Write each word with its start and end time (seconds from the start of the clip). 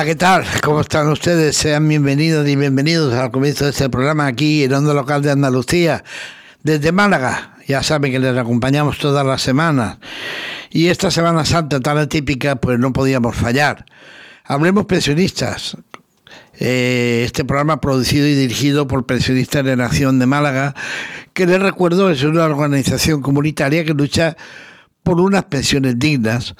Hola, 0.00 0.06
¿qué 0.06 0.16
tal? 0.16 0.44
¿Cómo 0.62 0.80
están 0.80 1.10
ustedes? 1.10 1.58
Sean 1.58 1.86
bienvenidos 1.86 2.48
y 2.48 2.56
bienvenidos 2.56 3.12
al 3.12 3.30
comienzo 3.30 3.66
de 3.66 3.72
este 3.72 3.90
programa 3.90 4.28
aquí 4.28 4.64
en 4.64 4.72
Onda 4.72 4.94
Local 4.94 5.20
de 5.20 5.30
Andalucía, 5.30 6.04
desde 6.62 6.90
Málaga. 6.90 7.58
Ya 7.68 7.82
saben 7.82 8.10
que 8.10 8.18
les 8.18 8.34
acompañamos 8.34 8.96
todas 8.96 9.26
las 9.26 9.42
semanas. 9.42 9.98
Y 10.70 10.86
esta 10.86 11.10
Semana 11.10 11.44
Santa 11.44 11.80
tan 11.80 11.98
atípica, 11.98 12.56
pues 12.56 12.78
no 12.78 12.94
podíamos 12.94 13.36
fallar. 13.36 13.84
Hablemos 14.44 14.86
pensionistas. 14.86 15.76
Eh, 16.58 17.24
este 17.26 17.44
programa 17.44 17.82
producido 17.82 18.26
y 18.26 18.34
dirigido 18.34 18.86
por 18.86 19.04
Pensionistas 19.04 19.66
de 19.66 19.76
Nación 19.76 20.18
de 20.18 20.24
Málaga, 20.24 20.74
que 21.34 21.44
les 21.44 21.60
recuerdo 21.60 22.08
es 22.08 22.22
una 22.22 22.46
organización 22.46 23.20
comunitaria 23.20 23.84
que 23.84 23.92
lucha 23.92 24.38
por 25.02 25.20
unas 25.20 25.44
pensiones 25.44 25.98
dignas 25.98 26.54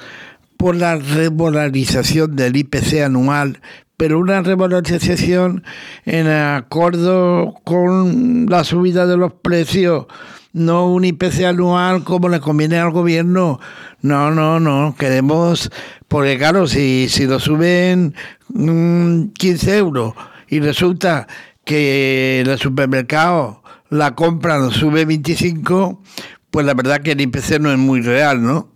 por 0.60 0.77
la 0.77 0.96
revalorización 0.96 2.37
del 2.37 2.55
IPC 2.55 3.00
anual, 3.06 3.62
pero 3.96 4.19
una 4.19 4.42
revalorización 4.42 5.64
en 6.05 6.27
acuerdo 6.27 7.55
con 7.64 8.45
la 8.45 8.62
subida 8.64 9.06
de 9.06 9.16
los 9.16 9.33
precios, 9.33 10.05
no 10.52 10.92
un 10.92 11.06
IPC 11.06 11.45
anual 11.45 12.05
como 12.05 12.28
le 12.28 12.41
conviene 12.41 12.78
al 12.78 12.91
gobierno. 12.91 13.59
No, 14.02 14.30
no, 14.33 14.60
no, 14.60 14.95
queremos, 14.98 15.70
porque 16.09 16.36
claro, 16.36 16.66
si, 16.66 17.08
si 17.08 17.25
lo 17.25 17.41
suben 17.41 18.14
15 18.53 19.33
mm, 19.33 19.75
euros 19.78 20.12
y 20.47 20.61
resulta 20.61 21.27
que 21.64 22.42
el 22.42 22.58
supermercado 22.58 23.62
la 23.88 24.14
compra 24.14 24.58
nos 24.58 24.75
sube 24.75 25.06
25, 25.06 26.03
pues 26.51 26.67
la 26.67 26.75
verdad 26.75 27.03
que 27.03 27.12
el 27.12 27.20
IPC 27.20 27.61
no 27.61 27.70
es 27.70 27.79
muy 27.79 28.03
real, 28.03 28.43
¿no? 28.43 28.73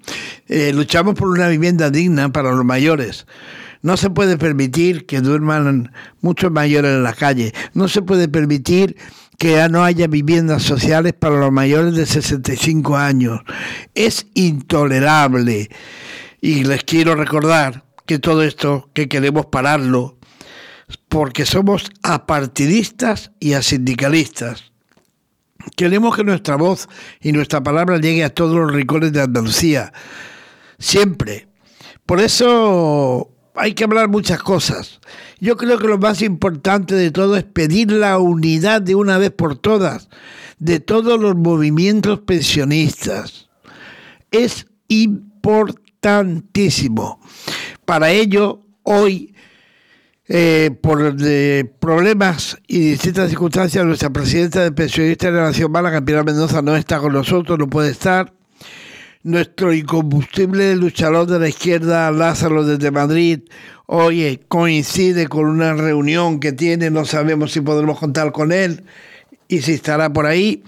Eh, 0.49 0.73
luchamos 0.73 1.15
por 1.15 1.29
una 1.29 1.49
vivienda 1.49 1.91
digna 1.91 2.31
para 2.31 2.53
los 2.53 2.65
mayores. 2.65 3.27
No 3.83 3.97
se 3.97 4.11
puede 4.11 4.39
permitir 4.39 5.07
que 5.07 5.21
duerman 5.21 5.93
muchos 6.21 6.51
mayores 6.51 6.93
en 6.93 7.03
la 7.03 7.13
calle. 7.13 7.53
No 7.75 7.89
se 7.89 8.01
puede 8.01 8.29
permitir 8.29 8.97
que 9.39 9.53
ya 9.53 9.69
no 9.69 9.85
haya 9.85 10.07
viviendas 10.07 10.63
sociales 10.63 11.13
para 11.13 11.39
los 11.39 11.53
mayores 11.53 11.95
de 11.95 12.07
65 12.07 12.97
años. 12.97 13.41
Es 13.95 14.27
intolerable. 14.35 15.69
Y 16.41 16.65
les 16.65 16.85
quiero 16.85 17.15
recordar 17.15 17.85
que 18.07 18.19
todo 18.19 18.43
esto, 18.43 18.89
que 18.95 19.09
queremos 19.09 19.47
pararlo, 19.47 20.19
porque 21.09 21.47
somos 21.47 21.91
apartidistas 22.03 23.33
y 23.41 23.55
asindicalistas. 23.55 24.74
Queremos 25.77 26.17
que 26.17 26.25
nuestra 26.25 26.57
voz 26.57 26.89
y 27.21 27.33
nuestra 27.33 27.63
palabra 27.63 27.99
llegue 27.99 28.25
a 28.25 28.35
todos 28.35 28.57
los 28.57 28.73
rincones 28.73 29.13
de 29.13 29.23
Andalucía, 29.23 29.93
siempre. 30.79 31.49
Por 32.07 32.21
eso 32.21 33.31
hay 33.55 33.75
que 33.75 33.85
hablar 33.85 34.09
muchas 34.09 34.43
cosas. 34.43 35.01
Yo 35.41 35.57
creo 35.57 35.79
que 35.79 35.89
lo 35.89 35.99
más 35.99 36.23
importante 36.23 36.95
de 36.95 37.11
todo 37.11 37.37
es 37.37 37.45
pedir 37.45 37.93
la 37.93 38.19
unidad 38.19 38.83
de 38.83 38.95
una 38.95 39.19
vez 39.19 39.31
por 39.31 39.57
todas 39.57 40.09
de 40.59 40.81
todos 40.81 41.21
los 41.21 41.37
movimientos 41.37 42.21
pensionistas. 42.21 43.51
Es 44.31 44.67
importantísimo. 44.89 47.21
Para 47.85 48.11
ello, 48.11 48.63
hoy 48.83 49.34
eh, 50.27 50.71
por 50.81 51.17
problemas 51.79 52.59
y 52.67 52.91
distintas 52.91 53.29
circunstancias, 53.29 53.85
nuestra 53.85 54.11
presidenta 54.11 54.63
de 54.63 54.73
pensionistas 54.73 55.33
de 55.33 55.39
la 55.39 55.47
Nación 55.47 55.71
Málaga, 55.71 56.05
Pilar 56.05 56.25
Mendoza, 56.25 56.63
no 56.63 56.77
está 56.77 56.99
con 56.99 57.13
nosotros, 57.13 57.59
no 57.59 57.69
puede 57.69 57.91
estar. 57.91 58.33
Nuestro 59.23 59.73
incombustible 59.73 60.77
luchador 60.77 61.27
de 61.27 61.39
la 61.39 61.49
izquierda, 61.49 62.11
Lázaro, 62.11 62.65
desde 62.65 62.91
Madrid, 62.91 63.41
oye, 63.87 64.41
coincide 64.49 65.29
con 65.29 65.47
una 65.47 65.75
reunión 65.75 66.41
que 66.41 66.53
tiene, 66.53 66.91
no 66.91 67.05
sabemos 67.05 67.53
si 67.53 67.61
podremos 67.61 67.99
contar 67.99 68.33
con 68.33 68.53
él 68.53 68.85
y 69.49 69.61
si 69.63 69.73
estará 69.73 70.13
por 70.13 70.27
ahí 70.27 70.63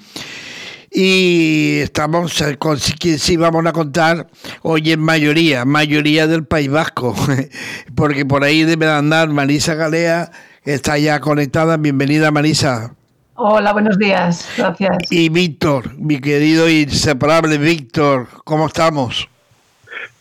y 0.98 1.80
estamos 1.80 2.42
con 2.58 2.78
quien 2.78 3.18
sí 3.18 3.36
vamos 3.36 3.66
a 3.66 3.72
contar 3.74 4.28
hoy 4.62 4.92
en 4.92 5.00
mayoría, 5.00 5.66
mayoría 5.66 6.26
del 6.26 6.46
País 6.46 6.70
Vasco, 6.70 7.14
porque 7.94 8.24
por 8.24 8.44
ahí 8.44 8.62
debe 8.62 8.90
andar 8.90 9.28
Marisa 9.28 9.74
Galea, 9.74 10.30
está 10.64 10.96
ya 10.96 11.20
conectada. 11.20 11.76
Bienvenida 11.76 12.30
Marisa. 12.30 12.94
Hola, 13.34 13.74
buenos 13.74 13.98
días, 13.98 14.48
gracias. 14.56 14.96
Y 15.10 15.28
Víctor, 15.28 15.94
mi 15.98 16.18
querido 16.18 16.66
inseparable 16.66 17.58
Víctor, 17.58 18.28
¿cómo 18.44 18.66
estamos? 18.66 19.28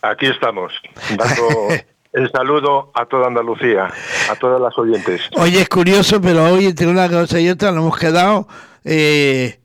Aquí 0.02 0.26
estamos, 0.26 0.74
dando 1.16 1.68
el 2.12 2.30
saludo 2.30 2.90
a 2.92 3.06
toda 3.06 3.28
Andalucía, 3.28 3.88
a 4.30 4.34
todas 4.34 4.60
las 4.60 4.76
oyentes. 4.76 5.22
Oye, 5.38 5.62
es 5.62 5.70
curioso, 5.70 6.20
pero 6.20 6.44
hoy 6.52 6.66
entre 6.66 6.86
una 6.86 7.08
cosa 7.08 7.40
y 7.40 7.48
otra 7.48 7.72
nos 7.72 7.80
hemos 7.80 7.98
quedado... 7.98 8.46
Eh, 8.84 9.58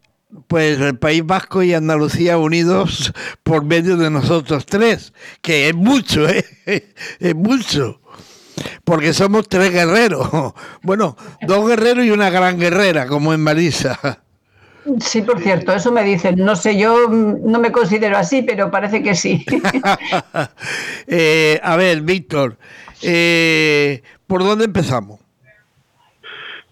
pues 0.48 0.80
el 0.80 0.98
País 0.98 1.26
Vasco 1.26 1.64
y 1.64 1.74
Andalucía 1.74 2.38
unidos 2.38 3.14
por 3.44 3.64
medio 3.66 3.98
de 3.98 4.10
nosotros 4.10 4.66
tres, 4.66 5.14
que 5.42 5.70
es 5.70 5.76
mucho, 5.76 6.28
¿eh? 6.30 6.46
es 7.20 7.36
mucho, 7.36 8.02
porque 8.84 9.14
somos 9.14 9.48
tres 9.48 9.72
guerreros, 9.72 10.30
bueno, 10.82 11.16
dos 11.42 11.68
guerreros 11.68 12.06
y 12.06 12.12
una 12.12 12.30
gran 12.30 12.60
guerrera, 12.60 13.08
como 13.08 13.34
en 13.34 13.44
Marisa. 13.44 14.22
Sí, 15.00 15.22
por 15.22 15.40
cierto, 15.40 15.74
eso 15.74 15.92
me 15.92 16.04
dicen. 16.04 16.38
No 16.38 16.56
sé, 16.56 16.76
yo 16.76 17.08
no 17.08 17.60
me 17.60 17.72
considero 17.72 18.18
así, 18.18 18.42
pero 18.42 18.72
parece 18.72 19.04
que 19.04 19.14
sí. 19.14 19.46
Eh, 21.08 21.60
a 21.62 21.76
ver, 21.76 22.02
Víctor, 22.02 22.58
eh, 23.04 24.02
¿por 24.26 24.44
dónde 24.44 24.66
empezamos? 24.66 25.20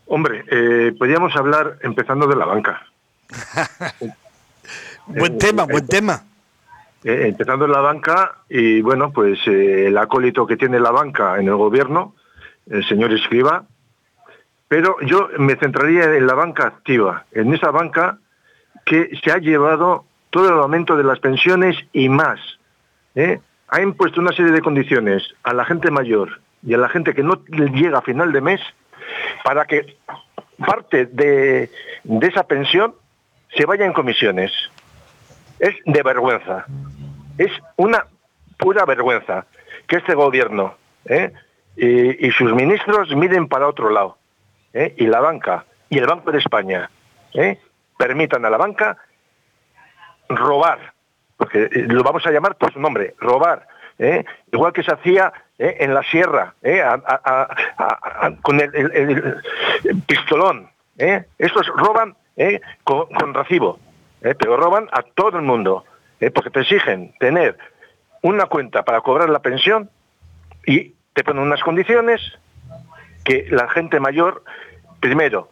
Hombre, 0.08 0.44
eh, 0.50 0.94
podríamos 0.98 1.36
hablar 1.36 1.78
empezando 1.84 2.26
de 2.26 2.36
la 2.36 2.46
banca. 2.46 2.82
buen 5.08 5.38
tema, 5.38 5.66
buen 5.66 5.88
tema. 5.88 6.24
Eh, 7.04 7.28
empezando 7.28 7.66
en 7.66 7.72
la 7.72 7.80
banca 7.80 8.40
y 8.50 8.82
bueno, 8.82 9.12
pues 9.12 9.40
eh, 9.48 9.88
el 9.88 9.98
acólito 9.98 10.46
que 10.46 10.58
tiene 10.58 10.80
la 10.80 10.92
banca 10.92 11.40
en 11.40 11.48
el 11.48 11.56
gobierno, 11.56 12.16
el 12.70 12.86
señor 12.88 13.14
Escriba, 13.14 13.64
pero 14.68 14.98
yo 15.02 15.30
me 15.38 15.56
centraría 15.56 16.16
en 16.16 16.28
la 16.28 16.34
banca 16.34 16.68
activa, 16.68 17.26
en 17.32 17.54
esa 17.54 17.72
banca 17.72 18.20
que 18.86 19.10
se 19.24 19.32
ha 19.32 19.38
llevado 19.38 20.06
todo 20.30 20.50
el 20.50 20.60
aumento 20.60 20.98
de 20.98 21.04
las 21.04 21.20
pensiones 21.20 21.78
y 21.94 22.10
más. 22.10 22.40
¿eh? 23.16 23.40
Ha 23.70 23.82
impuesto 23.82 24.20
una 24.20 24.34
serie 24.34 24.52
de 24.52 24.62
condiciones 24.62 25.24
a 25.44 25.54
la 25.54 25.64
gente 25.66 25.92
mayor 25.92 26.42
y 26.64 26.74
a 26.74 26.78
la 26.78 26.90
gente 26.90 27.14
que 27.14 27.24
no 27.24 27.44
llega 27.46 28.00
a 28.00 28.04
final 28.04 28.32
de 28.32 28.42
mes 28.42 28.62
para 29.44 29.66
que 29.66 29.96
parte 30.58 31.06
de, 31.06 31.72
de 32.04 32.28
esa 32.28 32.44
pensión 32.44 32.94
se 33.56 33.66
vaya 33.66 33.86
en 33.86 33.94
comisiones. 33.94 34.52
Es 35.60 35.76
de 35.86 36.04
vergüenza. 36.04 36.66
Es 37.38 37.52
una 37.76 38.06
pura 38.58 38.86
vergüenza 38.86 39.46
que 39.88 39.98
este 39.98 40.14
gobierno 40.14 40.76
¿eh? 41.06 41.34
y, 41.76 42.30
sus 42.32 42.54
ministros 42.54 43.16
miren 43.16 43.48
para 43.48 43.68
otro 43.68 43.90
lado. 43.90 44.18
¿eh? 44.74 44.94
Y 44.98 45.08
la 45.08 45.20
banca 45.20 45.66
y 45.90 45.98
el 45.98 46.06
Banco 46.06 46.32
de 46.32 46.38
España 46.40 46.90
¿eh? 47.34 47.60
permitan 47.98 48.46
a 48.46 48.50
la 48.50 48.58
banca 48.58 48.98
robar, 50.30 50.94
porque 51.38 51.70
lo 51.72 52.04
vamos 52.04 52.26
a 52.28 52.32
llamar 52.32 52.56
por 52.56 52.72
su 52.72 52.80
nombre, 52.80 53.16
robar. 53.20 53.68
Igual 54.52 54.72
que 54.72 54.84
se 54.84 54.94
hacía 54.94 55.34
en 55.58 55.94
la 55.94 56.04
sierra, 56.04 56.54
con 58.42 58.62
el, 58.62 59.42
pistolón. 60.08 60.70
Estos 61.38 61.68
roban 61.68 62.16
¿eh? 62.40 62.62
con, 62.84 63.34
recibo, 63.34 63.78
¿eh? 64.22 64.34
pero 64.34 64.58
roban 64.58 64.88
a 64.92 65.04
todo 65.04 65.38
el 65.38 65.44
mundo, 65.44 65.84
¿eh? 66.20 66.32
porque 66.32 66.50
te 66.50 66.62
exigen 66.62 67.14
tener 67.20 67.58
una 68.24 68.48
cuenta 68.48 68.84
para 68.84 69.02
cobrar 69.02 69.30
la 69.30 69.40
pensión 69.40 69.90
y 70.66 70.96
te 71.14 71.24
ponen 71.24 71.44
unas 71.44 71.62
condiciones 71.62 72.22
que 73.24 73.46
la 73.52 73.70
gente 73.70 74.00
mayor, 74.00 74.44
primero, 75.00 75.50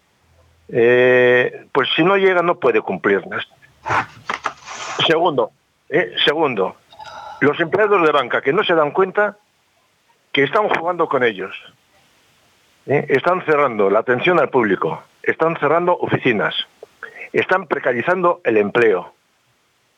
pues 0.68 1.90
si 1.96 2.04
no 2.04 2.18
llega 2.18 2.42
no 2.42 2.60
puede 2.60 2.82
cumplirlas. 2.82 3.46
Segundo, 5.06 5.52
segundo, 6.26 6.76
los 7.42 7.60
empleados 7.60 8.02
de 8.06 8.12
banca 8.12 8.42
que 8.42 8.54
no 8.54 8.64
se 8.64 8.74
dan 8.74 8.92
cuenta 8.92 9.38
que 10.32 10.44
están 10.44 10.68
jugando 10.70 11.08
con 11.08 11.24
ellos. 11.24 11.56
Están 12.86 13.44
cerrando 13.46 13.90
la 13.90 14.00
atención 14.00 14.40
al 14.40 14.50
público, 14.50 15.04
están 15.24 15.58
cerrando 15.60 15.98
oficinas, 15.98 16.56
están 17.34 17.68
precarizando 17.68 18.42
el 18.44 18.58
empleo 18.58 19.14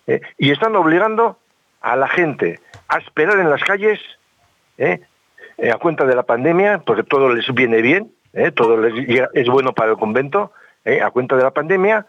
¿eh? 0.08 0.22
y 0.38 0.52
están 0.52 0.76
obligando 0.76 1.38
a 1.82 1.96
la 1.96 2.08
gente 2.08 2.60
a 2.88 2.98
esperar 2.98 3.40
en 3.40 3.50
las 3.50 3.64
calles 3.64 4.00
¿eh? 4.78 5.02
Eh, 5.58 5.72
a 5.72 5.78
cuenta 5.78 6.06
de 6.06 6.16
la 6.16 6.24
pandemia, 6.24 6.80
porque 6.80 7.04
todo 7.04 7.34
les 7.34 7.54
viene 7.54 7.82
bien, 7.82 8.12
todo 8.56 8.78
les 8.78 8.94
es 9.34 9.48
bueno 9.48 9.74
para 9.74 9.92
el 9.92 9.98
convento, 9.98 10.54
a 10.86 11.12
cuenta 11.12 11.36
de 11.36 11.44
la 11.44 11.52
pandemia, 11.52 12.06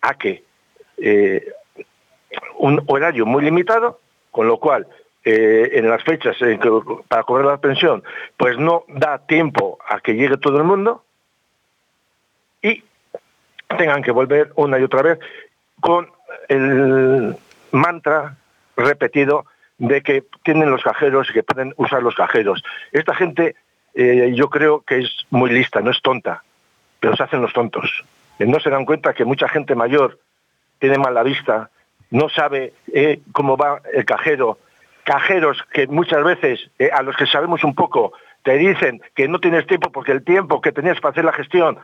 a 0.00 0.14
que 0.14 0.44
un 2.58 2.84
horario 2.86 3.26
muy 3.26 3.42
limitado, 3.42 3.98
con 4.30 4.46
lo 4.46 4.58
cual 4.58 4.86
en 5.24 5.88
las 5.88 6.04
fechas 6.04 6.36
para 7.08 7.24
cobrar 7.24 7.46
la 7.46 7.56
pensión, 7.60 8.04
pues 8.36 8.56
no 8.58 8.84
da 8.86 9.26
tiempo 9.26 9.78
a 9.88 9.98
que 9.98 10.14
llegue 10.14 10.36
todo 10.36 10.58
el 10.58 10.64
mundo 10.64 11.02
y 12.62 12.84
tengan 13.76 14.02
que 14.02 14.10
volver 14.10 14.52
una 14.56 14.78
y 14.78 14.82
otra 14.82 15.02
vez 15.02 15.18
con 15.80 16.08
el 16.48 17.36
mantra 17.72 18.36
repetido 18.76 19.46
de 19.78 20.00
que 20.02 20.24
tienen 20.44 20.70
los 20.70 20.82
cajeros 20.82 21.28
y 21.30 21.32
que 21.32 21.42
pueden 21.42 21.74
usar 21.76 22.02
los 22.02 22.14
cajeros. 22.14 22.62
Esta 22.92 23.14
gente 23.14 23.56
eh, 23.94 24.32
yo 24.34 24.48
creo 24.48 24.82
que 24.82 24.98
es 24.98 25.10
muy 25.30 25.50
lista, 25.50 25.80
no 25.80 25.90
es 25.90 26.00
tonta, 26.00 26.42
pero 27.00 27.16
se 27.16 27.22
hacen 27.22 27.42
los 27.42 27.52
tontos. 27.52 28.04
Eh, 28.38 28.46
no 28.46 28.60
se 28.60 28.70
dan 28.70 28.84
cuenta 28.84 29.12
que 29.12 29.24
mucha 29.24 29.48
gente 29.48 29.74
mayor 29.74 30.18
tiene 30.78 30.98
mala 30.98 31.22
vista, 31.22 31.70
no 32.10 32.28
sabe 32.28 32.72
eh, 32.92 33.20
cómo 33.32 33.56
va 33.56 33.82
el 33.92 34.04
cajero. 34.04 34.58
Cajeros 35.04 35.62
que 35.72 35.88
muchas 35.88 36.22
veces, 36.22 36.70
a 36.92 37.02
los 37.02 37.16
que 37.16 37.26
sabemos 37.26 37.64
un 37.64 37.74
poco, 37.74 38.12
te 38.44 38.56
dicen 38.56 39.02
que 39.14 39.26
no 39.26 39.40
tienes 39.40 39.66
tiempo 39.66 39.90
porque 39.90 40.12
el 40.12 40.24
tiempo 40.24 40.60
que 40.60 40.72
tenías 40.72 41.00
para 41.00 41.10
hacer 41.10 41.24
la 41.24 41.32
gestión, 41.32 41.78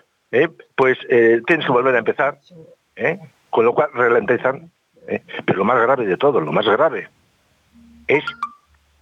pues 0.74 0.98
tienes 1.08 1.66
que 1.66 1.72
volver 1.72 1.94
a 1.94 1.98
empezar. 1.98 2.38
Con 3.50 3.64
lo 3.64 3.72
cual 3.72 3.90
ralentizan. 3.94 4.70
Pero 5.46 5.58
lo 5.58 5.64
más 5.64 5.80
grave 5.80 6.06
de 6.06 6.16
todo, 6.16 6.40
lo 6.40 6.52
más 6.52 6.66
grave, 6.66 7.08
es 8.08 8.24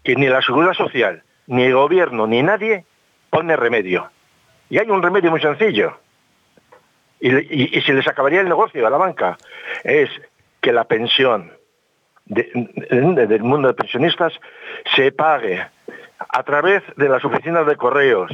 que 0.04 0.14
ni 0.14 0.28
la 0.28 0.40
seguridad 0.40 0.74
social, 0.74 1.24
ni 1.48 1.64
el 1.64 1.74
gobierno, 1.74 2.26
ni 2.26 2.42
nadie 2.42 2.84
pone 3.30 3.56
remedio. 3.56 4.08
Y 4.70 4.78
hay 4.78 4.88
un 4.88 5.02
remedio 5.02 5.30
muy 5.30 5.40
sencillo. 5.40 5.98
Y, 7.20 7.80
se 7.80 7.92
les 7.92 8.06
acabaría 8.06 8.40
el 8.40 8.48
negocio 8.48 8.86
a 8.86 8.90
la 8.90 8.98
banca. 8.98 9.36
Es 9.82 10.10
que 10.60 10.72
la 10.72 10.84
pensión 10.84 11.52
del 12.26 13.42
mundo 13.42 13.68
de 13.68 13.74
pensionistas 13.74 14.32
se 14.94 15.12
pague 15.12 15.66
a 16.18 16.42
través 16.42 16.82
de 16.96 17.08
las 17.08 17.24
oficinas 17.24 17.66
de 17.66 17.76
correos. 17.76 18.30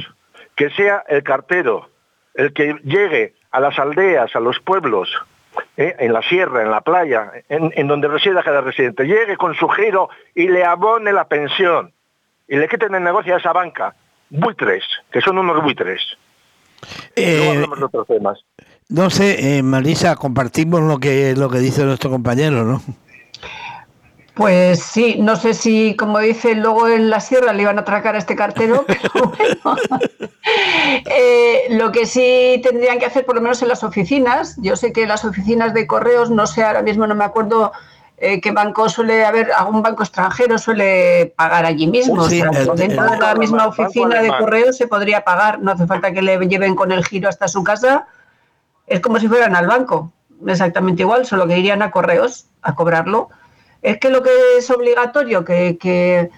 Que 0.55 0.69
sea 0.71 1.03
el 1.07 1.23
cartero 1.23 1.89
el 2.33 2.53
que 2.53 2.75
llegue 2.83 3.33
a 3.51 3.59
las 3.59 3.77
aldeas, 3.77 4.35
a 4.35 4.39
los 4.39 4.59
pueblos, 4.59 5.09
¿eh? 5.77 5.95
en 5.99 6.13
la 6.13 6.21
sierra, 6.23 6.61
en 6.61 6.71
la 6.71 6.81
playa, 6.81 7.31
en, 7.49 7.87
donde 7.87 8.07
resida 8.07 8.43
cada 8.43 8.61
residente, 8.61 9.05
llegue 9.05 9.37
con 9.37 9.53
su 9.55 9.67
giro 9.69 10.09
y 10.35 10.47
le 10.47 10.65
abone 10.65 11.13
la 11.13 11.27
pensión 11.27 11.93
y 12.47 12.57
le 12.57 12.67
quiten 12.67 12.95
el 12.95 13.03
negocio 13.03 13.35
a 13.35 13.39
esa 13.39 13.53
banca. 13.53 13.95
Buitres, 14.29 14.83
que 15.11 15.21
son 15.21 15.37
unos 15.37 15.61
buitres. 15.61 16.01
Eh, 17.15 17.65
no 18.89 19.09
sé, 19.09 19.57
eh, 19.57 19.63
Marisa, 19.63 20.15
compartimos 20.15 20.81
lo 20.81 20.99
que, 20.99 21.35
lo 21.35 21.49
que 21.49 21.59
dice 21.59 21.83
nuestro 21.85 22.09
compañero, 22.09 22.63
¿no? 22.63 22.81
Pues 24.33 24.81
sí, 24.81 25.17
no 25.19 25.35
sé 25.35 25.53
si, 25.53 25.95
como 25.95 26.17
dice, 26.17 26.55
luego 26.55 26.87
en 26.87 27.11
la 27.11 27.19
sierra 27.19 27.53
le 27.53 27.61
iban 27.61 27.77
a 27.77 27.81
atracar 27.81 28.15
a 28.15 28.17
este 28.17 28.35
cartero, 28.35 28.83
pero 28.87 29.33
bueno. 29.37 29.77
Eh, 31.05 31.52
lo 31.69 31.91
que 31.91 32.05
sí 32.05 32.59
tendrían 32.63 32.99
que 32.99 33.05
hacer, 33.05 33.25
por 33.25 33.35
lo 33.35 33.41
menos 33.41 33.61
en 33.61 33.67
las 33.67 33.83
oficinas, 33.83 34.55
yo 34.57 34.75
sé 34.75 34.93
que 34.93 35.05
las 35.05 35.25
oficinas 35.25 35.73
de 35.73 35.87
correos, 35.87 36.29
no 36.29 36.47
sé, 36.47 36.63
ahora 36.63 36.81
mismo 36.81 37.07
no 37.07 37.15
me 37.15 37.23
acuerdo 37.23 37.71
eh, 38.17 38.39
qué 38.41 38.51
banco 38.51 38.89
suele 38.89 39.25
haber, 39.25 39.51
algún 39.51 39.81
banco 39.81 40.03
extranjero 40.03 40.57
suele 40.57 41.33
pagar 41.35 41.65
allí 41.65 41.87
mismo. 41.87 42.27
dentro 42.27 43.03
de 43.03 43.17
la 43.17 43.35
misma 43.35 43.67
oficina 43.67 44.21
de 44.21 44.29
correos 44.29 44.77
se 44.77 44.87
podría 44.87 45.23
pagar, 45.23 45.59
no 45.59 45.71
hace 45.71 45.87
falta 45.87 46.11
que 46.11 46.21
le 46.21 46.37
lleven 46.47 46.75
con 46.75 46.91
el 46.91 47.05
giro 47.05 47.29
hasta 47.29 47.47
su 47.47 47.63
casa, 47.63 48.07
es 48.87 48.99
como 48.99 49.19
si 49.19 49.27
fueran 49.27 49.55
al 49.55 49.67
banco, 49.67 50.11
exactamente 50.47 51.03
igual, 51.03 51.25
solo 51.25 51.47
que 51.47 51.57
irían 51.57 51.81
a 51.81 51.91
correos 51.91 52.47
a 52.61 52.75
cobrarlo 52.75 53.29
es 53.83 53.99
que 53.99 54.09
lo 54.09 54.23
que 54.23 54.31
es 54.57 54.71
obligatorio, 54.71 55.43
que, 55.43 56.31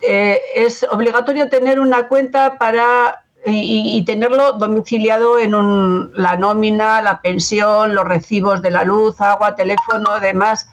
eh, 0.00 0.40
es 0.54 0.82
obligatorio 0.90 1.48
tener 1.50 1.78
una 1.78 2.08
cuenta 2.08 2.56
para 2.58 3.22
y, 3.46 4.04
tenerlo 4.04 4.52
domiciliado 4.52 5.38
en 5.38 5.54
un, 5.54 6.12
la 6.14 6.36
nómina, 6.36 7.00
la 7.00 7.20
pensión, 7.20 7.94
los 7.94 8.04
recibos 8.04 8.60
de 8.62 8.70
la 8.70 8.84
luz, 8.84 9.20
agua, 9.20 9.56
teléfono, 9.56 10.20
demás. 10.20 10.68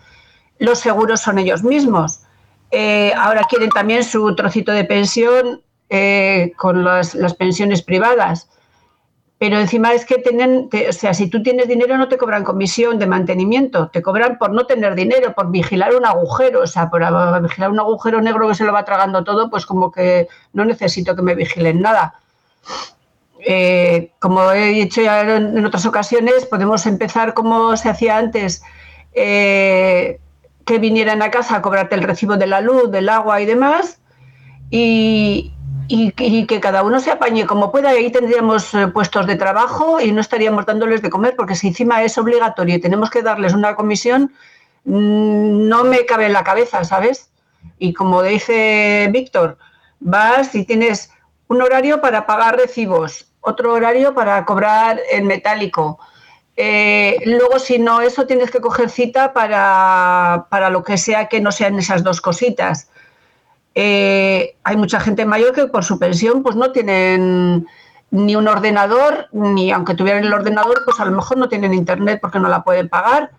Los 0.60 0.80
seguros 0.80 1.22
son 1.22 1.40
ellos 1.40 1.64
mismos. 1.64 2.22
Eh, 2.72 3.14
ahora 3.16 3.44
quieren 3.50 3.69
también 3.69 4.04
su 4.04 4.36
trocito 4.36 4.72
de 4.74 4.84
pensión 4.84 5.62
eh, 5.90 6.52
con 6.58 6.84
las 6.84 7.16
pensiones 7.38 7.81
privadas 7.81 8.50
pero 9.40 9.60
encima 9.60 9.94
es 9.94 10.06
que 10.06 10.18
tienen, 10.18 10.68
o 10.90 10.94
sea, 10.94 11.14
si 11.14 11.30
tú 11.30 11.44
tienes 11.44 11.68
dinero 11.68 11.98
no 11.98 12.08
te 12.08 12.18
cobran 12.18 12.44
comisión 12.44 12.98
de 12.98 13.06
mantenimiento, 13.06 13.90
te 13.90 14.02
cobran 14.02 14.40
por 14.40 14.52
no 14.52 14.66
tener 14.66 14.96
dinero, 14.96 15.34
por 15.36 15.52
vigilar 15.52 15.96
un 15.96 16.06
agujero, 16.06 16.62
o 16.62 16.68
sea, 16.68 16.90
por 16.90 17.04
vigilar 17.44 17.69
un 17.69 17.80
agujero 17.80 18.19
negro 18.19 18.48
que 18.48 18.56
se 18.56 18.64
lo 18.64 18.74
va 18.74 18.84
tragando 18.84 19.24
todo, 19.24 19.50
pues 19.52 19.68
como 19.68 19.92
que 19.92 20.28
no 20.54 20.66
necesito 20.66 21.16
que 21.16 21.22
me 21.22 21.36
vigilen 21.36 21.81
nada. 21.81 22.16
Eh, 23.50 24.12
como 24.19 24.52
he 24.52 24.68
dicho 24.68 25.02
ya 25.02 25.22
en, 25.22 25.66
otras 25.66 25.86
ocasiones, 25.86 26.46
podemos 26.46 26.86
empezar 26.86 27.34
como 27.34 27.78
se 27.78 27.90
hacía 27.90 28.18
antes, 28.18 28.62
eh, 29.14 30.19
que 30.66 30.80
vinieran 30.80 31.22
a 31.22 31.31
casa 31.31 31.56
a 31.56 31.62
cobrarte 31.62 31.96
el 31.96 32.04
recibo 32.04 32.36
de 32.36 32.48
la 32.48 32.60
luz, 32.60 32.92
del 32.92 33.08
agua 33.08 33.40
y 33.40 33.46
demás, 33.46 34.00
y, 34.69 35.54
que 35.88 36.60
cada 36.60 36.84
uno 36.84 37.00
se 37.00 37.12
apañe 37.12 37.46
como 37.46 37.72
pueda. 37.72 37.94
Y 37.94 38.04
ahí 38.04 38.12
tendríamos 38.12 38.74
eh, 38.74 38.88
puestos 38.88 39.25
de 39.28 39.38
trabajo 39.38 40.02
y 40.02 40.12
no 40.12 40.19
estaríamos 40.19 40.66
dándoles 40.66 41.02
de 41.02 41.10
comer, 41.10 41.36
porque 41.38 41.56
si 41.56 41.68
encima 41.68 42.04
es 42.04 42.18
obligatorio 42.18 42.75
y 42.75 42.81
tenemos 42.81 43.10
que 43.10 43.22
darles 43.22 43.54
una 43.54 43.75
comisión, 43.75 44.34
mm, 44.84 45.69
no 45.69 45.86
me 45.86 46.06
cabe 46.06 46.25
en 46.25 46.34
la 46.34 46.44
cabeza, 46.44 46.84
¿sabes? 46.84 47.30
Y 47.80 47.94
como 47.94 48.24
dice 48.24 49.08
Víctor, 49.12 49.58
vas 50.02 50.54
y 50.54 50.66
tienes 50.66 51.12
un 51.48 51.62
horario 51.62 52.02
para 52.02 52.26
pagar 52.26 52.58
recibos, 52.58 53.32
otro 53.42 53.74
horario 53.74 54.14
para 54.14 54.44
cobrar 54.46 55.00
el 55.12 55.24
metálico. 55.24 56.00
Eh, 56.56 57.20
luego, 57.26 57.60
si 57.60 57.78
no, 57.78 58.02
eso 58.02 58.26
tienes 58.26 58.50
que 58.50 58.60
coger 58.60 58.90
cita 58.90 59.32
para, 59.34 60.48
para 60.50 60.70
lo 60.70 60.84
que 60.84 60.98
sea 60.98 61.28
que 61.28 61.40
no 61.40 61.52
sean 61.52 61.78
esas 61.78 62.04
dos 62.04 62.20
cositas. 62.20 62.90
Eh, 63.76 64.56
hay 64.64 64.76
mucha 64.76 65.00
gente 65.00 65.24
mayor 65.26 65.54
que 65.54 65.68
por 65.68 65.83
su 65.83 66.00
pensión 66.00 66.42
pues 66.42 66.56
no 66.56 66.71
tienen 66.71 67.68
ni 68.10 68.36
un 68.36 68.48
ordenador, 68.48 69.28
ni 69.31 69.71
aunque 69.71 69.94
tuvieran 69.94 70.24
el 70.24 70.33
ordenador, 70.33 70.81
pues 70.83 71.00
a 71.00 71.06
lo 71.06 71.12
mejor 71.12 71.38
no 71.38 71.48
tienen 71.48 71.76
internet 71.76 72.19
porque 72.19 72.40
no 72.40 72.50
la 72.50 72.64
pueden 72.64 72.90
pagar. 72.90 73.31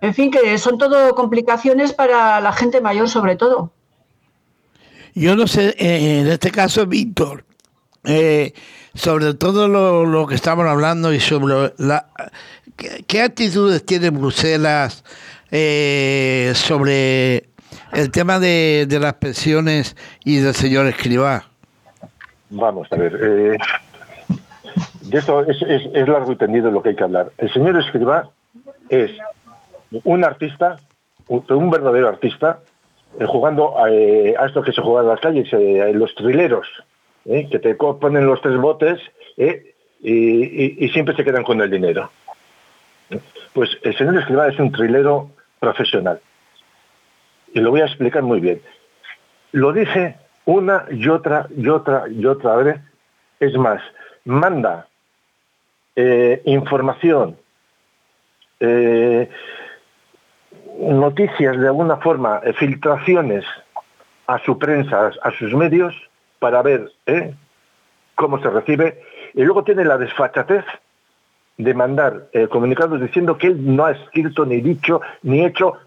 En 0.00 0.14
fin, 0.14 0.30
que 0.30 0.56
son 0.56 0.78
todo 0.78 1.14
complicaciones 1.14 1.92
para 1.92 2.40
la 2.40 2.52
gente 2.52 2.80
mayor 2.80 3.08
sobre 3.10 3.36
todo. 3.36 3.72
Yo 5.14 5.36
no 5.36 5.46
sé, 5.46 5.74
eh, 5.78 6.20
en 6.20 6.26
este 6.28 6.50
caso, 6.50 6.86
Víctor, 6.86 7.44
eh, 8.04 8.52
sobre 8.94 9.34
todo 9.34 9.68
lo, 9.68 10.26
que 10.26 10.34
estamos 10.34 10.66
hablando 10.66 11.12
y 11.12 11.20
sobre 11.20 11.72
la... 11.78 12.06
¿Qué, 12.76 13.22
actitudes 13.22 13.84
tiene 13.84 14.10
Bruselas 14.10 15.02
sobre 16.54 17.48
el 17.92 18.10
tema 18.10 18.38
de, 18.38 18.86
las 19.00 19.14
pensiones 19.14 19.96
y 20.24 20.38
del 20.38 20.54
señor 20.54 20.86
Escribá. 20.86 21.44
Vamos 22.50 22.88
a 22.90 22.96
ver. 22.96 23.18
Eh, 23.20 23.58
de 25.02 25.18
esto 25.18 25.44
es, 25.46 26.08
largo 26.08 26.32
y 26.32 26.36
tendido 26.36 26.70
lo 26.70 26.82
que 26.82 26.90
hay 26.90 26.96
que 26.96 27.04
hablar. 27.04 27.32
El 27.38 27.52
señor 27.52 27.78
Escribá 27.78 28.28
es 28.88 29.10
un 30.04 30.24
artista, 30.24 30.76
un, 31.28 31.70
verdadero 31.70 32.08
artista, 32.08 32.60
eh, 32.60 32.67
jugando 33.26 33.74
eh, 33.88 34.34
a, 34.38 34.46
esto 34.46 34.62
que 34.62 34.72
se 34.72 34.82
juega 34.82 35.00
en 35.00 35.08
las 35.08 35.20
calles, 35.20 35.52
en 35.52 35.98
los 35.98 36.14
trileros, 36.14 36.66
que 37.24 37.58
te 37.58 37.74
ponen 37.74 38.26
los 38.26 38.40
tres 38.40 38.56
botes 38.56 39.00
y, 39.36 40.88
siempre 40.92 41.14
se 41.14 41.24
quedan 41.24 41.44
con 41.44 41.60
el 41.60 41.70
dinero. 41.70 42.10
Pues 43.52 43.70
el 43.82 43.96
señor 43.96 44.18
Escribá 44.18 44.48
es 44.48 44.58
un 44.58 44.72
trilero 44.72 45.30
profesional. 45.58 46.20
Y 47.52 47.60
lo 47.60 47.70
voy 47.70 47.80
a 47.80 47.86
explicar 47.86 48.22
muy 48.22 48.40
bien. 48.40 48.60
Lo 49.52 49.72
dije 49.72 50.16
una 50.44 50.84
y 50.90 51.08
otra 51.08 51.46
y 51.56 51.68
otra 51.68 52.04
y 52.08 52.24
otra 52.26 52.56
vez. 52.56 52.80
Es 53.40 53.54
más, 53.54 53.80
manda 54.24 54.88
eh, 55.96 56.42
información, 56.44 57.36
eh, 58.60 59.28
noticias 60.78 61.58
de 61.58 61.66
alguna 61.66 61.96
forma, 61.98 62.40
eh, 62.44 62.52
filtraciones 62.52 63.44
a 64.26 64.38
su 64.38 64.58
prensa, 64.58 65.10
a 65.22 65.30
sus 65.32 65.54
medios, 65.54 65.94
para 66.38 66.62
ver 66.62 66.92
cómo 68.14 68.40
se 68.40 68.50
recibe. 68.50 69.02
Y 69.34 69.42
luego 69.42 69.64
tiene 69.64 69.84
la 69.84 69.98
desfachatez 69.98 70.64
de 71.56 71.74
mandar 71.74 72.28
comunicados 72.50 73.00
diciendo 73.00 73.38
que 73.38 73.48
él 73.48 73.74
no 73.74 73.86
ha 73.86 73.92
escrito, 73.92 74.44
ni 74.44 74.60
dicho, 74.60 75.00
ni 75.22 75.44
hecho 75.44 75.78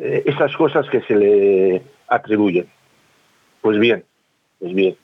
eh, 0.00 0.22
esas 0.26 0.56
cosas 0.56 0.88
que 0.88 1.00
se 1.02 1.14
le 1.14 1.82
atribuyen. 2.08 2.66
Pues 3.60 3.78
bien, 3.78 4.04
pues 4.58 4.74
bien. 4.74 4.96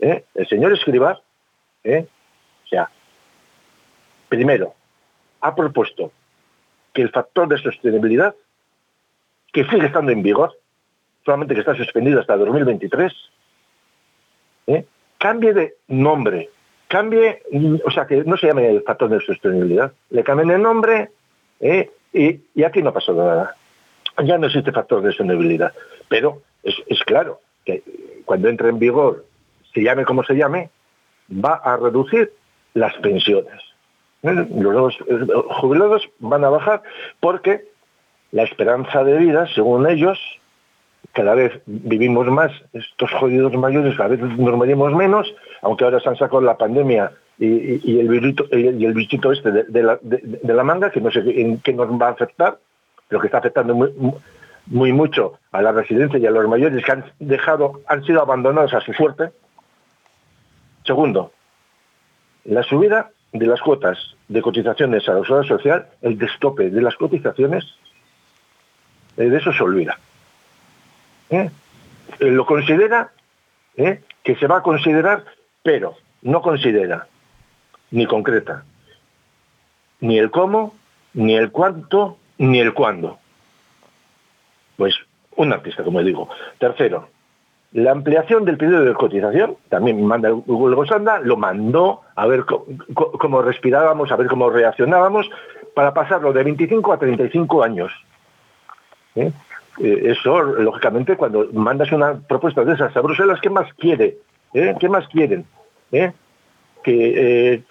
¿eh? 0.00 0.24
El 0.34 0.46
señor 0.46 0.72
Escribar, 0.72 1.22
¿eh? 1.84 2.06
o 2.64 2.68
sea, 2.68 2.90
primero, 4.28 4.74
ha 5.40 5.54
propuesto 5.54 6.12
que 6.92 7.02
el 7.02 7.10
factor 7.10 7.48
de 7.48 7.58
sostenibilidad, 7.58 8.34
que 9.52 9.64
sigue 9.64 9.86
estando 9.86 10.12
en 10.12 10.22
vigor, 10.22 10.52
solamente 11.24 11.54
que 11.54 11.60
está 11.60 11.74
suspendido 11.74 12.20
hasta 12.20 12.36
2023, 12.36 13.12
¿eh? 14.68 14.84
cambie 15.18 15.54
de 15.54 15.74
nombre, 15.88 16.50
cambie, 16.88 17.42
o 17.84 17.90
sea, 17.90 18.06
que 18.06 18.24
no 18.24 18.36
se 18.36 18.48
llame 18.48 18.68
el 18.70 18.82
factor 18.82 19.08
de 19.08 19.20
sostenibilidad, 19.20 19.92
le 20.10 20.24
cambien 20.24 20.50
el 20.50 20.62
nombre 20.62 21.10
¿eh? 21.60 21.90
y, 22.12 22.62
aquí 22.62 22.82
no 22.82 22.92
pasó 22.92 23.12
nada. 23.14 23.56
Ya 24.24 24.38
no 24.38 24.46
existe 24.46 24.72
factor 24.72 25.02
de 25.02 25.10
sostenibilidad. 25.10 25.74
Pero 26.08 26.40
es, 26.62 26.74
es 26.86 27.02
claro 27.02 27.40
que 27.66 27.82
cuando 28.24 28.48
entre 28.48 28.70
en 28.70 28.78
vigor, 28.78 29.26
se 29.74 29.82
llame 29.82 30.06
como 30.06 30.24
se 30.24 30.34
llame, 30.34 30.70
va 31.30 31.54
a 31.54 31.76
reducir 31.76 32.32
las 32.74 32.94
pensiones. 32.96 33.60
¿Eh? 34.22 34.46
Los 34.54 34.96
jubilados 35.60 36.08
van 36.18 36.44
a 36.44 36.50
bajar 36.50 36.82
porque 37.20 37.64
la 38.32 38.42
esperanza 38.42 39.04
de 39.04 39.16
vida, 39.18 39.46
según 39.54 39.88
ellos, 39.88 40.18
cada 41.12 41.34
vez 41.34 41.60
vivimos 41.66 42.26
más, 42.26 42.52
estos 42.72 43.10
jodidos 43.12 43.54
mayores 43.54 43.96
cada 43.96 44.10
vez 44.10 44.20
nos 44.20 44.56
morimos 44.56 44.92
menos, 44.92 45.32
aunque 45.62 45.84
ahora 45.84 46.00
se 46.00 46.08
han 46.08 46.16
sacado 46.16 46.40
la 46.40 46.58
pandemia 46.58 47.12
y, 47.38 47.98
el, 47.98 48.08
bichito, 48.08 48.44
y 48.52 48.84
el 48.84 48.94
bichito 48.94 49.32
este 49.32 49.50
de, 49.50 49.82
la, 49.82 50.64
manga, 50.64 50.90
que 50.90 51.00
no 51.00 51.10
sé 51.10 51.20
en 51.40 51.60
qué 51.60 51.72
nos 51.72 51.88
va 51.90 52.08
a 52.08 52.12
afectar, 52.12 52.58
pero 53.08 53.20
que 53.20 53.28
está 53.28 53.38
afectando 53.38 53.74
muy, 54.66 54.92
mucho 54.92 55.38
a 55.52 55.62
la 55.62 55.72
residencia 55.72 56.18
y 56.18 56.26
a 56.26 56.30
los 56.30 56.48
mayores 56.48 56.84
que 56.84 56.92
han 56.92 57.04
dejado, 57.18 57.80
han 57.86 58.04
sido 58.04 58.20
abandonados 58.20 58.74
a 58.74 58.80
su 58.80 58.92
suerte. 58.92 59.30
Segundo, 60.84 61.32
la 62.44 62.62
subida 62.62 63.10
de 63.32 63.46
las 63.46 63.60
cuotas 63.60 63.98
de 64.28 64.40
cotizaciones 64.42 65.08
a 65.08 65.12
la 65.12 65.24
seguridad 65.24 65.48
social, 65.48 65.86
el 66.02 66.18
destope 66.18 66.70
de 66.70 66.82
las 66.82 66.96
cotizaciones, 66.96 67.64
de 69.16 69.36
eso 69.36 69.52
se 69.52 69.62
olvida. 69.62 69.98
¿eh? 71.30 71.50
Eh, 72.20 72.30
lo 72.30 72.46
considera 72.46 73.10
¿eh? 73.76 74.00
que 74.22 74.36
se 74.36 74.46
va 74.46 74.58
a 74.58 74.62
considerar, 74.62 75.24
pero 75.62 75.96
no 76.22 76.42
considera 76.42 77.06
ni 77.90 78.06
concreta 78.06 78.64
ni 80.00 80.18
el 80.18 80.30
cómo, 80.30 80.74
ni 81.14 81.36
el 81.36 81.50
cuánto, 81.50 82.18
ni 82.38 82.60
el 82.60 82.74
cuándo. 82.74 83.18
Pues 84.76 84.94
un 85.36 85.52
artista, 85.52 85.82
como 85.82 86.02
digo. 86.02 86.28
Tercero, 86.58 87.08
la 87.72 87.92
ampliación 87.92 88.44
del 88.44 88.56
periodo 88.56 88.84
de 88.84 88.94
cotización, 88.94 89.56
también 89.68 90.04
manda 90.04 90.30
Google 90.30 90.76
Gosanda, 90.76 91.20
lo 91.20 91.36
mandó 91.36 92.02
a 92.14 92.26
ver 92.26 92.44
cómo 92.44 93.42
respirábamos, 93.42 94.10
a 94.12 94.16
ver 94.16 94.28
cómo 94.28 94.50
reaccionábamos, 94.50 95.28
para 95.74 95.92
pasarlo 95.92 96.32
de 96.32 96.44
25 96.44 96.92
a 96.92 96.98
35 96.98 97.62
años. 97.62 97.92
Eh, 99.16 99.32
eso, 99.78 100.42
lógicamente, 100.42 101.16
cuando 101.16 101.48
mandas 101.52 101.92
una 101.92 102.14
propuesta 102.14 102.64
de 102.64 102.74
esas 102.74 102.96
a 102.96 103.00
Bruselas, 103.00 103.40
¿qué 103.40 103.50
más 103.50 103.72
quiere? 103.74 104.18
¿Eh? 104.54 104.74
¿Qué 104.78 104.88
más 104.88 105.06
quieren? 105.08 105.44
¿Eh? 105.92 106.12
Que, 106.82 107.62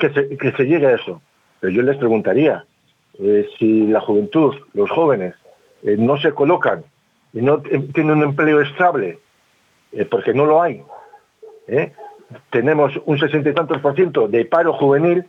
que, 0.00 0.52
se, 0.52 0.64
llegue 0.64 0.86
a 0.86 0.94
eso. 0.94 1.20
Pero 1.60 1.72
yo 1.72 1.82
les 1.82 1.96
preguntaría, 1.96 2.64
si 3.58 3.86
la 3.86 4.00
juventud, 4.00 4.54
los 4.74 4.90
jóvenes, 4.90 5.34
no 5.82 6.18
se 6.18 6.32
colocan 6.32 6.84
y 7.32 7.40
no 7.42 7.58
tienen 7.60 8.18
un 8.18 8.22
empleo 8.22 8.60
estable, 8.60 9.18
porque 10.10 10.32
no 10.32 10.46
lo 10.46 10.62
hay, 10.62 10.82
tenemos 12.50 12.92
un 13.06 13.18
sesenta 13.18 13.50
y 13.50 13.54
tantos 13.54 13.80
por 13.80 13.94
ciento 13.94 14.28
de 14.28 14.44
paro 14.44 14.72
juvenil, 14.72 15.24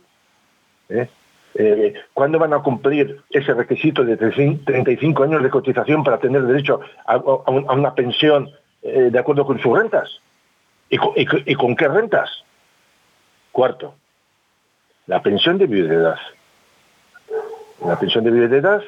eh, 1.58 1.94
¿Cuándo 2.12 2.38
van 2.38 2.52
a 2.52 2.58
cumplir 2.58 3.22
ese 3.30 3.54
requisito 3.54 4.04
de 4.04 4.16
35 4.16 5.22
años 5.22 5.42
de 5.42 5.50
cotización 5.50 6.04
para 6.04 6.18
tener 6.18 6.42
derecho 6.42 6.80
a, 7.06 7.16
una 7.16 7.94
pensión 7.94 8.50
eh, 8.82 9.08
de 9.10 9.18
acuerdo 9.18 9.46
con 9.46 9.58
sus 9.60 9.76
rentas? 9.76 10.20
¿Y 10.90 11.54
con, 11.56 11.76
qué 11.76 11.88
rentas? 11.88 12.30
Cuarto, 13.52 13.94
la 15.06 15.22
pensión 15.22 15.56
de 15.58 15.66
viudedad. 15.66 16.18
La 17.84 17.98
pensión 17.98 18.24
de 18.24 18.30
viudedad 18.30 18.82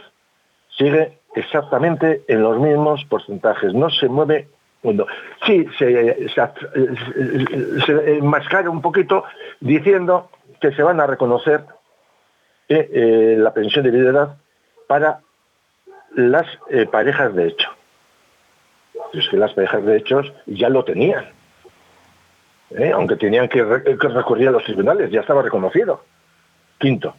sigue 0.76 1.18
exactamente 1.34 2.22
en 2.28 2.42
los 2.42 2.58
mismos 2.58 3.04
porcentajes, 3.06 3.72
no 3.74 3.90
se 3.90 4.08
mueve 4.08 4.48
bueno, 4.80 5.06
sí, 5.44 5.66
se, 5.76 6.28
se, 6.28 6.50
se, 7.84 8.18
enmascara 8.18 8.70
un 8.70 8.80
poquito 8.80 9.24
diciendo 9.58 10.30
que 10.60 10.70
se 10.70 10.84
van 10.84 11.00
a 11.00 11.06
reconocer 11.08 11.64
eh, 12.68 13.36
la 13.38 13.54
pensión 13.54 13.84
de 13.84 13.90
viudedad 13.90 14.36
para 14.86 15.20
las 16.14 16.46
eh, 16.70 16.86
parejas 16.86 17.34
de 17.34 17.48
hecho. 17.48 17.70
Es 19.14 19.28
que 19.28 19.38
las 19.38 19.52
parejas 19.54 19.84
de 19.84 19.96
hechos 19.96 20.32
ya 20.46 20.68
lo 20.68 20.84
tenían. 20.84 21.26
¿eh? 22.70 22.90
Aunque 22.94 23.16
tenían 23.16 23.48
que, 23.48 23.64
recurrir 23.64 24.48
a 24.48 24.50
los 24.50 24.64
tribunales, 24.64 25.10
ya 25.10 25.20
estaba 25.20 25.42
reconocido. 25.42 26.04
Quinto, 26.78 27.14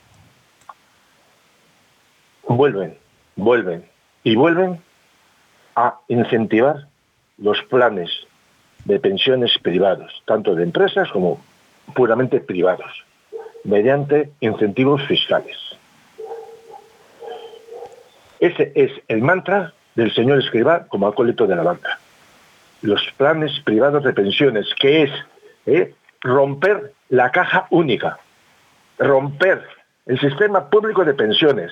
vuelven, 2.48 2.98
vuelven 3.36 3.86
y 4.24 4.36
vuelven 4.36 4.82
a 5.76 6.00
incentivar 6.08 6.88
los 7.38 7.62
planes 7.64 8.12
de 8.86 9.00
pensiones 9.00 9.58
privados, 9.58 10.22
tanto 10.26 10.56
de 10.56 10.64
empresas 10.64 11.10
como 11.12 11.42
puramente 11.94 12.40
privados 12.40 13.04
mediante 13.64 14.32
incentivos 14.40 15.02
fiscales. 15.08 15.58
Ese 18.40 18.72
es 18.76 18.92
el 19.08 19.22
mantra 19.22 19.74
del 19.96 20.14
señor 20.14 20.40
Escribá 20.40 20.86
como 20.88 21.08
acólito 21.08 21.46
de 21.46 21.56
la 21.56 21.64
banca. 21.64 22.00
Los 22.82 23.02
planes 23.18 23.60
privados 23.66 24.04
de 24.04 24.14
pensiones, 24.14 24.68
que 24.80 25.04
es 25.04 25.12
eh, 25.66 25.94
romper 26.22 26.94
la 27.10 27.32
caja 27.32 27.68
única, 27.70 28.20
romper 28.98 29.62
el 30.06 30.20
sistema 30.20 30.70
público 30.70 31.04
de 31.04 31.14
pensiones. 31.14 31.72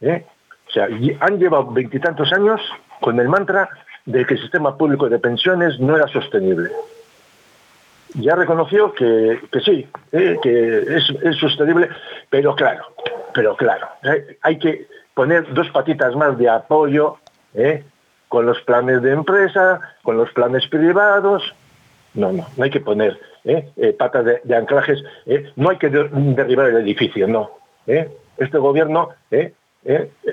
Eh. 0.00 0.24
O 0.66 0.70
sea, 0.70 0.88
han 1.20 1.38
llevado 1.38 1.70
veintitantos 1.70 2.32
años 2.32 2.60
con 3.00 3.20
el 3.20 3.28
mantra 3.28 3.68
de 4.06 4.24
que 4.24 4.34
el 4.34 4.40
sistema 4.40 4.76
público 4.76 5.08
de 5.08 5.18
pensiones 5.18 5.78
no 5.78 5.94
era 5.94 6.08
sostenible 6.08 6.70
ya 8.14 8.36
reconoció 8.36 8.92
que, 8.92 9.40
sí, 9.64 9.86
eh, 10.12 10.38
que 10.42 10.96
es, 10.96 11.36
sostenible, 11.38 11.88
pero 12.30 12.54
claro, 12.54 12.84
pero 13.32 13.56
claro, 13.56 13.88
eh, 14.02 14.38
hay 14.42 14.58
que 14.58 14.86
poner 15.14 15.52
dos 15.52 15.68
patitas 15.70 16.14
más 16.14 16.38
de 16.38 16.48
apoyo 16.48 17.18
eh, 17.54 17.84
con 18.28 18.46
los 18.46 18.60
planes 18.62 19.02
de 19.02 19.12
empresa, 19.12 19.80
con 20.02 20.16
los 20.16 20.30
planes 20.32 20.66
privados. 20.68 21.42
No, 22.14 22.32
no, 22.32 22.46
no 22.56 22.64
hay 22.64 22.70
que 22.70 22.80
poner 22.80 23.18
patas 23.98 24.24
de, 24.44 24.56
anclajes, 24.56 25.02
no 25.56 25.70
hay 25.70 25.76
que 25.78 25.90
derribar 25.90 26.68
el 26.68 26.76
edificio, 26.76 27.26
no. 27.26 27.50
Este 27.86 28.56
gobierno, 28.58 29.10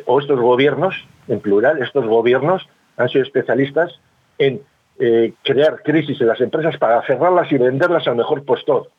o 0.05 0.19
estos 0.19 0.39
gobiernos, 0.39 0.95
en 1.27 1.39
plural, 1.39 1.81
estos 1.81 2.05
gobiernos 2.05 2.69
han 2.97 3.09
sido 3.09 3.23
especialistas 3.23 3.99
en 4.37 4.61
eh, 4.99 5.33
crear 5.43 5.81
crisis 5.83 6.19
en 6.21 6.27
las 6.27 6.41
empresas 6.41 6.77
para 6.77 7.01
cerrarlas 7.03 7.51
y 7.51 7.57
venderlas 7.57 8.07
al 8.07 8.15
mejor 8.15 8.45
postor. 8.45 8.89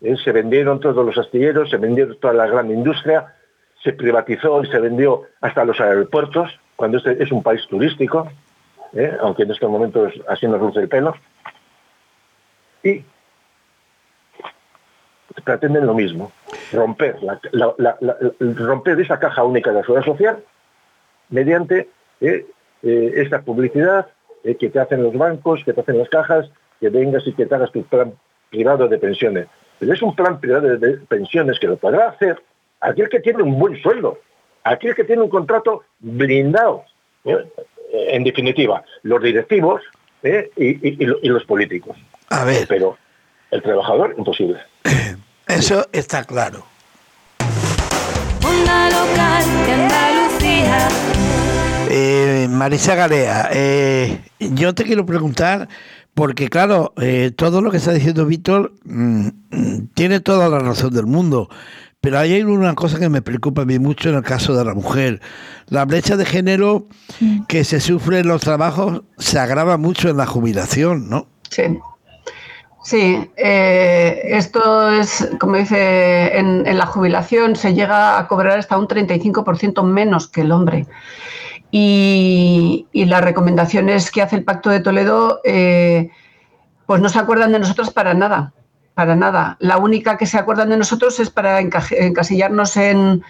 Eh, 0.00 0.16
se 0.22 0.32
vendieron 0.32 0.80
todos 0.80 1.04
los 1.04 1.18
astilleros, 1.18 1.70
se 1.70 1.78
vendieron 1.78 2.16
toda 2.20 2.34
la 2.34 2.46
gran 2.46 2.70
industria, 2.70 3.34
se 3.82 3.92
privatizó 3.92 4.62
y 4.62 4.68
se 4.68 4.78
vendió 4.78 5.22
hasta 5.40 5.64
los 5.64 5.80
aeropuertos, 5.80 6.50
cuando 6.76 6.98
este 6.98 7.22
es 7.22 7.32
un 7.32 7.42
país 7.42 7.66
turístico, 7.68 8.30
eh, 8.92 9.16
aunque 9.20 9.42
en 9.42 9.50
estos 9.50 9.70
momentos 9.70 10.12
así 10.28 10.46
nos 10.46 10.60
luce 10.60 10.80
el 10.80 10.88
pelo. 10.88 11.14
Y 12.82 13.04
pretenden 15.44 15.86
lo 15.86 15.94
mismo, 15.94 16.32
romper, 16.72 17.16
romper 18.40 19.00
esa 19.00 19.18
caja 19.18 19.44
única 19.44 19.70
de 19.70 19.76
la 19.76 19.82
seguridad 19.82 20.04
social 20.04 20.44
mediante 21.30 21.88
esta 22.82 23.42
publicidad, 23.42 24.08
eh, 24.44 24.56
que 24.56 24.70
te 24.70 24.80
hacen 24.80 25.02
los 25.02 25.14
bancos, 25.14 25.62
que 25.64 25.72
te 25.72 25.80
hacen 25.80 25.98
las 25.98 26.08
cajas, 26.08 26.50
que 26.80 26.88
vengas 26.88 27.26
y 27.26 27.32
que 27.32 27.46
te 27.46 27.54
hagas 27.54 27.72
tu 27.72 27.82
plan 27.84 28.14
privado 28.50 28.88
de 28.88 28.98
pensiones. 28.98 29.46
Pero 29.78 29.94
es 29.94 30.02
un 30.02 30.14
plan 30.14 30.40
privado 30.40 30.76
de 30.76 30.98
pensiones 31.08 31.58
que 31.58 31.66
lo 31.66 31.76
podrá 31.76 32.08
hacer 32.08 32.42
aquel 32.80 33.08
que 33.08 33.20
tiene 33.20 33.42
un 33.42 33.58
buen 33.58 33.80
sueldo, 33.80 34.18
aquel 34.64 34.94
que 34.94 35.04
tiene 35.04 35.22
un 35.22 35.28
contrato 35.28 35.84
blindado. 35.98 36.84
¿eh? 37.24 37.44
En 37.92 38.24
definitiva, 38.24 38.84
los 39.02 39.22
directivos 39.22 39.82
¿eh? 40.22 40.50
y, 40.56 41.04
los 41.28 41.44
políticos. 41.44 41.96
A 42.30 42.44
ver. 42.44 42.66
Pero 42.68 42.96
el 43.50 43.62
trabajador, 43.62 44.14
imposible. 44.16 44.60
Eso 45.46 45.86
está 45.92 46.24
claro. 46.24 46.64
local 48.40 49.44
de 49.66 49.72
Andalucía. 49.72 50.88
Eh, 51.92 52.46
Marisa 52.48 52.94
Galea, 52.94 53.48
eh, 53.52 54.20
yo 54.38 54.76
te 54.76 54.84
quiero 54.84 55.04
preguntar, 55.04 55.68
porque 56.14 56.48
claro, 56.48 56.94
eh, 56.98 57.32
todo 57.34 57.62
lo 57.62 57.72
que 57.72 57.78
está 57.78 57.92
diciendo 57.92 58.26
Víctor 58.26 58.74
mm, 58.84 59.28
tiene 59.94 60.20
toda 60.20 60.48
la 60.48 60.60
razón 60.60 60.94
del 60.94 61.06
mundo, 61.06 61.48
Pero 62.00 62.20
hay 62.20 62.40
una 62.44 62.76
cosa 62.76 63.00
que 63.00 63.08
me 63.08 63.22
preocupa 63.22 63.62
a 63.62 63.64
mí 63.64 63.80
mucho 63.80 64.08
en 64.08 64.14
el 64.14 64.22
caso 64.22 64.54
de 64.54 64.64
la 64.64 64.72
mujer. 64.72 65.20
La 65.66 65.84
brecha 65.84 66.16
de 66.16 66.24
género 66.24 66.86
que 67.48 67.64
se 67.64 67.80
sufre 67.80 68.20
en 68.20 68.28
los 68.28 68.40
trabajos 68.40 69.02
se 69.18 69.40
agrava 69.40 69.76
mucho 69.76 70.08
en 70.08 70.16
la 70.16 70.26
jubilación, 70.26 71.10
¿no? 71.10 71.26
Sí. 71.50 71.64
Sí, 72.82 73.30
eh, 73.36 74.20
esto 74.24 74.90
es, 74.90 75.28
como 75.38 75.56
dice, 75.56 76.38
en, 76.38 76.78
la 76.78 76.86
jubilación 76.86 77.54
se 77.56 77.74
llega 77.74 78.18
a 78.18 78.26
cobrar 78.26 78.58
hasta 78.58 78.78
un 78.78 78.88
35% 78.88 79.82
menos 79.84 80.28
que 80.28 80.40
el 80.40 80.52
hombre. 80.52 80.86
Y, 81.70 82.86
las 82.92 83.22
recomendaciones 83.22 84.10
que 84.10 84.22
hace 84.22 84.36
el 84.36 84.44
Pacto 84.44 84.70
de 84.70 84.80
Toledo, 84.80 85.40
eh, 85.44 86.10
pues 86.86 87.00
no 87.00 87.08
se 87.08 87.18
acuerdan 87.18 87.52
de 87.52 87.58
nosotros 87.58 87.90
para 87.90 88.14
nada 88.14 88.52
para 89.00 89.16
nada. 89.16 89.56
La 89.60 89.78
única 89.78 90.18
que 90.18 90.26
se 90.26 90.36
acuerdan 90.36 90.68
de 90.68 90.76
nosotros 90.76 91.18
es 91.20 91.30
para 91.30 91.58
encasillarnos 91.60 92.76
en, 92.76 93.22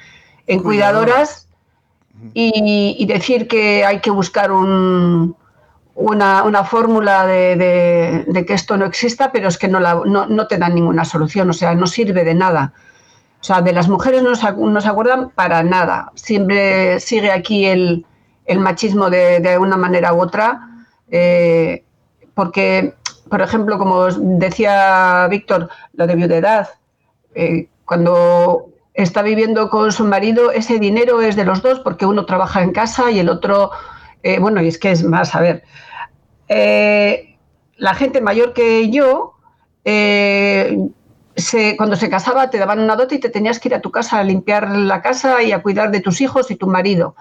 cuidadoras 0.64 1.49
y, 2.35 3.07
decir 3.07 3.47
que 3.47 3.85
hay 3.85 4.00
que 4.00 4.11
buscar 4.11 4.50
una, 6.00 6.64
fórmula 6.64 7.26
de, 7.26 8.45
que 8.47 8.54
esto 8.54 8.76
no 8.76 8.87
exista, 8.87 9.30
pero 9.33 9.49
es 9.49 9.59
que 9.59 9.69
no, 9.69 9.80
no, 9.80 10.47
te 10.47 10.59
dan 10.59 10.75
ninguna 10.75 11.04
solución, 11.04 11.50
o 11.50 11.52
sea, 11.52 11.75
no 11.75 11.87
sirve 11.87 12.25
de 12.25 12.35
nada. 12.35 12.73
O 13.40 13.45
sea, 13.45 13.62
de 13.62 13.73
las 13.73 13.88
mujeres 13.88 14.23
no 14.23 14.35
se, 14.35 14.47
acuerdan 14.88 15.30
para 15.30 15.62
nada. 15.62 16.12
Siempre 16.14 17.00
sigue 17.00 17.30
aquí 17.30 17.66
el, 17.66 18.04
machismo 18.59 19.11
de, 19.11 19.59
una 19.61 19.76
manera 19.76 20.12
u 20.12 20.21
otra, 20.21 20.69
eh, 21.11 21.85
porque 22.35 22.95
por 23.30 23.40
ejemplo, 23.40 23.78
como 23.78 24.09
decía 24.09 25.26
Víctor, 25.30 25.71
lo 25.95 26.07
de 26.07 26.16
viudedad, 26.16 26.69
eh, 27.35 27.69
cuando 27.85 28.66
está 28.92 29.23
viviendo 29.23 29.71
con 29.71 29.92
su 29.92 30.04
marido, 30.04 30.50
ese 30.50 30.80
dinero 30.80 31.23
es 31.23 31.37
de 31.37 31.45
los 31.45 31.62
dos 31.62 31.78
porque 31.78 32.07
uno 32.07 32.26
trabaja 32.26 32.62
en 32.62 32.73
casa 32.73 33.11
y 33.12 33.21
el 33.21 33.28
otro, 33.28 33.71
eh, 34.25 34.40
bueno, 34.40 34.61
y 34.61 34.66
es 34.66 34.78
que 34.78 34.90
es 34.90 35.04
más, 35.04 35.37
a 35.37 35.40
ver, 35.40 35.62
eh, 36.50 37.38
la 37.76 37.95
gente 37.95 38.21
mayor 38.21 38.52
que 38.52 38.90
yo, 38.90 39.37
cuando 41.76 41.97
se 41.97 42.11
casaba 42.11 42.50
te 42.50 42.59
daban 42.59 42.80
una 42.80 42.97
dote 42.97 43.14
y 43.14 43.21
te 43.21 43.30
tenías 43.30 43.59
que 43.59 43.69
ir 43.69 43.75
a 43.75 43.80
tu 43.80 43.90
casa 43.90 44.19
a 44.19 44.25
limpiar 44.25 44.69
la 44.69 45.00
casa 45.00 45.42
y 45.42 45.52
a 45.52 45.62
cuidar 45.62 45.90
de 45.90 46.00
tus 46.00 46.21
hijos 46.21 46.50
y 46.50 46.57
tu 46.57 46.66
marido. 46.66 47.14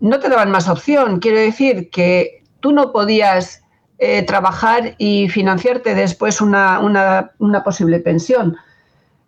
No 0.00 0.18
te 0.18 0.28
daban 0.28 0.50
más 0.50 0.68
opción, 0.68 1.20
quiero 1.20 1.38
decir 1.38 1.88
que 1.88 2.42
tú 2.60 2.72
no 2.72 2.92
podías 2.92 3.62
eh, 4.04 4.22
trabajar 4.24 4.96
y 4.98 5.28
financiarte 5.28 5.94
después 5.94 6.40
una, 6.40 7.30
posible 7.64 8.00
pensión. 8.00 8.56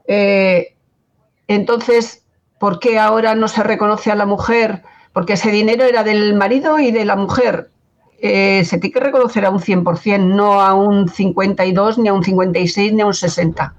Eh, 0.08 0.74
entonces, 1.46 2.24
¿por 2.58 2.80
qué 2.80 2.98
ahora 2.98 3.36
no 3.36 3.46
se 3.46 3.62
reconoce 3.62 4.10
a 4.10 4.16
la 4.16 4.26
mujer? 4.26 4.82
Porque 5.12 5.34
ese 5.34 5.52
dinero 5.52 5.84
era 5.84 6.02
del 6.02 6.34
marido 6.34 6.80
y 6.80 6.90
de 6.90 7.04
la 7.04 7.14
mujer. 7.14 7.70
Eh, 8.26 8.64
se 8.64 8.78
tiene 8.78 8.94
que 8.94 9.00
reconocer 9.00 9.44
a 9.44 9.50
un 9.50 9.60
100%, 9.60 10.18
no 10.18 10.62
a 10.62 10.72
un 10.72 11.10
52, 11.10 11.98
ni 11.98 12.08
a 12.08 12.14
un 12.14 12.24
56, 12.24 12.94
ni 12.94 13.02
a 13.02 13.06
un 13.06 13.12
60 13.12 13.74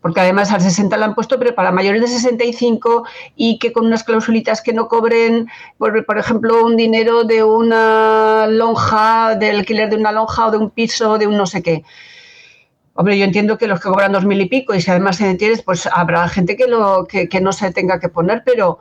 porque 0.00 0.20
además 0.20 0.52
al 0.52 0.60
60 0.60 0.96
la 0.98 1.06
han 1.06 1.16
puesto, 1.16 1.36
pero 1.36 1.52
para 1.56 1.72
mayores 1.72 2.00
de 2.00 2.06
65 2.06 3.08
y 3.34 3.58
que 3.58 3.72
con 3.72 3.86
unas 3.86 4.04
clausulitas 4.04 4.62
que 4.62 4.72
no 4.72 4.86
cobren, 4.86 5.48
por, 5.78 6.16
ejemplo, 6.16 6.64
un 6.64 6.76
dinero 6.76 7.24
de 7.24 7.42
una 7.42 8.46
lonja, 8.46 9.34
del 9.34 9.56
alquiler 9.56 9.90
de 9.90 9.96
una 9.96 10.12
lonja 10.12 10.46
o 10.46 10.52
de 10.52 10.58
un 10.58 10.70
piso, 10.70 11.18
de 11.18 11.26
un 11.26 11.36
no 11.36 11.44
sé 11.46 11.60
qué. 11.60 11.82
Hombre, 12.94 13.18
yo 13.18 13.24
entiendo 13.24 13.58
que 13.58 13.66
los 13.66 13.80
que 13.80 13.88
cobran 13.88 14.12
dos 14.12 14.24
mil 14.24 14.40
y 14.40 14.46
pico 14.46 14.76
y 14.76 14.80
si 14.80 14.92
además 14.92 15.16
se 15.16 15.28
entiendes, 15.28 15.62
pues 15.62 15.88
habrá 15.92 16.28
gente 16.28 16.56
que, 16.56 16.68
no 16.68 17.52
se 17.52 17.72
tenga 17.72 17.98
que 17.98 18.08
poner, 18.08 18.44
pero 18.46 18.78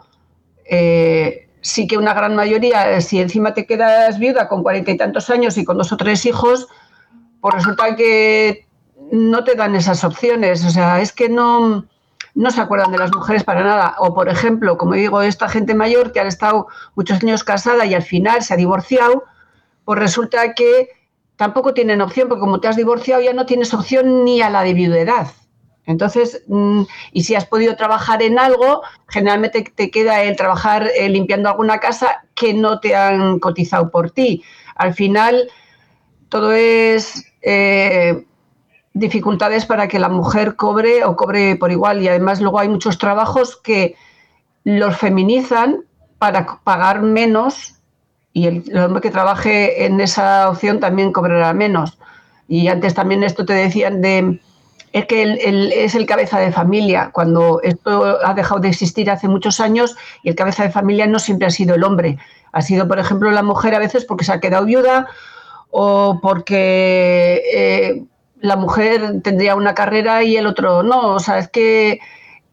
eh, 0.63 1.45
sí 1.65 1.88
que 1.88 1.97
una 1.97 2.13
gran 2.13 2.36
mayoría, 2.36 3.01
si 3.01 3.19
encima 3.19 3.56
te 3.56 3.65
quedas 3.65 4.19
viuda 4.19 4.47
con 4.47 4.62
cuarenta 4.62 4.91
y 4.91 4.97
tantos 4.97 5.32
años 5.32 5.58
y 5.58 5.65
con 5.65 5.80
dos 5.80 5.91
o 5.91 5.97
tres 5.97 6.23
hijos, 6.28 6.67
pues 7.41 7.56
resulta 7.56 7.95
que 7.95 8.67
no 9.12 9.43
te 9.43 9.56
dan 9.56 9.75
esas 9.75 10.04
opciones. 10.04 10.63
O 10.63 10.69
sea, 10.69 11.01
es 11.01 11.12
que 11.12 11.28
no, 11.28 11.84
no 12.36 12.51
se 12.51 12.62
acuerdan 12.62 12.91
de 12.91 12.99
las 12.99 13.12
mujeres 13.12 13.43
para 13.43 13.63
nada. 13.63 13.95
O, 13.97 14.13
por 14.13 14.30
ejemplo, 14.30 14.78
como 14.78 14.93
digo, 14.93 15.23
esta 15.23 15.49
gente 15.49 15.73
mayor 15.73 16.12
que 16.12 16.19
ha 16.19 16.28
estado 16.28 16.67
muchos 16.93 17.23
años 17.23 17.43
casada 17.43 17.84
y 17.88 17.95
al 17.95 18.04
final 18.04 18.43
se 18.43 18.54
ha 18.54 18.58
divorciado, 18.58 19.23
pues 19.86 19.97
resulta 19.97 20.54
que 20.54 20.89
tampoco 21.36 21.73
tienen 21.73 21.99
opción, 21.99 22.30
porque 22.30 22.41
como 22.41 22.60
te 22.60 22.67
has 22.67 22.75
divorciado 22.75 23.23
ya 23.23 23.34
no 23.34 23.47
tienes 23.47 23.73
opción 23.73 24.23
ni 24.23 24.39
a 24.43 24.51
la 24.51 24.62
de 24.62 24.75
viudedad. 24.75 25.30
Entonces, 25.86 26.43
mm, 26.48 26.84
y 27.12 27.24
si 27.24 27.36
has 27.36 27.45
podido 27.45 27.76
trabajar 27.76 28.21
en 28.21 28.39
algo, 28.39 28.82
generalmente 29.08 29.63
te 29.63 29.91
queda 29.91 30.24
el 30.24 30.36
trabajar 30.36 30.89
eh, 30.95 31.10
limpiando 31.10 31.50
alguna 31.50 31.80
casa 31.80 32.26
que 32.34 32.54
no 32.54 32.80
te 32.80 32.95
han 32.95 33.39
cotizado 33.39 33.91
por 33.91 34.12
ti. 34.12 34.43
Al 34.76 34.93
final, 34.93 35.50
todo 36.30 36.52
es 36.54 37.26
eh, 37.41 38.26
dificultades 38.93 39.65
para 39.65 39.88
que 39.88 40.00
la 40.00 40.10
mujer 40.10 40.56
cobre 40.56 41.04
o 41.04 41.15
cobre 41.15 41.56
por 41.56 41.71
igual 41.71 42.02
y 42.02 42.08
además 42.08 42.41
luego 42.41 42.60
hay 42.60 42.69
muchos 42.69 42.98
trabajos 42.98 43.58
que 43.58 43.95
los 44.63 44.98
feminizan 44.98 45.84
para 46.17 46.60
pagar 46.63 47.02
menos 47.02 47.76
y 48.34 48.48
el, 48.48 48.78
hombre 48.78 49.02
que 49.02 49.12
trabaje 49.12 49.86
en 49.86 50.02
esa 50.02 50.50
opción 50.50 50.80
también 50.80 51.13
cobrará 51.13 51.54
menos. 51.54 51.98
Y 52.48 52.67
antes 52.67 52.93
también 52.93 53.24
esto 53.24 53.45
te 53.45 53.54
decían 53.54 54.02
de 54.02 54.39
es 54.96 55.08
que 55.08 55.24
él, 55.24 55.74
es 55.76 55.94
el 55.94 56.06
cabeza 56.06 56.40
de 56.40 56.54
familia, 56.54 57.10
cuando 57.12 57.60
esto 57.64 58.18
ha 58.26 58.34
dejado 58.34 58.62
de 58.62 58.70
existir 58.70 59.12
hace 59.12 59.28
muchos 59.28 59.60
años 59.60 59.98
y 60.24 60.30
el 60.30 60.36
cabeza 60.36 60.64
de 60.64 60.70
familia 60.70 61.06
no 61.06 61.20
siempre 61.20 61.48
ha 61.48 61.52
sido 61.52 61.76
el 61.76 61.84
hombre. 61.84 62.18
Ha 62.54 62.62
sido, 62.62 62.88
por 62.88 62.98
ejemplo, 62.98 63.30
la 63.32 63.44
mujer 63.44 63.76
a 63.76 63.80
veces 63.80 64.06
porque 64.06 64.24
se 64.24 64.32
ha 64.32 64.40
quedado 64.40 64.64
viuda 64.64 65.08
o 65.70 66.22
porque 66.22 67.44
eh, 67.54 68.06
la 68.40 68.56
mujer 68.56 69.22
tendría 69.22 69.58
una 69.58 69.76
carrera 69.76 70.24
y 70.24 70.38
el 70.38 70.48
otro 70.48 70.82
no. 70.82 71.16
O 71.16 71.20
sea, 71.20 71.40
es 71.40 71.50
que 71.50 72.00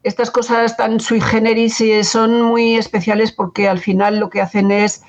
estas 0.03 0.29
cosas 0.29 0.75
tan 0.75 0.99
sui 0.99 1.21
generis 1.21 1.81
son 2.05 2.41
muy 2.41 2.75
especiales 2.75 3.31
porque 3.31 3.69
al 3.69 3.79
final 3.79 4.19
lo 4.19 4.29
que 4.29 4.41
hacen 4.41 4.69
es, 4.69 5.01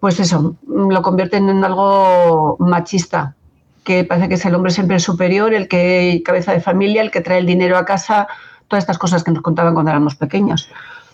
pues 0.00 0.18
eso, 0.18 0.56
lo 0.66 1.02
convierten 1.02 1.48
en 1.48 1.64
algo 1.64 2.56
machista, 2.58 3.35
que 3.86 4.04
parece 4.04 4.28
que 4.28 4.34
es 4.34 4.44
el 4.44 4.54
hombre 4.54 4.72
siempre 4.72 4.98
superior, 4.98 5.54
el 5.54 5.68
que 5.68 6.20
cabeza 6.24 6.52
de 6.52 6.60
familia, 6.60 7.00
el 7.00 7.12
que 7.12 7.20
trae 7.20 7.38
el 7.38 7.46
dinero 7.46 7.78
a 7.78 7.86
casa, 7.86 8.26
todas 8.68 8.82
estas 8.82 8.98
cosas 8.98 9.22
que 9.22 9.30
nos 9.30 9.42
contaban 9.42 9.72
cuando 9.72 9.92
éramos 9.92 10.16
pequeños. 10.16 10.68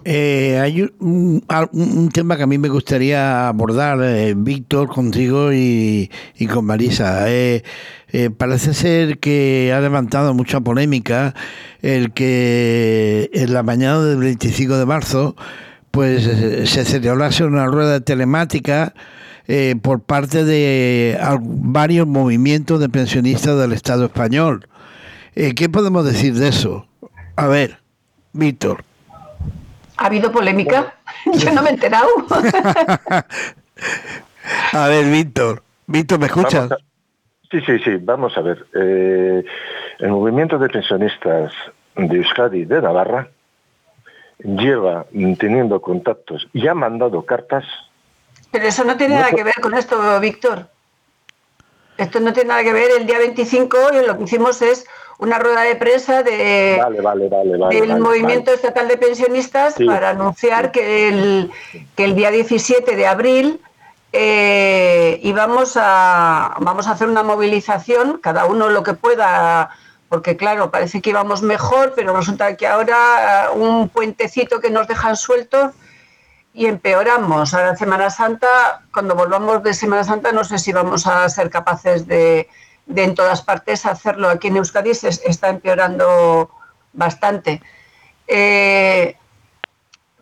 Eh, 0.04 0.58
hay 0.58 0.90
un, 0.98 2.10
tema 2.12 2.36
que 2.36 2.42
a 2.42 2.46
mí 2.46 2.58
me 2.58 2.70
gustaría 2.70 3.46
abordar, 3.46 4.02
eh, 4.02 4.34
Víctor, 4.36 4.88
contigo 4.88 5.52
y, 5.52 6.10
con 6.52 6.64
Marisa. 6.64 7.30
Eh, 7.30 7.62
parece 8.36 8.74
ser 8.74 9.18
que 9.18 9.72
ha 9.74 9.80
levantado 9.80 10.34
mucha 10.34 10.60
polémica 10.60 11.34
el 11.82 12.12
que 12.12 13.30
en 13.32 13.52
la 13.52 13.62
mañana 13.62 14.00
del 14.00 14.18
25 14.18 14.76
de 14.76 14.86
marzo 14.86 15.36
pues 15.90 16.24
se 16.24 16.84
celebrase 16.84 17.44
una 17.44 17.66
rueda 17.66 18.00
telemática 18.00 18.94
por 19.82 20.00
parte 20.00 20.44
de 20.44 21.18
varios 21.40 22.06
movimientos 22.06 22.80
de 22.80 22.88
pensionistas 22.88 23.58
del 23.58 23.72
Estado 23.72 24.04
español. 24.06 24.68
¿Qué 25.34 25.68
podemos 25.70 26.04
decir 26.04 26.34
de 26.34 26.48
eso? 26.48 26.86
A 27.36 27.46
ver, 27.46 27.78
Víctor. 28.32 28.84
¿Ha 29.96 30.06
habido 30.06 30.32
polémica? 30.32 30.94
Yo 31.34 31.52
no 31.52 31.62
me 31.62 31.70
he 31.70 31.74
enterado. 31.74 32.08
a 34.72 34.88
ver, 34.88 35.06
Víctor. 35.10 35.62
Víctor, 35.86 36.18
¿me 36.18 36.26
escuchas? 36.26 36.70
Sí, 37.50 37.60
sí, 37.60 37.78
sí. 37.84 37.96
Vamos 38.00 38.36
a 38.36 38.40
ver. 38.40 38.66
Eh, 38.74 39.44
el 39.98 40.10
movimiento 40.10 40.58
de 40.58 40.68
pensionistas 40.68 41.52
de 41.96 42.16
Euskadi 42.16 42.64
de 42.64 42.82
Navarra 42.82 43.28
lleva 44.38 45.06
teniendo 45.38 45.80
contactos 45.80 46.48
y 46.52 46.66
ha 46.66 46.74
mandado 46.74 47.24
cartas. 47.24 47.64
Pero 48.52 48.68
eso 48.68 48.84
no 48.84 48.96
tiene 48.96 49.16
nada 49.16 49.30
que 49.30 49.42
ver 49.42 49.60
con 49.60 49.74
esto, 49.74 50.20
Víctor. 50.20 50.68
Esto 51.96 52.20
no 52.20 52.32
tiene 52.32 52.50
nada 52.50 52.62
que 52.62 52.72
ver. 52.72 52.90
El 52.98 53.06
día 53.06 53.18
25 53.18 53.76
lo 54.06 54.18
que 54.18 54.24
hicimos 54.24 54.62
es 54.62 54.86
una 55.18 55.38
rueda 55.38 55.62
de 55.62 55.76
prensa 55.76 56.22
de, 56.22 56.82
del 57.70 57.98
Movimiento 57.98 58.52
Estatal 58.52 58.88
de 58.88 58.96
Pensionistas 58.96 59.74
para 59.86 60.10
anunciar 60.10 60.70
que 60.70 61.08
el, 61.08 61.50
que 61.96 62.04
el 62.04 62.14
día 62.14 62.30
17 62.30 62.94
de 62.96 63.06
abril 63.06 63.60
eh, 64.12 65.18
íbamos 65.22 65.74
a, 65.76 66.56
vamos 66.60 66.86
a 66.86 66.92
hacer 66.92 67.08
una 67.08 67.22
movilización, 67.22 68.18
cada 68.18 68.44
uno 68.44 68.68
lo 68.68 68.82
que 68.82 68.92
pueda, 68.92 69.70
porque 70.08 70.36
claro, 70.36 70.70
parece 70.70 71.00
que 71.00 71.10
íbamos 71.10 71.40
mejor, 71.42 71.94
pero 71.96 72.14
resulta 72.14 72.56
que 72.56 72.66
ahora 72.66 73.50
uh, 73.54 73.58
un 73.58 73.88
puentecito 73.88 74.60
que 74.60 74.70
nos 74.70 74.88
dejan 74.88 75.16
sueltos 75.16 75.72
y 76.54 76.66
empeoramos. 76.66 77.54
Ahora 77.54 77.76
Semana 77.76 78.10
Santa, 78.10 78.82
cuando 78.92 79.14
volvamos 79.14 79.62
de 79.62 79.74
Semana 79.74 80.04
Santa, 80.04 80.32
no 80.32 80.44
sé 80.44 80.58
si 80.58 80.72
vamos 80.72 81.06
a 81.06 81.28
ser 81.28 81.50
capaces 81.50 82.06
de 82.06 82.48
de 82.86 83.04
en 83.04 83.14
todas 83.14 83.42
partes 83.42 83.86
hacerlo 83.86 84.28
aquí 84.28 84.48
en 84.48 84.56
Euskadi 84.56 84.94
se 84.94 85.08
está 85.08 85.48
empeorando 85.48 86.50
bastante. 86.92 87.62
Eh, 88.26 89.16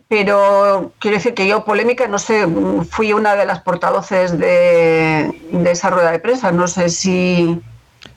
pero 0.07 0.91
quiero 0.99 1.17
decir 1.17 1.33
que 1.33 1.47
yo 1.47 1.63
polémica, 1.63 2.07
no 2.07 2.19
sé, 2.19 2.45
fui 2.89 3.13
una 3.13 3.35
de 3.35 3.45
las 3.45 3.61
portavoces 3.61 4.37
de, 4.37 5.33
de 5.51 5.71
esa 5.71 5.89
rueda 5.89 6.11
de 6.11 6.19
prensa, 6.19 6.51
no 6.51 6.67
sé 6.67 6.89
si... 6.89 7.61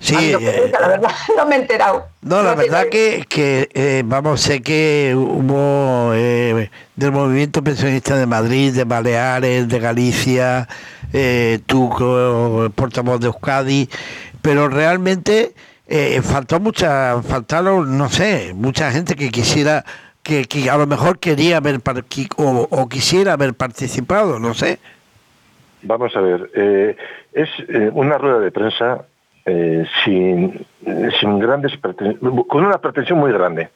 Sí, 0.04 0.16
eh, 0.18 0.70
la 0.70 0.86
verdad, 0.86 1.10
no 1.36 1.46
me 1.46 1.56
he 1.56 1.60
enterado. 1.60 2.08
No, 2.20 2.42
la 2.42 2.54
verdad 2.54 2.88
que, 2.90 3.24
que 3.26 3.70
eh, 3.72 4.02
vamos, 4.04 4.42
sé 4.42 4.60
que 4.60 5.14
hubo 5.16 6.12
eh, 6.12 6.68
del 6.94 7.10
movimiento 7.10 7.64
pensionista 7.64 8.14
de 8.14 8.26
Madrid, 8.26 8.74
de 8.74 8.84
Baleares, 8.84 9.66
de 9.66 9.78
Galicia, 9.78 10.68
eh, 11.10 11.58
tú 11.64 11.88
portavoz 12.74 13.18
de 13.18 13.28
Euskadi, 13.28 13.88
pero 14.42 14.68
realmente 14.68 15.54
eh, 15.88 16.20
faltó 16.20 16.60
mucha, 16.60 17.22
faltaron, 17.22 17.96
no 17.96 18.10
sé, 18.10 18.52
mucha 18.54 18.90
gente 18.90 19.16
que 19.16 19.30
quisiera, 19.30 19.86
que, 20.22 20.44
que 20.44 20.68
a 20.68 20.76
lo 20.76 20.86
mejor 20.86 21.18
quería 21.18 21.56
haber 21.56 21.80
o, 22.36 22.68
o 22.70 22.88
quisiera 22.90 23.32
haber 23.32 23.54
participado, 23.54 24.38
no 24.38 24.52
sé. 24.52 24.78
Vamos 25.80 26.14
a 26.14 26.20
ver, 26.20 26.50
eh, 26.54 26.94
es 27.32 27.48
eh, 27.68 27.90
una 27.94 28.18
rueda 28.18 28.40
de 28.40 28.50
prensa 28.50 29.06
eh, 29.44 29.84
sin, 30.04 30.66
sin 31.20 31.38
grandes 31.38 31.78
con 32.48 32.64
una 32.64 32.78
pretensión 32.78 33.18
muy 33.18 33.32
grande. 33.32 33.68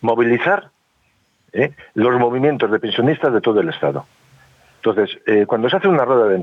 Movilizar 0.00 0.70
eh, 1.52 1.72
los 1.94 2.18
movimientos 2.18 2.70
de 2.70 2.78
pensionistas 2.78 3.32
de 3.32 3.40
todo 3.40 3.60
el 3.60 3.68
Estado. 3.68 4.06
Entonces, 4.76 5.18
eh, 5.26 5.46
cuando 5.46 5.70
se 5.70 5.76
hace 5.76 5.88
una 5.88 6.04
rueda 6.04 6.26
de 6.26 6.36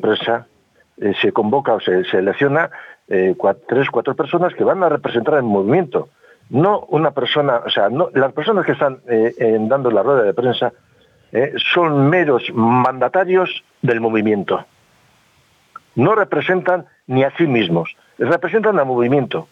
eh, 0.98 1.14
se 1.22 1.32
convoca 1.32 1.74
o 1.74 1.80
se 1.80 2.04
selecciona 2.06 2.70
eh, 3.08 3.36
tres, 3.68 3.90
cuatro 3.90 4.16
personas 4.16 4.54
que 4.56 4.64
van 4.64 4.82
a 4.84 4.90
representar 4.90 5.36
el 5.36 5.44
movimiento. 5.44 6.10
No 6.50 6.80
una 6.90 7.12
persona, 7.12 7.62
o 7.66 7.70
sea, 7.70 7.90
no, 7.90 8.10
las 8.14 8.34
personas 8.34 8.66
que 8.66 8.74
están 8.74 9.00
eh, 9.08 9.58
dando 9.62 9.92
la 9.92 10.04
rueda 10.04 10.24
de 10.24 10.34
prensa 10.34 10.74
eh, 11.32 11.54
son 11.74 12.10
meros 12.10 12.44
mandatarios 12.54 13.64
del 13.82 14.02
movimiento. 14.02 14.66
No 15.96 16.16
representan 16.16 16.86
ni 17.08 17.24
a 17.24 17.36
sí 17.38 17.46
mismos, 17.48 17.96
representan 18.18 18.80
al 18.80 18.86
movimiento. 18.86 19.48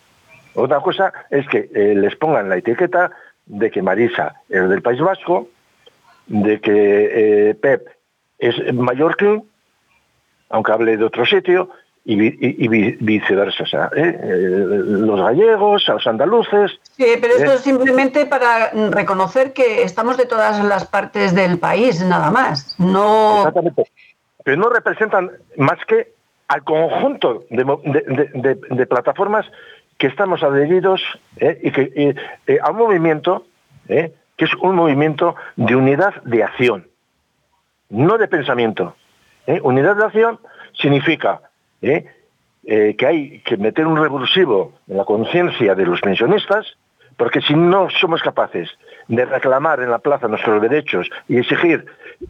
Otra 0.55 0.79
cosa 0.81 1.13
es 1.29 1.47
que 1.47 1.69
eh, 1.73 1.93
les 1.95 2.15
pongan 2.15 2.49
la 2.49 2.57
etiqueta 2.57 3.11
de 3.45 3.69
que 3.71 3.81
Marisa 3.81 4.35
es 4.49 4.67
del 4.69 4.81
País 4.81 4.99
Vasco, 5.01 5.47
de 6.27 6.59
que 6.61 7.49
eh, 7.49 7.55
Pep 7.55 7.87
es 8.37 8.55
mallorquín, 8.73 9.43
aunque 10.49 10.71
hable 10.71 10.97
de 10.97 11.03
otro 11.05 11.25
sitio, 11.25 11.69
y, 12.05 12.15
vi- 12.15 12.37
y- 12.39 12.65
y 12.65 12.67
vi- 12.67 12.97
viceversa. 12.99 13.63
O 13.63 13.67
sea, 13.67 13.91
¿eh? 13.95 14.17
Los 14.23 15.19
gallegos, 15.19 15.87
los 15.87 16.07
andaluces, 16.07 16.71
Sí, 16.95 17.05
pero 17.21 17.35
esto 17.35 17.53
es 17.53 17.61
simplemente 17.61 18.25
para 18.25 18.69
reconocer 18.91 19.53
que 19.53 19.83
estamos 19.83 20.17
de 20.17 20.25
todas 20.25 20.63
las 20.63 20.85
partes 20.87 21.35
del 21.35 21.59
país, 21.59 22.01
nada 22.03 22.31
más. 22.31 22.75
No. 22.79 23.37
Exactamente. 23.39 23.83
Pero 24.43 24.57
no 24.57 24.69
representan 24.69 25.31
más 25.57 25.77
que 25.85 26.13
al 26.49 26.63
conjunto 26.63 27.45
de, 27.49 28.85
plataformas 28.87 29.45
que 29.97 30.07
estamos 30.07 30.43
adheridos 30.43 31.01
¿eh? 31.37 31.59
y 31.63 31.71
que 31.71 31.81
y, 31.95 32.51
eh, 32.51 32.59
a 32.61 32.71
un 32.71 32.77
movimiento 32.77 33.45
¿eh? 33.87 34.13
que 34.35 34.45
es 34.45 34.53
un 34.55 34.75
movimiento 34.75 35.35
de 35.55 35.75
unidad 35.75 36.21
de 36.23 36.43
acción, 36.43 36.87
no 37.89 38.17
de 38.17 38.27
pensamiento. 38.27 38.95
¿eh? 39.45 39.59
Unidad 39.61 39.95
de 39.95 40.05
acción 40.05 40.39
significa 40.73 41.41
¿eh? 41.81 42.05
Eh, 42.65 42.95
que 42.97 43.05
hay 43.05 43.39
que 43.41 43.57
meter 43.57 43.85
un 43.85 43.97
revulsivo 43.97 44.73
en 44.87 44.97
la 44.97 45.05
conciencia 45.05 45.75
de 45.75 45.85
los 45.85 46.01
pensionistas, 46.01 46.65
porque 47.15 47.41
si 47.41 47.53
no 47.53 47.89
somos 47.89 48.21
capaces 48.21 48.69
de 49.09 49.25
reclamar 49.25 49.81
en 49.81 49.89
la 49.89 49.97
plaza 49.97 50.27
nuestros 50.27 50.61
derechos 50.61 51.09
y 51.27 51.39
exigir 51.39 51.85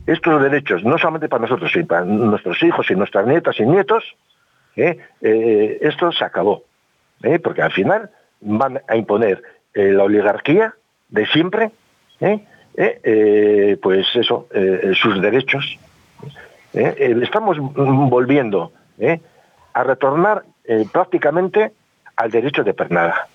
estos 0.07 0.41
derechos, 0.41 0.83
no 0.83 0.97
solamente 0.97 1.27
para 1.27 1.41
nosotros, 1.41 1.71
sino 1.71 1.85
para 1.85 2.05
nuestros 2.05 2.63
hijos 2.63 2.89
y 2.89 2.95
nuestras 2.95 3.27
nietas 3.27 3.59
y 3.59 3.65
nietos, 3.65 4.03
¿eh? 4.77 4.97
Eh, 5.21 5.77
esto 5.81 6.11
se 6.11 6.23
acabó. 6.23 6.63
¿eh? 7.21 7.37
Porque 7.39 7.61
al 7.61 7.73
final 7.73 8.09
van 8.39 8.81
a 8.87 8.95
imponer 8.95 9.43
la 9.73 10.03
oligarquía 10.03 10.73
de 11.09 11.25
siempre, 11.27 11.71
pues 13.81 14.07
eso, 14.15 14.47
sus 14.93 15.21
derechos. 15.21 15.77
estamos 16.73 17.57
volviendo 17.59 18.71
a 19.73 19.83
retornar 19.83 20.43
prácticamente 20.91 21.71
al 22.15 22.31
derecho 22.31 22.63
de 22.63 22.73
pernada. 22.73 23.27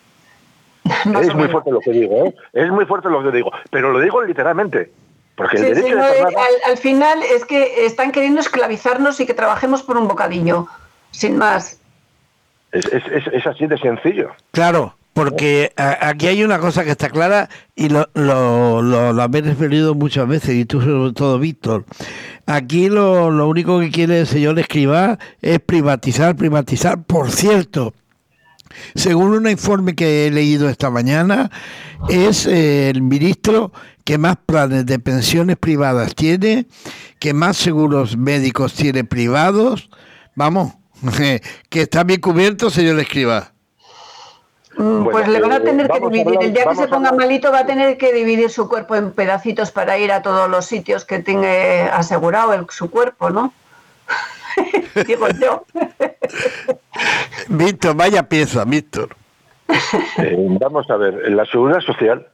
Más 1.07 1.23
es 1.29 1.35
muy 1.35 1.49
fuerte 1.49 1.71
lo 1.71 1.81
que 1.81 1.91
digo, 1.93 2.27
¿eh? 2.27 2.35
es 2.53 2.71
muy 2.71 2.85
fuerte 2.87 3.09
lo 3.11 3.23
que 3.23 3.31
digo, 3.37 3.51
pero 3.71 3.93
lo 3.93 4.01
digo 4.01 4.23
literalmente, 4.23 4.91
porque 5.37 5.57
el 5.57 5.63
Sí, 5.63 5.69
sí, 5.69 5.75
derecho 5.83 5.97
no, 5.97 6.07
de 6.07 6.13
pernada... 6.13 6.37
al, 6.65 6.71
al 6.73 6.79
final 6.79 7.19
es 7.23 7.45
que 7.45 7.87
están 7.87 8.13
queriendo 8.13 8.41
esclavizarnos 8.41 9.19
y 9.21 9.27
que 9.27 9.35
trabajemos 9.35 9.83
por 9.83 9.97
un 9.97 10.09
bocadillo, 10.09 10.67
sin 11.11 11.37
más. 11.37 11.79
Es, 12.73 12.87
es- 12.87 13.07
es- 13.07 13.33
es 13.33 13.47
así 13.47 13.67
de 13.67 13.79
sencillo. 13.79 14.31
Claro, 14.51 14.97
porque 15.13 15.73
a- 15.77 16.09
aquí 16.09 16.27
hay 16.27 16.43
una 16.43 16.59
cosa 16.59 16.83
que 16.85 16.91
está 16.91 17.09
clara 17.09 17.49
y 17.77 17.89
lo, 17.89 18.09
lo, 18.15 18.83
lo, 18.83 19.13
lo 19.13 19.23
habéis 19.23 19.47
referido 19.47 19.95
muchas 19.95 20.27
veces, 20.27 20.57
y 20.57 20.65
tú 20.65 20.81
sobre 20.81 21.13
todo, 21.13 21.39
Víctor. 21.39 21.85
Aquí 22.47 22.89
lo, 22.89 23.31
lo 23.31 23.49
único 23.49 23.79
que 23.81 23.91
quiere 23.91 24.21
el 24.21 24.27
señor 24.27 24.59
Escribá 24.59 25.19
es 25.41 25.61
privatizar, 25.61 26.35
privatizar. 26.37 27.03
Por 27.05 27.31
cierto, 27.31 27.95
según 28.95 29.33
un 29.33 29.49
informe 29.49 29.95
que 29.95 30.27
he 30.27 30.31
leído 30.31 30.69
esta 30.69 30.91
mañana, 30.91 31.51
es 32.09 32.47
eh, 32.47 32.91
el 32.91 33.03
ministro 33.03 33.73
que 34.05 34.19
más 34.19 34.37
planes 34.45 34.85
de 34.87 34.99
pensiones 34.99 35.57
privadas 35.57 36.15
tiene, 36.15 36.67
que 37.19 37.33
más 37.35 37.57
seguros 37.57 38.17
médicos 38.17 38.75
tiene 38.75 39.05
privados. 39.05 39.89
Vamos, 40.35 40.73
que 41.71 41.81
está 41.81 42.05
bien 42.05 42.21
cubierto, 42.21 42.71
señor 42.71 42.99
Escribá. 43.01 43.53
Mm, 44.77 45.05
Bueno, 45.05 45.11
pues 45.13 45.29
le 45.29 45.41
van 45.41 45.53
a 45.53 45.57
eh, 45.57 45.61
tener 45.61 45.89
que 45.89 46.01
dividir. 46.01 46.27
hablar- 46.27 46.43
el 46.45 46.53
día 46.53 46.65
que 46.65 46.75
se 46.77 46.89
ponga 46.89 47.11
hablar- 47.11 47.15
malito 47.29 47.53
va 47.53 47.61
a 47.61 47.67
tener 47.67 47.97
que 47.97 48.13
dividir 48.13 48.51
su 48.51 48.69
cuerpo 48.69 48.97
en 48.97 49.13
pedacitos 49.13 49.71
para 49.71 49.97
ir 49.99 50.11
a 50.11 50.21
todos 50.23 50.51
los 50.51 50.67
sitios 50.67 51.05
que 51.05 51.21
tenga 51.21 51.95
asegurado 51.97 52.53
el- 52.55 52.67
su 52.71 52.91
cuerpo, 52.91 53.31
¿no? 53.31 53.53
Digo 55.07 55.29
yo. 55.41 55.65
Víctor, 57.49 57.97
vaya 57.97 58.29
pieza, 58.29 58.65
Víctor. 58.65 59.17
Eh, 60.19 60.37
vamos 60.61 60.89
a 60.91 60.97
ver, 60.97 61.31
la 61.33 61.45
seguridad 61.47 61.81
social, 61.81 62.29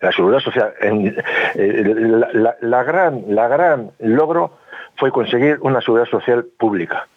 la 0.00 0.12
seguridad 0.12 0.40
social, 0.40 0.72
en- 0.80 1.16
eh, 1.54 1.82
la, 1.84 2.28
la- 2.32 2.56
la 2.60 2.82
gran, 2.84 3.24
la 3.28 3.48
gran 3.48 3.90
logro 3.98 4.58
fue 4.96 5.10
conseguir 5.10 5.58
una 5.62 5.80
seguridad 5.80 6.08
social 6.08 6.44
pública, 6.58 7.08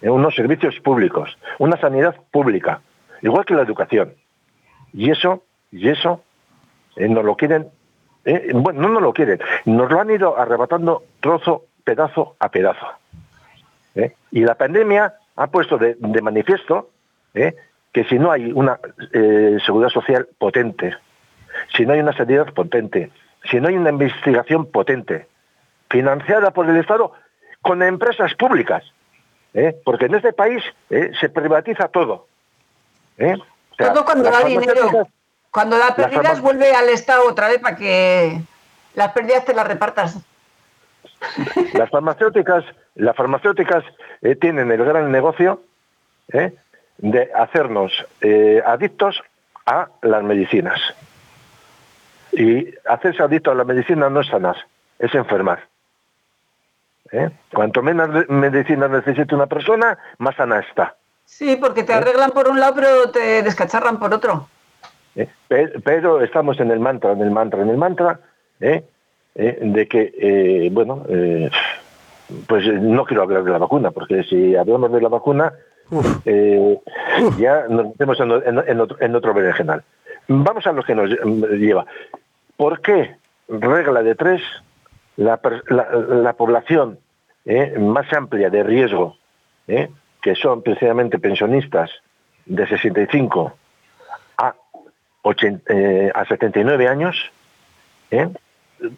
eh, 0.00 0.10
unos 0.10 0.34
servicios 0.34 0.78
públicos, 0.80 1.36
una 1.58 1.76
sanidad 1.80 2.14
pública, 2.30 2.80
igual 3.22 3.44
que 3.44 3.54
la 3.54 3.62
educación. 3.62 4.14
Y 4.92 5.10
eso, 5.10 5.42
y 5.70 5.88
eso, 5.88 6.22
eh, 6.96 7.08
nos 7.08 7.24
lo 7.24 7.36
quieren, 7.36 7.68
eh, 8.24 8.50
bueno, 8.54 8.82
no 8.82 8.88
nos 8.88 9.02
lo 9.02 9.12
quieren, 9.12 9.40
nos 9.64 9.90
lo 9.90 10.00
han 10.00 10.10
ido 10.10 10.38
arrebatando 10.38 11.02
trozo, 11.20 11.64
pedazo 11.84 12.36
a 12.38 12.50
pedazo. 12.50 12.86
¿Eh? 13.94 14.14
Y 14.30 14.44
la 14.44 14.54
pandemia 14.54 15.14
ha 15.36 15.46
puesto 15.48 15.78
de, 15.78 15.96
de 15.98 16.22
manifiesto 16.22 16.90
¿eh? 17.34 17.54
que 17.92 18.04
si 18.04 18.18
no 18.18 18.30
hay 18.30 18.52
una 18.52 18.78
eh, 19.12 19.58
seguridad 19.64 19.90
social 19.90 20.28
potente, 20.38 20.96
si 21.76 21.84
no 21.84 21.92
hay 21.92 22.00
una 22.00 22.16
sanidad 22.16 22.52
potente, 22.52 23.10
si 23.50 23.60
no 23.60 23.68
hay 23.68 23.76
una 23.76 23.90
investigación 23.90 24.66
potente, 24.66 25.26
financiada 25.90 26.52
por 26.52 26.68
el 26.68 26.76
Estado 26.76 27.12
con 27.60 27.82
empresas 27.82 28.34
públicas, 28.34 28.82
porque 29.84 30.06
en 30.06 30.14
este 30.14 30.32
país 30.32 30.64
se 30.88 31.28
privatiza 31.28 31.88
todo. 31.88 32.26
O 33.18 33.74
sea, 33.76 33.92
Todo 33.92 34.04
cuando 34.04 34.30
las 34.30 34.42
da 34.42 34.48
dinero. 34.48 35.08
Cuando 35.50 35.76
da 35.76 35.94
pérdidas 35.94 36.40
vuelve 36.40 36.74
al 36.74 36.88
Estado 36.88 37.28
otra 37.28 37.48
vez 37.48 37.58
para 37.58 37.76
que 37.76 38.40
las 38.94 39.12
pérdidas 39.12 39.44
te 39.44 39.54
las 39.54 39.68
repartas. 39.68 40.16
Las 41.74 41.90
farmacéuticas, 41.90 42.64
las 42.94 43.16
farmacéuticas 43.16 43.84
eh, 44.20 44.36
tienen 44.36 44.70
el 44.70 44.84
gran 44.84 45.10
negocio 45.10 45.62
¿eh? 46.32 46.52
de 46.98 47.30
hacernos 47.34 47.92
eh, 48.20 48.62
adictos 48.64 49.22
a 49.66 49.88
las 50.02 50.22
medicinas. 50.22 50.80
Y 52.32 52.74
hacerse 52.86 53.22
adicto 53.22 53.50
a 53.50 53.54
la 53.54 53.64
medicina 53.64 54.08
no 54.08 54.20
es 54.20 54.28
sanar, 54.28 54.56
es 54.98 55.14
enfermar. 55.14 55.64
Cuanto 57.52 57.82
menos 57.82 58.12
de- 58.14 58.26
medicina 58.28 58.88
necesite 58.88 59.34
una 59.34 59.46
persona, 59.46 59.98
más 60.18 60.34
sana 60.36 60.60
está. 60.60 60.96
Sí, 61.26 61.56
porque 61.56 61.82
te 61.82 61.92
arreglan 61.92 62.30
por 62.30 62.48
un 62.48 62.58
lado 62.58 62.74
pero 62.74 63.10
te 63.10 63.42
descacharran 63.42 63.98
por 63.98 64.14
otro. 64.14 64.48
Pe- 65.48 65.72
Pero 65.84 66.22
estamos 66.22 66.58
en 66.60 66.70
el 66.70 66.80
mantra, 66.80 67.12
en 67.12 67.20
el 67.20 67.30
mantra, 67.30 67.60
en 67.62 67.68
el 67.68 67.76
mantra, 67.76 68.18
¿eh? 68.60 68.82
¿eh? 69.34 69.58
de 69.60 69.86
que, 69.88 70.10
eh, 70.18 70.70
bueno, 70.72 71.04
pues 72.46 72.66
eh, 72.66 72.72
no 72.72 73.04
quiero 73.04 73.22
hablar 73.22 73.44
de 73.44 73.50
la 73.50 73.58
vacuna, 73.58 73.90
porque 73.90 74.22
si 74.24 74.56
hablamos 74.56 74.92
de 74.92 75.00
la 75.00 75.08
vacuna, 75.08 75.52
eh, 76.24 76.78
ya 77.38 77.66
nos 77.68 77.86
metemos 77.86 78.18
en, 78.20 78.80
otro, 78.80 78.96
en 79.00 79.14
otro 79.14 79.34
berenjenal. 79.34 79.82
Vamos 80.28 80.66
a 80.66 80.72
lo 80.72 80.82
que 80.82 80.94
nos 80.94 81.10
lleva. 81.10 81.84
¿Por 82.56 82.80
qué, 82.80 83.16
regla 83.48 84.02
de 84.02 84.14
tres, 84.14 84.42
la, 85.16 86.32
población 86.36 86.98
eh, 87.44 87.78
más 87.78 88.12
amplia 88.12 88.50
de 88.50 88.62
riesgo, 88.62 89.16
eh, 89.66 89.90
que 90.20 90.34
son 90.34 90.62
precisamente 90.62 91.18
pensionistas 91.18 91.90
de 92.46 92.66
65 92.66 93.52
a, 94.38 94.54
eh, 95.68 96.10
a 96.14 96.24
79 96.24 96.88
años, 96.88 97.16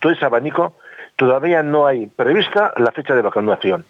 todo 0.00 0.12
ese 0.12 0.24
abanico, 0.24 0.74
todavía 1.16 1.62
no 1.62 1.86
hay 1.86 2.06
prevista 2.06 2.72
la 2.76 2.92
fecha 2.92 3.14
de 3.14 3.22
vacunación. 3.22 3.84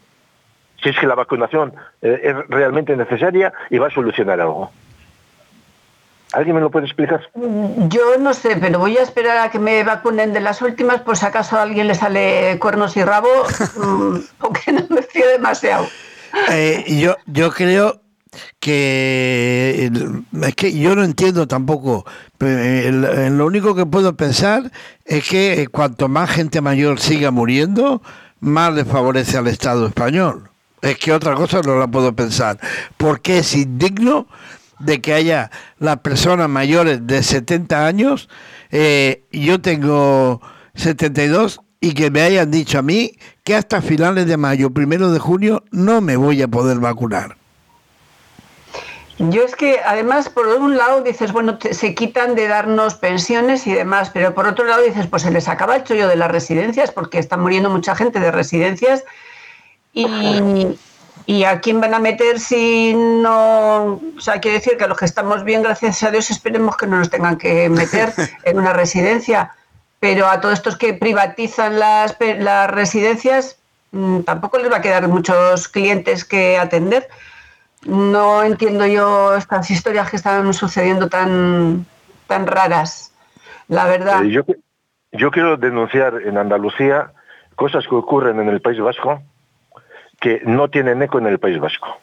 Si 0.82 0.90
es 0.90 0.98
que 0.98 1.06
la 1.06 1.14
vacunación 1.14 1.74
es 2.02 2.34
realmente 2.48 2.96
necesaria 2.96 3.52
y 3.70 3.78
va 3.78 3.86
a 3.86 3.90
solucionar 3.90 4.40
algo. 4.40 4.70
¿Alguien 6.34 6.56
me 6.56 6.60
lo 6.60 6.70
puede 6.70 6.86
explicar? 6.86 7.28
Yo 7.34 8.18
no 8.18 8.34
sé, 8.34 8.56
pero 8.56 8.80
voy 8.80 8.98
a 8.98 9.02
esperar 9.02 9.38
a 9.38 9.50
que 9.50 9.60
me 9.60 9.84
vacunen 9.84 10.32
de 10.32 10.40
las 10.40 10.62
últimas, 10.62 11.00
por 11.00 11.16
si 11.16 11.24
acaso 11.24 11.56
a 11.56 11.62
alguien 11.62 11.86
le 11.86 11.94
sale 11.94 12.58
cuernos 12.58 12.96
y 12.96 13.04
rabo, 13.04 13.28
mm, 13.76 14.16
porque 14.38 14.72
no 14.72 14.82
me 14.90 15.02
fío 15.02 15.28
demasiado. 15.28 15.86
Eh, 16.50 16.84
yo, 17.00 17.16
yo 17.26 17.52
creo 17.52 18.00
que 18.60 19.90
es 20.42 20.54
que 20.54 20.78
yo 20.78 20.94
no 20.96 21.04
entiendo 21.04 21.46
tampoco. 21.46 22.04
lo 22.38 23.46
único 23.46 23.74
que 23.74 23.86
puedo 23.86 24.16
pensar 24.16 24.70
es 25.04 25.28
que 25.28 25.66
cuanto 25.70 26.08
más 26.08 26.30
gente 26.30 26.60
mayor 26.60 27.00
siga 27.00 27.30
muriendo, 27.30 28.02
más 28.40 28.74
le 28.74 28.84
favorece 28.84 29.36
al 29.38 29.46
Estado 29.46 29.86
español. 29.86 30.50
Es 30.82 30.98
que 30.98 31.12
otra 31.12 31.34
cosa 31.34 31.60
no 31.62 31.78
la 31.78 31.86
puedo 31.86 32.14
pensar. 32.14 32.58
Porque 32.98 33.38
es 33.38 33.54
indigno 33.54 34.26
de 34.78 35.00
que 35.00 35.14
haya 35.14 35.50
las 35.78 35.98
personas 35.98 36.48
mayores 36.48 37.06
de 37.06 37.22
70 37.22 37.86
años, 37.86 38.28
eh, 38.70 39.24
yo 39.32 39.60
tengo 39.60 40.42
72 40.74 41.60
y 41.80 41.92
que 41.92 42.10
me 42.10 42.22
hayan 42.22 42.50
dicho 42.50 42.78
a 42.78 42.82
mí 42.82 43.12
que 43.44 43.54
hasta 43.54 43.82
finales 43.82 44.26
de 44.26 44.36
mayo, 44.36 44.70
primero 44.70 45.10
de 45.10 45.18
junio, 45.18 45.64
no 45.70 46.00
me 46.00 46.16
voy 46.16 46.42
a 46.42 46.48
poder 46.48 46.78
vacunar. 46.78 47.36
Yo 49.18 49.44
es 49.44 49.54
que 49.54 49.80
además 49.84 50.28
por 50.28 50.48
un 50.48 50.76
lado 50.76 51.02
dices, 51.02 51.32
bueno, 51.32 51.58
se 51.70 51.94
quitan 51.94 52.34
de 52.34 52.48
darnos 52.48 52.96
pensiones 52.96 53.66
y 53.66 53.72
demás, 53.72 54.10
pero 54.12 54.34
por 54.34 54.46
otro 54.46 54.64
lado 54.64 54.82
dices, 54.82 55.06
pues 55.06 55.22
se 55.22 55.30
les 55.30 55.48
acaba 55.48 55.76
el 55.76 55.84
chollo 55.84 56.08
de 56.08 56.16
las 56.16 56.30
residencias 56.30 56.90
porque 56.90 57.18
está 57.18 57.36
muriendo 57.36 57.70
mucha 57.70 57.94
gente 57.94 58.18
de 58.18 58.32
residencias 58.32 59.04
y, 59.92 60.76
¿Y 61.26 61.44
a 61.44 61.60
quién 61.60 61.80
van 61.80 61.94
a 61.94 61.98
meter 61.98 62.38
si 62.38 62.92
no.? 62.94 64.00
O 64.16 64.20
sea, 64.20 64.40
quiere 64.40 64.58
decir 64.58 64.76
que 64.76 64.84
a 64.84 64.88
los 64.88 64.98
que 64.98 65.06
estamos 65.06 65.42
bien, 65.42 65.62
gracias 65.62 66.02
a 66.02 66.10
Dios, 66.10 66.30
esperemos 66.30 66.76
que 66.76 66.86
no 66.86 66.98
nos 66.98 67.08
tengan 67.08 67.38
que 67.38 67.68
meter 67.70 68.12
en 68.44 68.58
una 68.58 68.74
residencia. 68.74 69.54
Pero 70.00 70.28
a 70.28 70.40
todos 70.40 70.54
estos 70.54 70.76
que 70.76 70.92
privatizan 70.92 71.78
las, 71.78 72.16
las 72.20 72.70
residencias, 72.70 73.56
mm, 73.92 74.20
tampoco 74.20 74.58
les 74.58 74.70
va 74.70 74.78
a 74.78 74.82
quedar 74.82 75.08
muchos 75.08 75.68
clientes 75.68 76.26
que 76.26 76.58
atender. 76.58 77.08
No 77.84 78.42
entiendo 78.42 78.86
yo 78.86 79.36
estas 79.36 79.70
historias 79.70 80.10
que 80.10 80.16
están 80.16 80.52
sucediendo 80.54 81.08
tan, 81.08 81.84
tan 82.26 82.46
raras, 82.46 83.12
la 83.68 83.84
verdad. 83.86 84.24
Eh, 84.24 84.44
yo, 85.12 85.30
quiero 85.30 85.56
denunciar 85.56 86.22
en 86.22 86.38
Andalucía 86.38 87.12
cosas 87.56 87.86
que 87.86 87.94
ocurren 87.94 88.40
en 88.40 88.48
el 88.48 88.60
País 88.60 88.80
Vasco 88.80 89.22
que 90.20 90.40
no 90.44 90.68
tienen 90.68 91.02
eco 91.02 91.18
en 91.18 91.26
el 91.26 91.38
País 91.38 91.58
Vasco. 91.60 91.98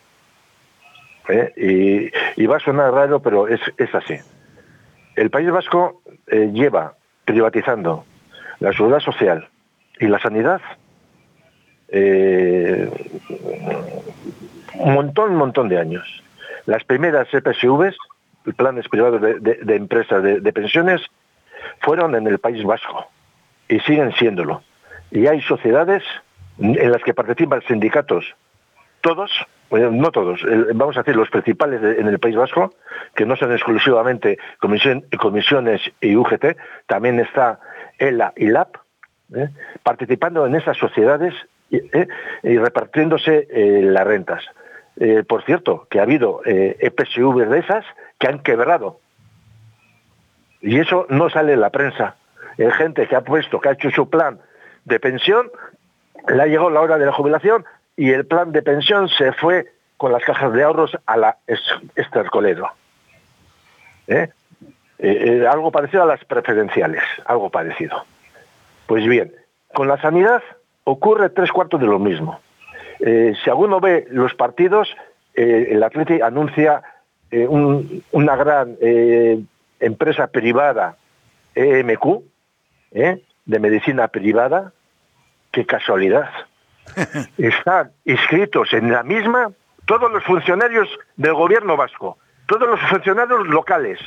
¿Eh? 1.27 2.11
Y, 2.35 2.45
va 2.45 2.57
a 2.57 2.59
sonar 2.59 2.93
raro, 2.93 3.21
pero 3.21 3.47
es, 3.47 3.61
así. 3.93 4.17
El 5.15 5.29
País 5.29 5.49
Vasco 5.49 6.01
eh, 6.27 6.51
lleva 6.53 6.95
privatizando 7.25 8.05
la 8.59 8.71
seguridad 8.73 8.99
social 8.99 9.47
y 9.99 10.07
la 10.07 10.19
sanidad 10.19 10.61
un 14.81 14.93
montón, 14.93 15.31
un 15.31 15.37
montón 15.37 15.69
de 15.69 15.79
años. 15.79 16.23
Las 16.65 16.83
primeras 16.83 17.27
EPSVs, 17.33 17.95
planes 18.55 18.87
privados 18.89 19.21
de, 19.21 19.75
empresas 19.75 20.23
de, 20.23 20.53
pensiones, 20.53 21.01
fueron 21.79 22.15
en 22.15 22.27
el 22.27 22.39
País 22.39 22.63
Vasco 22.63 23.07
y 23.69 23.79
siguen 23.81 24.11
siéndolo. 24.13 24.63
Y 25.11 25.27
hay 25.27 25.41
sociedades 25.41 26.03
en 26.59 26.91
las 26.91 27.01
que 27.03 27.13
participan 27.13 27.61
sindicatos, 27.67 28.35
todos, 29.01 29.31
no 29.71 30.11
todos, 30.11 30.41
vamos 30.75 30.95
a 30.97 31.01
decir 31.01 31.15
los 31.15 31.29
principales 31.29 31.81
en 31.97 32.07
el 32.07 32.19
País 32.19 32.35
Vasco, 32.35 32.73
que 33.15 33.25
no 33.25 33.35
son 33.35 33.51
exclusivamente 33.51 34.37
comisiones 34.59 35.81
y 36.01 36.15
UGT, 36.15 36.57
también 36.87 37.19
está 37.19 37.59
ELA 37.97 38.33
y 38.35 38.47
LAP, 38.47 38.75
¿eh? 39.35 39.49
participando 39.83 40.45
en 40.45 40.55
esas 40.55 40.77
sociedades 40.77 41.33
y, 41.69 41.77
¿eh? 41.77 42.07
repartiéndose 42.43 43.47
eh, 43.49 43.81
las 43.83 44.05
rentas. 44.05 44.43
Por 45.27 45.43
cierto, 45.43 45.87
que 45.89 45.99
ha 45.99 46.03
habido 46.03 46.41
EPSV 46.45 47.49
de 47.49 47.59
esas 47.59 47.85
que 48.19 48.27
han 48.27 48.39
quebrado. 48.39 48.99
Y 50.61 50.79
eso 50.79 51.07
no 51.09 51.29
sale 51.29 51.53
en 51.53 51.61
la 51.61 51.71
prensa. 51.71 52.15
Hay 52.59 52.71
gente 52.71 53.07
que 53.07 53.15
ha 53.15 53.21
puesto, 53.21 53.59
que 53.59 53.69
ha 53.69 53.71
hecho 53.71 53.89
su 53.89 54.09
plan 54.09 54.39
de 54.85 54.99
pensión 54.99 55.49
le 56.27 56.47
llegó 56.47 56.69
la 56.69 56.81
hora 56.81 56.97
de 56.97 57.05
la 57.05 57.11
jubilación 57.11 57.65
y 57.95 58.11
el 58.11 58.25
plan 58.25 58.51
de 58.51 58.61
pensión 58.61 59.09
se 59.09 59.31
fue 59.33 59.71
con 59.97 60.11
las 60.11 60.23
cajas 60.23 60.53
de 60.53 60.63
ahorros 60.63 60.97
a 61.05 61.17
la 61.17 61.37
estercolero. 61.95 62.69
¿Eh? 64.07 64.29
Eh, 64.97 65.41
eh, 65.41 65.47
algo 65.47 65.71
parecido 65.71 66.03
a 66.03 66.05
las 66.05 66.23
preferenciales, 66.25 67.03
algo 67.25 67.49
parecido. 67.49 68.03
Pues 68.87 69.05
bien, 69.05 69.33
con 69.73 69.87
la 69.87 69.99
sanidad 70.01 70.41
ocurre 70.83 71.29
tres 71.29 71.51
cuartos 71.51 71.79
de 71.79 71.87
lo 71.87 71.99
mismo. 71.99 72.39
Si 73.03 73.49
alguno 73.49 73.79
ve 73.79 74.05
los 74.09 74.33
partidos, 74.35 74.95
el 75.33 75.81
Atleti 75.81 76.21
anuncia 76.21 76.83
una 77.31 78.35
gran 78.35 78.77
empresa 79.79 80.27
privada, 80.27 80.97
EMQ, 81.55 82.21
de 82.91 83.59
medicina 83.59 84.07
privada, 84.07 84.73
qué 85.51 85.65
casualidad. 85.65 86.29
Están 87.37 87.91
inscritos 88.05 88.73
en 88.73 88.91
la 88.91 89.03
misma 89.03 89.51
todos 89.85 90.11
los 90.11 90.23
funcionarios 90.23 90.87
del 91.15 91.33
gobierno 91.33 91.75
vasco, 91.77 92.17
todos 92.47 92.67
los 92.67 92.79
funcionarios 92.89 93.47
locales, 93.47 93.99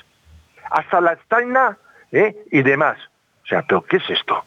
hasta 0.70 1.00
la 1.00 1.12
Estaina 1.12 1.78
¿eh? 2.12 2.34
y 2.50 2.62
demás. 2.62 2.98
O 3.44 3.46
sea, 3.46 3.62
¿pero 3.62 3.82
qué 3.82 3.98
es 3.98 4.10
esto? 4.10 4.44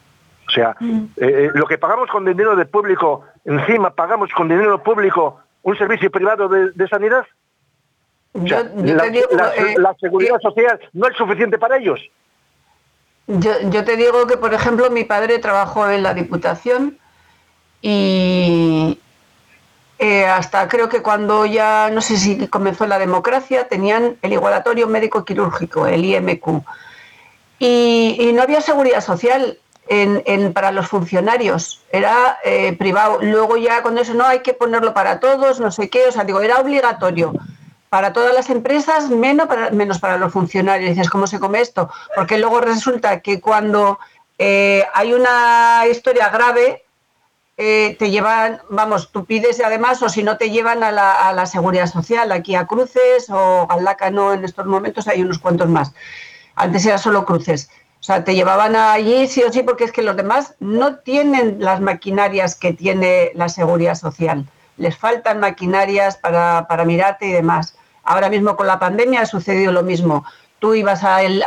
O 0.48 0.50
sea, 0.50 0.74
mm. 0.80 1.04
eh, 1.16 1.26
eh, 1.26 1.50
lo 1.54 1.66
que 1.66 1.78
pagamos 1.78 2.08
con 2.10 2.24
dinero 2.24 2.56
de 2.56 2.64
público, 2.64 3.24
encima 3.44 3.90
pagamos 3.90 4.30
con 4.32 4.48
dinero 4.48 4.82
público 4.82 5.40
un 5.62 5.76
servicio 5.76 6.10
privado 6.10 6.48
de, 6.48 6.88
sanidad. 6.88 7.26
la, 8.32 9.94
seguridad 10.00 10.40
social 10.40 10.80
no 10.94 11.06
es 11.08 11.16
suficiente 11.16 11.58
para 11.58 11.76
ellos. 11.76 12.00
Yo, 13.26 13.84
te 13.84 13.96
digo 13.96 14.26
que, 14.26 14.38
por 14.38 14.54
ejemplo, 14.54 14.90
mi 14.90 15.04
padre 15.04 15.38
trabajó 15.38 15.90
en 15.90 16.02
la 16.02 16.14
Diputación 16.14 16.98
y 17.82 18.98
eh, 19.98 20.24
hasta 20.24 20.66
creo 20.66 20.88
que 20.88 21.02
cuando 21.02 21.44
ya, 21.44 21.90
no 21.90 22.00
sé 22.00 22.16
si 22.16 22.48
comenzó 22.48 22.86
la 22.86 22.98
democracia, 22.98 23.68
tenían 23.68 24.16
el 24.22 24.32
igualatorio 24.32 24.86
médico 24.86 25.26
quirúrgico, 25.26 25.86
el 25.86 26.06
IMQ. 26.06 26.62
Y, 27.58 28.30
no 28.34 28.42
había 28.42 28.60
seguridad 28.62 29.00
social 29.00 29.58
para 30.52 30.70
los 30.72 30.88
funcionarios, 30.88 31.82
era 31.90 32.38
eh, 32.44 32.74
privado. 32.78 33.18
Luego 33.22 33.56
ya 33.56 33.82
con 33.82 33.96
eso 33.98 34.14
no 34.14 34.26
hay 34.26 34.40
que 34.40 34.54
ponerlo 34.54 34.92
para 34.94 35.20
todos, 35.20 35.60
no 35.60 35.70
sé 35.70 35.88
qué, 35.88 36.06
o 36.06 36.12
sea, 36.12 36.24
digo, 36.24 36.40
era 36.40 36.60
obligatorio 36.60 37.32
para 37.88 38.12
todas 38.12 38.34
las 38.34 38.50
empresas, 38.50 39.08
menos 39.08 39.46
para, 39.46 39.70
menos 39.70 39.98
para 39.98 40.18
los 40.18 40.32
funcionarios. 40.32 40.90
dices, 40.90 41.08
¿cómo 41.08 41.26
se 41.26 41.40
come 41.40 41.60
esto? 41.60 41.90
Porque 42.14 42.38
luego 42.38 42.60
resulta 42.60 43.20
que 43.20 43.40
cuando 43.40 43.98
eh, 44.38 44.84
hay 44.92 45.14
una 45.14 45.84
historia 45.90 46.28
grave, 46.28 46.84
eh, 47.56 47.96
te 47.98 48.10
llevan, 48.10 48.60
vamos, 48.68 49.10
tú 49.10 49.24
pides 49.24 49.60
además, 49.60 50.00
o 50.02 50.08
si 50.08 50.22
no 50.22 50.36
te 50.36 50.50
llevan 50.50 50.84
a 50.84 50.92
la, 50.92 51.46
seguridad 51.46 51.86
social, 51.86 52.30
aquí 52.30 52.54
a 52.54 52.66
Cruces 52.66 53.28
o 53.30 53.66
al 53.68 53.84
Lácano, 53.84 54.32
en 54.32 54.44
estos 54.44 54.66
momentos 54.66 55.08
hay 55.08 55.22
unos 55.22 55.38
cuantos 55.38 55.68
más. 55.68 55.92
Antes 56.54 56.86
era 56.86 56.98
solo 56.98 57.24
Cruces. 57.24 57.70
O 58.00 58.02
sea, 58.02 58.24
te 58.24 58.34
llevaban 58.34 58.76
allí 58.76 59.26
sí 59.26 59.42
o 59.42 59.52
sí, 59.52 59.62
porque 59.62 59.84
es 59.84 59.92
que 59.92 60.02
los 60.02 60.16
demás 60.16 60.54
no 60.60 60.96
tienen 60.96 61.56
las 61.58 61.80
maquinarias 61.80 62.54
que 62.54 62.72
tiene 62.72 63.32
la 63.34 63.48
seguridad 63.48 63.96
social. 63.96 64.46
Les 64.76 64.96
faltan 64.96 65.40
maquinarias 65.40 66.16
para, 66.16 66.66
para 66.68 66.84
mirarte 66.84 67.26
y 67.26 67.32
demás. 67.32 67.76
Ahora 68.04 68.28
mismo 68.28 68.56
con 68.56 68.66
la 68.66 68.78
pandemia 68.78 69.22
ha 69.22 69.26
sucedido 69.26 69.72
lo 69.72 69.82
mismo. 69.82 70.24
Tú 70.60 70.74
ibas 70.74 71.02
al, 71.02 71.44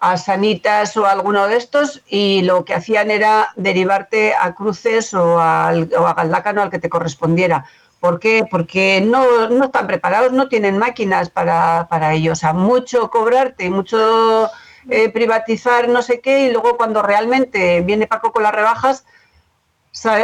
a 0.00 0.16
Sanitas 0.16 0.96
o 0.96 1.06
a 1.06 1.12
alguno 1.12 1.46
de 1.46 1.56
estos 1.56 2.02
y 2.08 2.42
lo 2.42 2.64
que 2.64 2.74
hacían 2.74 3.10
era 3.10 3.52
derivarte 3.56 4.34
a 4.34 4.54
cruces 4.54 5.12
o, 5.12 5.38
al, 5.38 5.90
o 5.96 6.06
a 6.06 6.14
Galdácano 6.14 6.62
al 6.62 6.70
que 6.70 6.78
te 6.78 6.88
correspondiera, 6.88 7.66
¿Por 8.04 8.20
qué? 8.20 8.46
Porque 8.50 9.00
no, 9.00 9.48
no 9.48 9.64
están 9.64 9.86
preparados, 9.86 10.30
no 10.30 10.48
tienen 10.48 10.76
máquinas 10.76 11.30
para, 11.30 11.86
para 11.88 12.12
ello. 12.12 12.32
O 12.32 12.36
sea, 12.36 12.52
mucho 12.52 13.08
cobrarte, 13.08 13.70
mucho 13.70 14.50
eh, 14.88 15.08
privatizar 15.08 15.88
no 15.88 16.02
sé 16.02 16.20
qué 16.20 16.46
y 16.46 16.52
luego 16.52 16.76
cuando 16.76 17.02
realmente 17.02 17.80
viene 17.80 18.06
Paco 18.06 18.32
con 18.32 18.42
las 18.42 18.54
rebajas, 18.54 19.04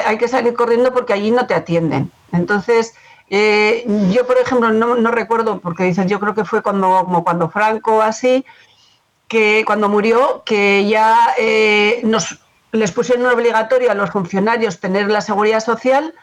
hay 0.07 0.19
que 0.19 0.29
salir 0.29 0.55
corriendo 0.55 0.93
porque 0.93 1.13
allí 1.13 1.31
no 1.31 1.47
te 1.47 1.55
atienden. 1.55 2.11
Entonces, 2.33 2.95
eh, 3.31 3.85
yo, 4.11 4.27
por 4.27 4.39
ejemplo, 4.39 4.73
no, 4.73 4.97
no, 4.97 5.11
recuerdo, 5.11 5.61
porque 5.61 5.85
dices, 5.85 6.07
yo 6.07 6.19
creo 6.19 6.35
que 6.35 6.45
fue 6.45 6.63
cuando, 6.63 7.05
como 7.05 7.23
cuando 7.23 7.49
Franco 7.49 8.03
así, 8.03 8.45
que 9.29 9.63
cuando 9.65 9.89
murió, 9.89 10.43
que 10.45 10.89
ya 10.89 11.17
eh, 11.39 12.01
nos, 12.03 12.41
les 12.73 12.91
pusieron 12.91 13.27
obligatorio 13.27 13.91
a 13.91 13.95
los 13.95 14.11
funcionarios 14.11 14.81
tener 14.81 15.09
la 15.09 15.21
seguridad 15.21 15.61
social 15.61 16.15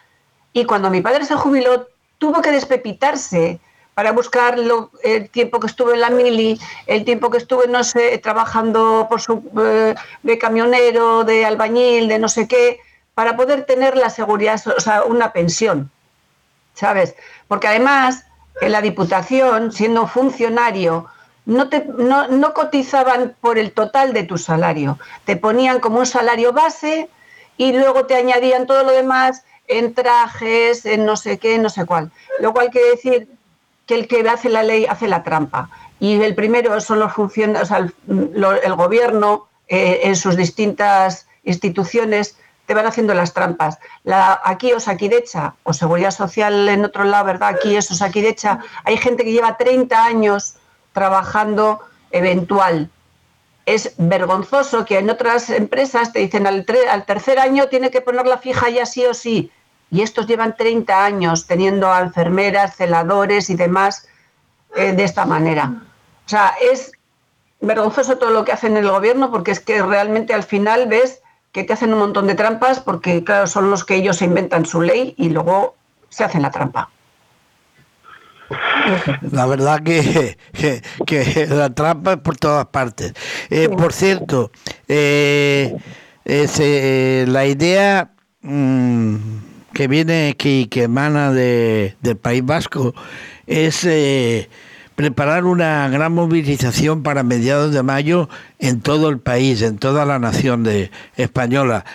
y 0.52 0.66
cuando 0.66 0.90
mi 0.90 1.02
padre 1.02 1.26
se 1.26 1.36
jubiló 1.36 1.88
tuvo 2.18 2.42
que 2.42 2.52
despepitarse 2.52 3.60
para 3.98 4.12
buscar 4.12 4.60
el 5.02 5.30
tiempo 5.32 5.60
que 5.60 5.66
estuve 5.66 5.96
en 5.96 6.02
la 6.02 6.12
mili, 6.12 6.60
el 6.86 7.04
tiempo 7.04 7.32
que 7.32 7.40
estuve, 7.40 7.68
no 7.68 7.84
sé, 7.84 8.16
trabajando 8.20 9.08
por 9.10 9.20
su, 9.22 9.42
eh, 9.60 9.96
de 10.22 10.38
camionero, 10.38 11.24
de 11.24 11.44
albañil, 11.48 12.08
de 12.08 12.20
no 12.20 12.30
sé 12.30 12.48
qué, 12.48 12.80
para 13.16 13.36
poder 13.36 13.66
tener 13.66 13.98
la 13.98 14.12
seguridad, 14.12 14.62
o 14.68 14.80
sea, 14.80 15.02
una 15.02 15.34
pensión, 15.34 15.90
¿sabes? 16.76 17.16
Porque 17.48 17.70
además, 17.70 18.24
en 18.62 18.74
la 18.74 18.82
Diputación, 18.82 19.72
siendo 19.72 20.06
funcionario, 20.06 21.08
no, 21.48 21.68
te, 21.68 21.84
no, 21.98 22.28
no 22.28 22.54
cotizaban 22.54 23.36
por 23.42 23.58
el 23.58 23.72
total 23.72 24.14
de 24.14 24.22
tu 24.22 24.38
salario, 24.38 25.00
te 25.26 25.38
ponían 25.38 25.80
como 25.80 25.98
un 25.98 26.06
salario 26.06 26.54
base 26.54 27.10
y 27.58 27.74
luego 27.74 28.06
te 28.06 28.14
añadían 28.14 28.68
todo 28.68 28.84
lo 28.84 28.92
demás 28.92 29.44
en 29.68 29.96
trajes, 29.96 30.86
en 30.86 31.04
no 31.04 31.18
sé 31.18 31.40
qué, 31.40 31.58
no 31.58 31.72
sé 31.72 31.88
cuál. 31.88 32.12
Lo 32.40 32.54
cual 32.54 32.70
quiere 32.70 32.92
decir 32.92 33.28
que 33.88 33.96
el 33.96 34.08
que 34.08 34.28
hace 34.30 34.50
la 34.50 34.64
ley 34.64 34.86
hace 34.86 35.08
la 35.08 35.24
trampa. 35.24 35.70
Y 36.00 36.22
el 36.22 36.36
primero 36.36 36.80
son 36.82 37.00
los 37.00 37.14
funcionarios, 37.14 37.64
o 37.64 37.66
sea, 37.66 37.78
el, 37.78 38.76
gobierno 38.76 39.48
eh, 39.68 40.02
en 40.04 40.16
sus 40.16 40.36
distintas 40.36 41.28
instituciones 41.44 42.38
te 42.68 42.74
van 42.74 42.86
haciendo 42.86 43.14
las 43.14 43.34
trampas. 43.34 43.80
La, 44.04 44.40
aquí 44.44 44.74
Osakidecha, 44.74 45.56
o 45.64 45.74
Seguridad 45.74 46.12
Social 46.12 46.68
en 46.70 46.86
otro 46.86 47.06
lado, 47.06 47.26
¿verdad? 47.26 47.56
Aquí 47.56 47.76
es 47.76 47.90
Osakidecha. 47.90 48.60
Hay 48.84 48.98
gente 48.98 49.24
que 49.24 49.32
lleva 49.32 49.58
30 49.58 50.04
años 50.04 50.56
trabajando 50.92 51.80
eventual. 52.12 52.90
Es 53.66 53.94
vergonzoso 53.98 54.86
que 54.86 55.00
en 55.00 55.10
otras 55.10 55.50
empresas 55.50 56.12
te 56.12 56.20
dicen 56.20 56.46
al, 56.46 56.66
al 56.90 57.06
tercer 57.06 57.40
año 57.40 57.68
tiene 57.70 57.90
que 57.90 58.02
poner 58.02 58.28
la 58.28 58.38
fija 58.38 58.70
ya 58.70 58.86
sí 58.86 59.06
o 59.06 59.14
sí 59.14 59.52
y 59.90 60.02
estos 60.02 60.28
llevan 60.28 60.56
30 60.56 61.06
años 61.06 61.48
teniendo 61.48 61.92
a 61.92 62.02
enfermeras, 62.02 62.76
celadores 62.76 63.50
y 63.50 63.56
demás 63.56 64.08
eh, 64.76 64.92
de 64.92 65.04
esta 65.04 65.26
manera. 65.26 65.74
O 66.26 66.30
sea, 66.30 66.54
es 66.72 66.92
vergonzoso 67.62 68.18
todo 68.18 68.32
lo 68.32 68.46
que 68.46 68.52
hacen 68.52 68.78
el 68.78 68.90
gobierno 68.90 69.32
porque 69.32 69.52
es 69.52 69.60
que 69.60 69.82
realmente 69.82 70.34
al 70.34 70.44
final 70.44 70.88
ves 70.88 71.22
que 71.52 71.64
te 71.64 71.74
hacen 71.74 71.94
un 71.94 72.00
montón 72.00 72.28
de 72.28 72.36
trampas 72.36 72.80
porque, 72.80 73.24
claro, 73.24 73.48
son 73.48 73.70
los 73.70 73.86
que 73.86 73.96
ellos 73.96 74.22
inventan 74.22 74.66
su 74.66 74.82
ley 74.82 75.16
y 75.18 75.30
luego 75.30 75.76
se 76.10 76.24
hacen 76.24 76.42
la 76.42 76.52
trampa. 76.52 76.90
La 79.32 79.46
verdad 79.46 79.82
que, 79.84 80.38
que, 80.54 80.82
que 81.06 81.48
la 81.48 81.70
trampa 81.70 82.14
es 82.14 82.20
por 82.20 82.38
todas 82.38 82.68
partes. 82.68 83.14
Eh, 83.50 83.70
por 83.70 83.94
cierto, 83.94 84.52
eh, 84.88 85.76
ese, 86.26 87.26
la 87.28 87.46
idea... 87.46 88.12
Mmm, 88.42 89.57
que 89.78 89.88
viene 89.88 90.30
aquí, 90.30 90.66
que 90.66 90.86
emana 90.86 91.32
de, 91.32 91.96
del 92.02 92.18
País 92.18 92.44
Vasco, 92.44 92.96
es 93.46 93.86
eh, 93.86 94.50
preparar 94.96 95.46
una 95.46 95.88
gran 95.90 96.14
movilización 96.14 97.04
para 97.04 97.22
mediados 97.22 97.72
de 97.72 97.84
mayo 97.84 98.28
en 98.58 98.82
todo 98.82 99.08
el 99.10 99.20
país, 99.20 99.62
en 99.62 99.78
toda 99.78 100.04
la 100.06 100.18
nación 100.18 100.64
de, 100.64 100.90
española. 101.16 101.86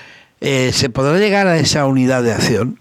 Eh, 0.40 0.70
¿Se 0.72 0.90
podrá 0.90 1.18
llegar 1.18 1.48
a 1.48 1.56
esa 1.56 1.84
unidad 1.86 2.22
de 2.22 2.32
acción? 2.32 2.78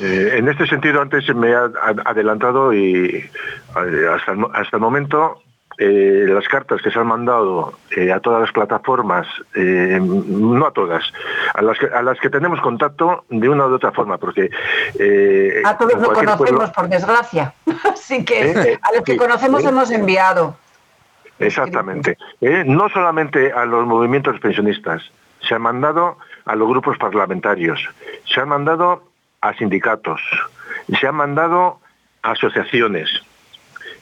Eh, 0.00 0.36
en 0.38 0.48
este 0.48 0.66
sentido, 0.66 1.02
antes 1.02 1.28
me 1.34 1.52
ha 1.52 1.70
adelantado 2.06 2.72
y 2.72 3.28
hasta 3.74 4.32
hasta 4.54 4.76
el 4.78 4.80
momento 4.80 5.42
eh, 5.78 6.24
las 6.28 6.48
cartas 6.48 6.80
que 6.80 6.90
se 6.90 6.98
han 6.98 7.06
mandado 7.06 7.74
eh, 7.94 8.10
a 8.10 8.20
todas 8.20 8.40
las 8.40 8.52
plataformas, 8.52 9.26
eh, 9.54 9.98
no 10.00 10.66
a 10.66 10.70
todas, 10.70 11.04
a 11.52 11.60
las, 11.60 11.78
que, 11.78 11.86
a 11.86 12.02
las 12.02 12.18
que 12.18 12.30
tenemos 12.30 12.60
contacto 12.62 13.24
de 13.28 13.48
una 13.48 13.66
u 13.66 13.74
otra 13.74 13.92
forma, 13.92 14.16
porque... 14.16 14.48
A 15.64 15.76
todos 15.76 16.00
lo 16.00 16.12
conocemos, 16.12 16.36
pueblo, 16.36 16.72
por 16.72 16.88
desgracia. 16.88 17.52
Así 17.92 18.24
que 18.24 18.78
a 18.80 18.94
los 18.94 19.02
que 19.04 19.18
conocemos 19.18 19.64
hemos 19.64 19.90
enviado. 19.90 20.56
Exactamente. 21.38 22.16
no 22.40 22.88
solamente 22.88 23.52
a 23.52 23.66
los 23.66 23.86
movimientos 23.86 24.40
pensionistas, 24.40 25.02
se 25.46 25.54
han 25.54 25.60
mandado 25.60 26.16
a 26.46 26.56
los 26.56 26.68
grupos 26.68 26.96
parlamentarios, 26.96 27.86
se 28.24 28.40
han 28.40 28.48
mandado 28.48 29.02
a 29.42 29.52
sindicatos, 29.52 30.22
se 30.98 31.06
han 31.06 31.16
mandado 31.16 31.80
a 32.22 32.30
asociaciones. 32.30 33.10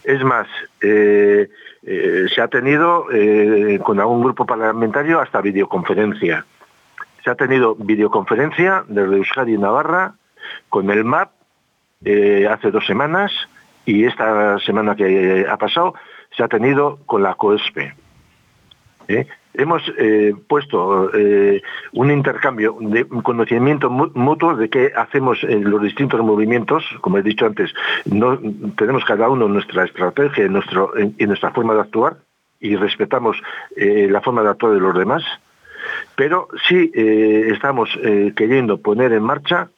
Es 0.05 0.23
más, 0.23 0.47
eh, 0.83 1.49
eh, 1.83 2.27
se 2.35 2.41
ha 2.43 2.49
tenido 2.49 3.07
eh, 3.11 3.81
con 3.83 3.99
algún 4.01 4.23
grupo 4.23 4.45
parlamentario 4.45 5.19
hasta 5.19 5.41
videoconferencia. 5.41 6.45
Se 7.25 7.31
ha 7.31 7.35
tenido 7.35 7.75
videoconferencia 7.75 8.85
desde 8.87 9.17
Euskadi 9.17 9.55
y 9.55 9.59
Navarra 9.59 10.15
con 10.69 10.91
el 10.91 11.05
MAP 11.05 11.31
hace 12.51 12.71
dos 12.71 12.85
semanas 12.87 13.33
y 13.87 14.05
esta 14.05 14.59
semana 14.59 14.95
que 14.95 15.47
ha 15.49 15.57
pasado 15.57 15.95
se 16.37 16.43
ha 16.43 16.49
tenido 16.49 16.99
con 17.07 17.23
la 17.23 17.35
COESPE. 17.35 17.95
Hemos 19.55 19.83
eh, 19.99 20.35
puesto 20.49 21.11
eh, 21.15 21.63
un 21.93 22.11
intercambio 22.11 22.77
de 22.81 23.07
conocimiento 23.07 23.89
mutuo 23.89 24.57
de 24.57 24.69
qué 24.69 24.93
hacemos 24.97 25.43
en 25.45 25.71
los 25.71 25.81
distintos 25.81 26.21
movimientos, 26.21 26.85
como 27.01 27.19
he 27.19 27.23
dicho 27.23 27.47
antes, 27.47 27.73
no 28.05 28.39
tenemos 28.77 29.05
cada 29.05 29.29
uno 29.29 29.47
nuestra 29.47 29.85
estrategia 29.85 30.49
nuestro, 30.49 30.93
y 31.19 31.27
nuestra 31.27 31.53
forma 31.53 31.75
de 31.75 31.81
actuar 31.83 32.17
y 32.59 32.75
respetamos 32.77 33.37
eh, 33.77 34.09
la 34.11 34.21
forma 34.21 34.43
de 34.43 34.51
actuar 34.51 34.73
de 34.73 34.81
los 34.81 34.97
demás, 34.99 35.23
pero 36.17 36.49
sí 36.67 36.91
estamos 36.95 37.91
queriendo 38.35 38.79
poner 38.79 39.13
en 39.13 39.23
marcha 39.23 39.69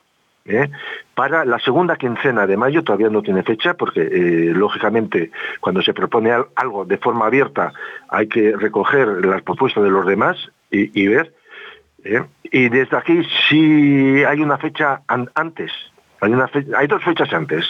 ¿eh? 0.48 0.70
para 1.14 1.44
la 1.44 1.58
segunda 1.58 1.96
quincena 1.96 2.46
de 2.46 2.56
mayo, 2.56 2.84
todavía 2.84 3.08
no 3.08 3.22
tiene 3.22 3.42
fecha, 3.42 3.74
porque 3.74 4.02
eh, 4.02 4.52
lógicamente 4.54 5.30
cuando 5.60 5.82
se 5.82 5.94
propone 5.94 6.32
algo 6.54 6.84
de 6.84 6.98
forma 6.98 7.26
abierta 7.26 7.72
hay 8.08 8.28
que 8.28 8.56
recoger 8.56 9.24
las 9.24 9.42
propuestas 9.42 9.82
de 9.84 9.90
los 9.90 10.06
demás 10.06 10.36
y, 10.70 11.06
ver. 11.06 11.32
¿eh? 12.04 12.22
Y 12.44 12.68
desde 12.68 12.96
aquí 12.96 13.22
sí 13.48 14.24
hay 14.24 14.40
una 14.40 14.58
fecha 14.58 15.02
an 15.08 15.30
antes, 15.34 15.72
hay, 16.20 16.32
una 16.32 16.50
hay 16.76 16.86
dos 16.86 17.02
fechas 17.02 17.32
antes. 17.32 17.66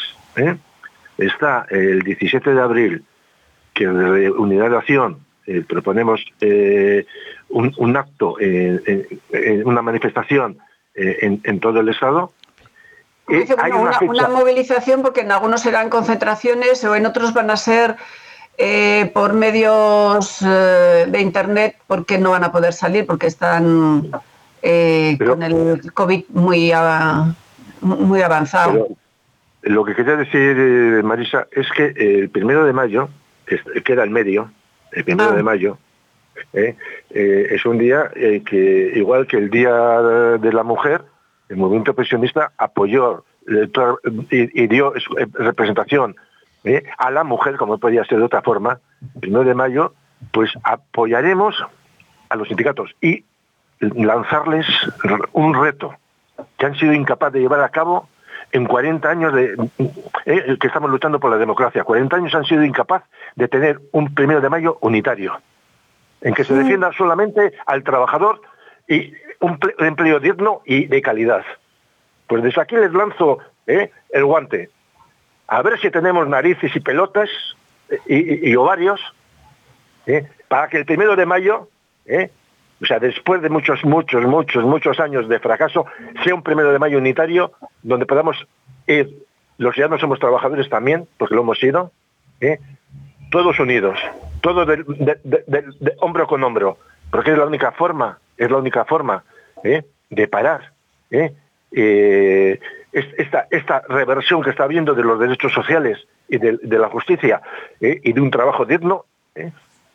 Está 1.19 1.67
el 1.71 2.03
17 2.03 2.53
de 2.53 2.61
abril, 2.61 3.05
que 3.73 3.87
desde 3.87 4.31
Unidad 4.33 4.71
de 4.71 4.77
Acción 4.77 5.19
proponemos 5.69 6.21
un, 7.49 7.97
acto, 7.97 8.37
una 9.65 9.83
manifestación 9.83 10.59
en 10.95 11.61
todo 11.61 11.81
el 11.81 11.89
Estado, 11.89 12.33
Dice, 13.29 13.57
bueno, 13.57 13.81
una, 13.81 13.99
una, 14.01 14.29
movilización 14.29 15.03
porque 15.03 15.23
en 15.23 15.33
algunos 15.33 15.61
serán 15.61 15.91
concentraciones 15.91 16.85
o 16.85 16.95
en 16.95 17.07
otros 17.07 17.35
van 17.35 17.51
a 17.51 17.57
ser 17.57 17.97
eh, 18.57 19.11
por 19.13 19.33
medios 19.33 20.43
eh, 20.43 21.07
de 21.09 21.21
internet 21.21 21.77
porque 21.87 22.19
no 22.19 22.31
van 22.31 22.45
a 22.45 22.53
poder 22.53 22.73
salir 22.73 23.05
porque 23.05 23.27
están 23.27 24.11
eh, 24.63 25.17
pero, 25.19 25.33
con 25.33 25.43
el 25.43 25.93
COVID 25.93 26.25
muy, 26.29 26.71
a, 26.73 27.35
muy 27.81 28.23
avanzado. 28.23 28.89
lo 29.63 29.85
que 29.85 29.95
quería 29.95 30.17
decir, 30.17 30.57
eh, 30.59 31.03
Marisa, 31.03 31.49
es 31.51 31.67
que 31.77 31.95
el 31.97 32.31
primero 32.31 32.65
de 32.65 32.73
mayo, 32.73 33.09
que 33.45 33.83
queda 33.83 34.05
el 34.05 34.11
medio, 34.11 34.51
el 34.93 35.05
primero 35.05 35.31
ah. 35.31 35.37
de 35.37 35.43
mayo, 35.43 35.79
eh, 36.53 36.77
eh, 37.11 37.49
es 37.51 37.65
un 37.67 37.79
día 37.79 38.11
eh, 38.15 38.43
que, 38.45 38.93
igual 38.95 39.27
que 39.27 39.37
el 39.37 39.51
Día 39.51 39.73
de 39.73 40.53
la 40.53 40.63
Mujer, 40.63 41.03
el 41.49 41.57
movimiento 41.57 41.95
pensionista 41.95 42.53
apoyó 42.59 43.25
eh, 43.49 43.69
y, 44.31 44.67
dio 44.67 44.95
eh, 44.97 45.27
representación 45.35 46.17
¿eh? 46.65 46.83
a 46.99 47.11
la 47.11 47.25
mujer, 47.25 47.57
como 47.57 47.79
podía 47.79 48.05
ser 48.05 48.19
de 48.19 48.25
otra 48.25 48.43
forma, 48.43 48.81
el 49.15 49.21
primero 49.21 49.45
de 49.45 49.55
mayo, 49.55 49.95
pues 50.33 50.51
apoyaremos 50.65 51.55
a 52.29 52.37
los 52.37 52.49
sindicatos 52.49 52.95
y 53.01 53.25
lanzarles 53.81 54.67
un 55.33 55.55
reto 55.55 55.95
que 56.57 56.67
han 56.67 56.75
sido 56.77 56.93
incapaces 56.93 57.35
de 57.35 57.41
llevar 57.41 57.61
a 57.61 57.69
cabo 57.69 58.09
en 58.53 58.67
40 58.67 59.09
años 59.09 59.35
de 59.35 59.57
eh, 60.25 60.57
que 60.59 60.67
estamos 60.67 60.91
luchando 60.91 61.21
por 61.21 61.31
la 61.31 61.37
democracia. 61.37 61.85
40 61.85 62.17
años 62.17 62.35
han 62.35 62.45
sido 62.45 62.65
incapaces 62.65 63.09
de 63.35 63.49
tener 63.49 63.81
un 63.93 64.15
primero 64.15 64.41
de 64.41 64.49
mayo 64.49 64.79
unitario, 64.81 65.41
en 66.21 66.35
que 66.35 66.45
se 66.45 66.55
defienda 66.55 66.93
solamente 66.93 67.53
al 67.67 67.83
trabajador 67.83 68.41
y 68.89 69.13
un 69.41 69.59
empleo 69.79 70.21
digno 70.21 70.63
y 70.65 70.87
de 70.87 71.03
calidad. 71.03 71.45
Pues 72.27 72.43
desde 72.43 72.61
aquí 72.61 72.77
les 72.77 72.93
lanzo 72.93 73.39
¿eh? 73.67 73.91
el 74.11 74.25
guante. 74.25 74.71
A 75.49 75.63
ver 75.63 75.79
si 75.81 75.91
tenemos 75.91 76.27
narices 76.29 76.75
y 76.75 76.81
pelotas 76.81 77.29
eh, 77.89 78.41
y, 78.43 78.57
ovarios 78.57 79.01
¿eh? 80.07 80.27
para 80.49 80.69
que 80.69 80.79
el 80.79 80.85
primero 80.87 81.15
de 81.17 81.27
mayo, 81.27 81.69
¿eh? 82.07 82.31
o 82.83 82.87
sea, 82.87 82.99
después 82.99 83.41
de 83.43 83.49
muchos, 83.49 83.85
muchos, 83.85 84.25
muchos, 84.25 84.65
muchos 84.65 84.99
años 85.01 85.29
de 85.29 85.39
fracaso, 85.39 85.87
sea 86.25 86.35
un 86.35 86.43
primero 86.43 86.73
de 86.73 86.79
mayo 86.79 86.99
unitario 86.99 87.53
donde 87.83 88.07
podamos 88.07 88.37
ir, 88.87 89.09
los 89.59 89.77
no 89.79 89.99
somos 89.99 90.19
trabajadores 90.19 90.69
también, 90.69 91.07
porque 91.17 91.35
lo 91.35 91.43
hemos 91.43 91.59
sido, 91.59 91.93
¿eh? 92.41 92.59
todos 93.31 93.59
unidos, 93.59 93.99
todos 94.41 94.67
de- 94.67 94.85
de 94.85 95.93
hombro 96.01 96.27
con 96.27 96.43
hombro, 96.45 96.79
porque 97.11 97.33
es 97.33 97.39
la 97.39 97.47
única 97.47 97.73
forma, 97.73 98.19
es 98.37 98.51
la 98.51 98.57
única 98.59 98.85
forma 98.85 99.25
¿eh? 99.65 99.85
de 100.11 100.29
parar 100.29 100.73
¿eh? 101.11 101.33
Eh, 101.73 102.61
es- 102.93 103.39
esta, 103.51 103.83
reversión 103.89 104.43
que 104.43 104.51
está 104.51 104.65
habiendo 104.65 104.95
de 104.95 105.03
los 105.03 105.19
derechos 105.19 105.53
sociales 105.53 106.07
y 106.29 106.39
de, 106.39 106.79
la 106.79 106.89
justicia 106.89 107.41
y 107.81 108.13
de 108.13 108.21
un 108.21 108.31
trabajo 108.31 108.65
digno 108.65 109.05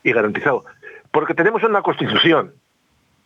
y 0.04 0.14
garantizado. 0.14 0.64
Porque 1.12 1.34
tenemos 1.34 1.62
una 1.64 1.82
constitución, 1.82 2.54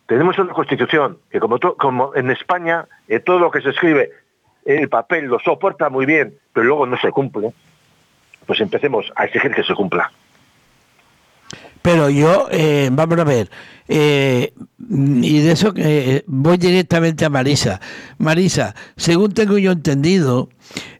tenemos 0.06 0.38
una 0.38 0.52
constitución 0.52 1.18
que 1.30 1.38
como, 1.38 1.58
como 1.60 2.14
en 2.16 2.30
España 2.30 2.86
todo 3.24 3.38
lo 3.38 3.50
que 3.50 3.60
se 3.60 3.70
escribe 3.70 4.10
en 4.64 4.80
el 4.80 4.88
papel 4.88 5.26
lo 5.26 5.38
soporta 5.38 5.88
muy 5.88 6.04
bien, 6.06 6.38
pero 6.52 6.66
luego 6.66 6.86
no 6.86 6.98
se 6.98 7.10
cumple, 7.10 7.52
pues 8.46 8.60
empecemos 8.60 9.12
a 9.14 9.24
exigir 9.24 9.54
que 9.54 9.62
se 9.62 9.74
cumpla. 9.74 10.10
Pero 11.86 12.10
yo, 12.10 12.48
eh, 12.50 12.88
vamos 12.90 13.16
a 13.20 13.22
ver, 13.22 13.48
eh, 13.86 14.52
y 14.90 15.38
de 15.38 15.52
eso 15.52 15.72
que 15.72 16.24
voy 16.26 16.58
directamente 16.58 17.24
a 17.24 17.30
Marisa. 17.30 17.80
Marisa, 18.18 18.74
según 18.96 19.32
tengo 19.34 19.56
yo 19.56 19.70
entendido, 19.70 20.48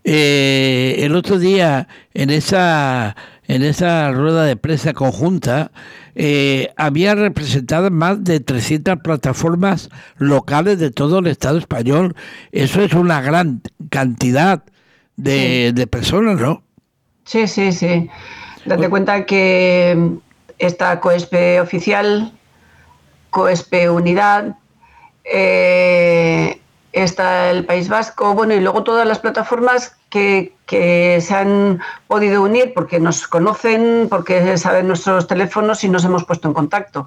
eh, 0.04 0.94
el 1.00 1.16
otro 1.16 1.40
día 1.40 1.88
en 2.14 2.30
esa 2.30 3.16
en 3.48 3.64
esa 3.64 4.12
rueda 4.12 4.44
de 4.44 4.54
prensa 4.54 4.92
conjunta 4.92 5.72
eh, 6.14 6.72
había 6.76 7.16
representadas 7.16 7.90
más 7.90 8.22
de 8.22 8.38
300 8.38 9.00
plataformas 9.02 9.90
locales 10.18 10.78
de 10.78 10.92
todo 10.92 11.18
el 11.18 11.26
Estado 11.26 11.58
español. 11.58 12.14
Eso 12.52 12.80
es 12.80 12.92
una 12.92 13.20
gran 13.20 13.60
cantidad 13.90 14.62
de, 15.16 15.72
de 15.74 15.86
personas, 15.88 16.40
¿no? 16.40 16.62
Sí, 17.24 17.48
sí, 17.48 17.72
sí. 17.72 18.08
Date 18.66 18.88
cuenta 18.88 19.26
que 19.26 20.18
está 20.58 21.00
COESPE 21.00 21.60
oficial, 21.60 22.32
COESPE 23.30 23.90
unidad, 23.90 24.56
eh, 25.24 26.60
está 26.92 27.50
el 27.50 27.64
País 27.66 27.88
Vasco, 27.88 28.34
bueno, 28.34 28.54
y 28.54 28.60
luego 28.60 28.82
todas 28.82 29.06
las 29.06 29.18
plataformas 29.18 29.96
que, 30.08 30.54
que 30.64 31.20
se 31.20 31.34
han 31.34 31.80
podido 32.06 32.42
unir 32.42 32.72
porque 32.74 32.98
nos 33.00 33.26
conocen, 33.28 34.06
porque 34.08 34.56
saben 34.56 34.88
nuestros 34.88 35.26
teléfonos 35.26 35.84
y 35.84 35.88
nos 35.88 36.04
hemos 36.04 36.24
puesto 36.24 36.48
en 36.48 36.54
contacto. 36.54 37.06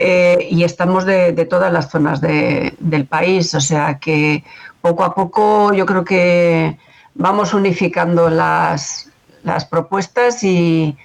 Eh, 0.00 0.46
y 0.50 0.62
estamos 0.64 1.04
de, 1.04 1.32
todas 1.46 1.72
las 1.72 1.90
zonas 1.90 2.20
de- 2.20 2.74
del 2.78 3.06
país, 3.06 3.54
o 3.54 3.60
sea 3.60 3.98
que 3.98 4.44
poco 4.80 5.02
a 5.02 5.14
poco 5.14 5.72
yo 5.72 5.86
creo 5.86 6.04
que 6.04 6.78
vamos 7.14 7.54
unificando 7.54 8.28
las, 8.30 9.10
las 9.42 9.64
propuestas 9.64 10.44
y, 10.44 10.96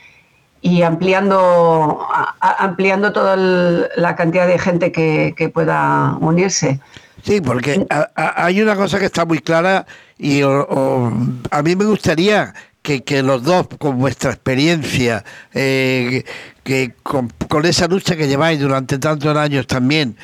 y 0.66 0.82
ampliando, 0.82 2.08
ampliando 2.40 3.12
toda 3.12 3.36
la 3.36 4.16
cantidad 4.16 4.48
de 4.48 4.58
gente 4.58 4.92
que, 4.94 5.36
que 5.38 5.50
pueda 5.50 6.16
unirse. 6.22 6.80
Sí, 7.22 7.42
porque 7.42 7.86
a- 7.90 8.46
hay 8.46 8.62
una 8.62 8.76
cosa 8.76 8.98
que 8.98 9.06
está 9.06 9.26
muy 9.26 9.40
clara 9.40 9.86
y 10.18 10.42
a 10.42 11.62
mí 11.64 11.76
me 11.76 11.84
gustaría 11.86 12.54
que, 12.82 13.04
que 13.04 13.22
los 13.22 13.44
dos, 13.44 13.68
con 13.78 14.00
vuestra 14.00 14.32
experiencia, 14.32 15.26
eh, 15.54 16.24
que 16.64 16.94
con, 17.04 17.30
con 17.50 17.66
esa 17.66 17.88
lucha 17.88 18.16
que 18.16 18.28
lleváis 18.30 18.60
durante 18.62 18.98
tantos 19.00 19.36
años 19.36 19.68
también, 19.68 20.16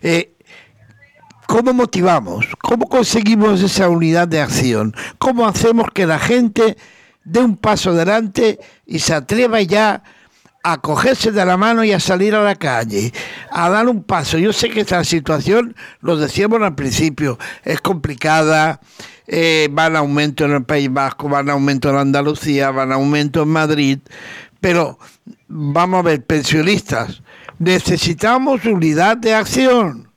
eh, 0.00 0.30
¿cómo 1.46 1.72
motivamos? 1.72 2.46
¿Cómo 2.60 2.88
conseguimos 2.88 3.60
esa 3.62 3.88
unidad 3.88 4.28
de 4.28 4.40
acción? 4.40 4.94
¿Cómo 5.18 5.46
hacemos 5.46 5.88
que 5.92 6.06
la 6.06 6.18
gente 6.20 6.76
dé 7.28 7.40
un 7.40 7.56
paso 7.56 7.90
adelante 7.90 8.58
y 8.86 8.98
se 8.98 9.14
atreva 9.14 9.60
ya 9.60 10.02
a 10.62 10.80
cogerse 10.80 11.30
de 11.30 11.44
la 11.44 11.56
mano 11.56 11.84
y 11.84 11.92
a 11.92 12.00
salir 12.00 12.34
a 12.34 12.42
la 12.42 12.56
calle, 12.56 13.12
a 13.50 13.70
dar 13.70 13.88
un 13.88 14.02
paso. 14.02 14.38
Yo 14.38 14.52
sé 14.52 14.70
que 14.70 14.80
esta 14.80 15.02
situación, 15.04 15.74
lo 16.00 16.16
decíamos 16.16 16.60
al 16.62 16.74
principio, 16.74 17.38
es 17.64 17.80
complicada, 17.80 18.80
eh, 19.26 19.68
van 19.70 19.94
a 19.94 20.00
aumento 20.00 20.44
en 20.44 20.52
el 20.52 20.64
País 20.64 20.92
Vasco, 20.92 21.28
van 21.28 21.48
a 21.48 21.52
aumento 21.52 21.90
en 21.90 21.96
Andalucía, 21.96 22.70
van 22.70 22.92
a 22.92 22.96
aumento 22.96 23.42
en 23.42 23.48
Madrid, 23.48 23.98
pero 24.60 24.98
vamos 25.46 26.00
a 26.00 26.02
ver, 26.02 26.24
pensionistas, 26.24 27.22
necesitamos 27.58 28.64
unidad 28.64 29.16
de 29.16 29.34
acción. 29.34 30.07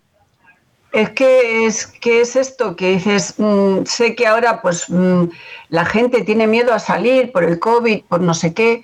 Es 0.92 1.10
que 1.12 1.66
es 1.66 1.88
que 1.88 2.22
es 2.22 2.36
esto 2.36 2.76
que 2.76 2.89
dices, 2.92 3.36
mm, 3.38 3.86
sé 3.86 4.14
que 4.14 4.28
ahora 4.28 4.62
pues 4.62 4.89
mm, 4.89 5.24
la 5.70 5.86
gente 5.86 6.24
tiene 6.24 6.48
miedo 6.48 6.74
a 6.74 6.80
salir 6.80 7.32
por 7.32 7.44
el 7.46 7.60
COVID, 7.60 8.04
por 8.10 8.20
no 8.20 8.34
sé 8.34 8.54
qué, 8.54 8.84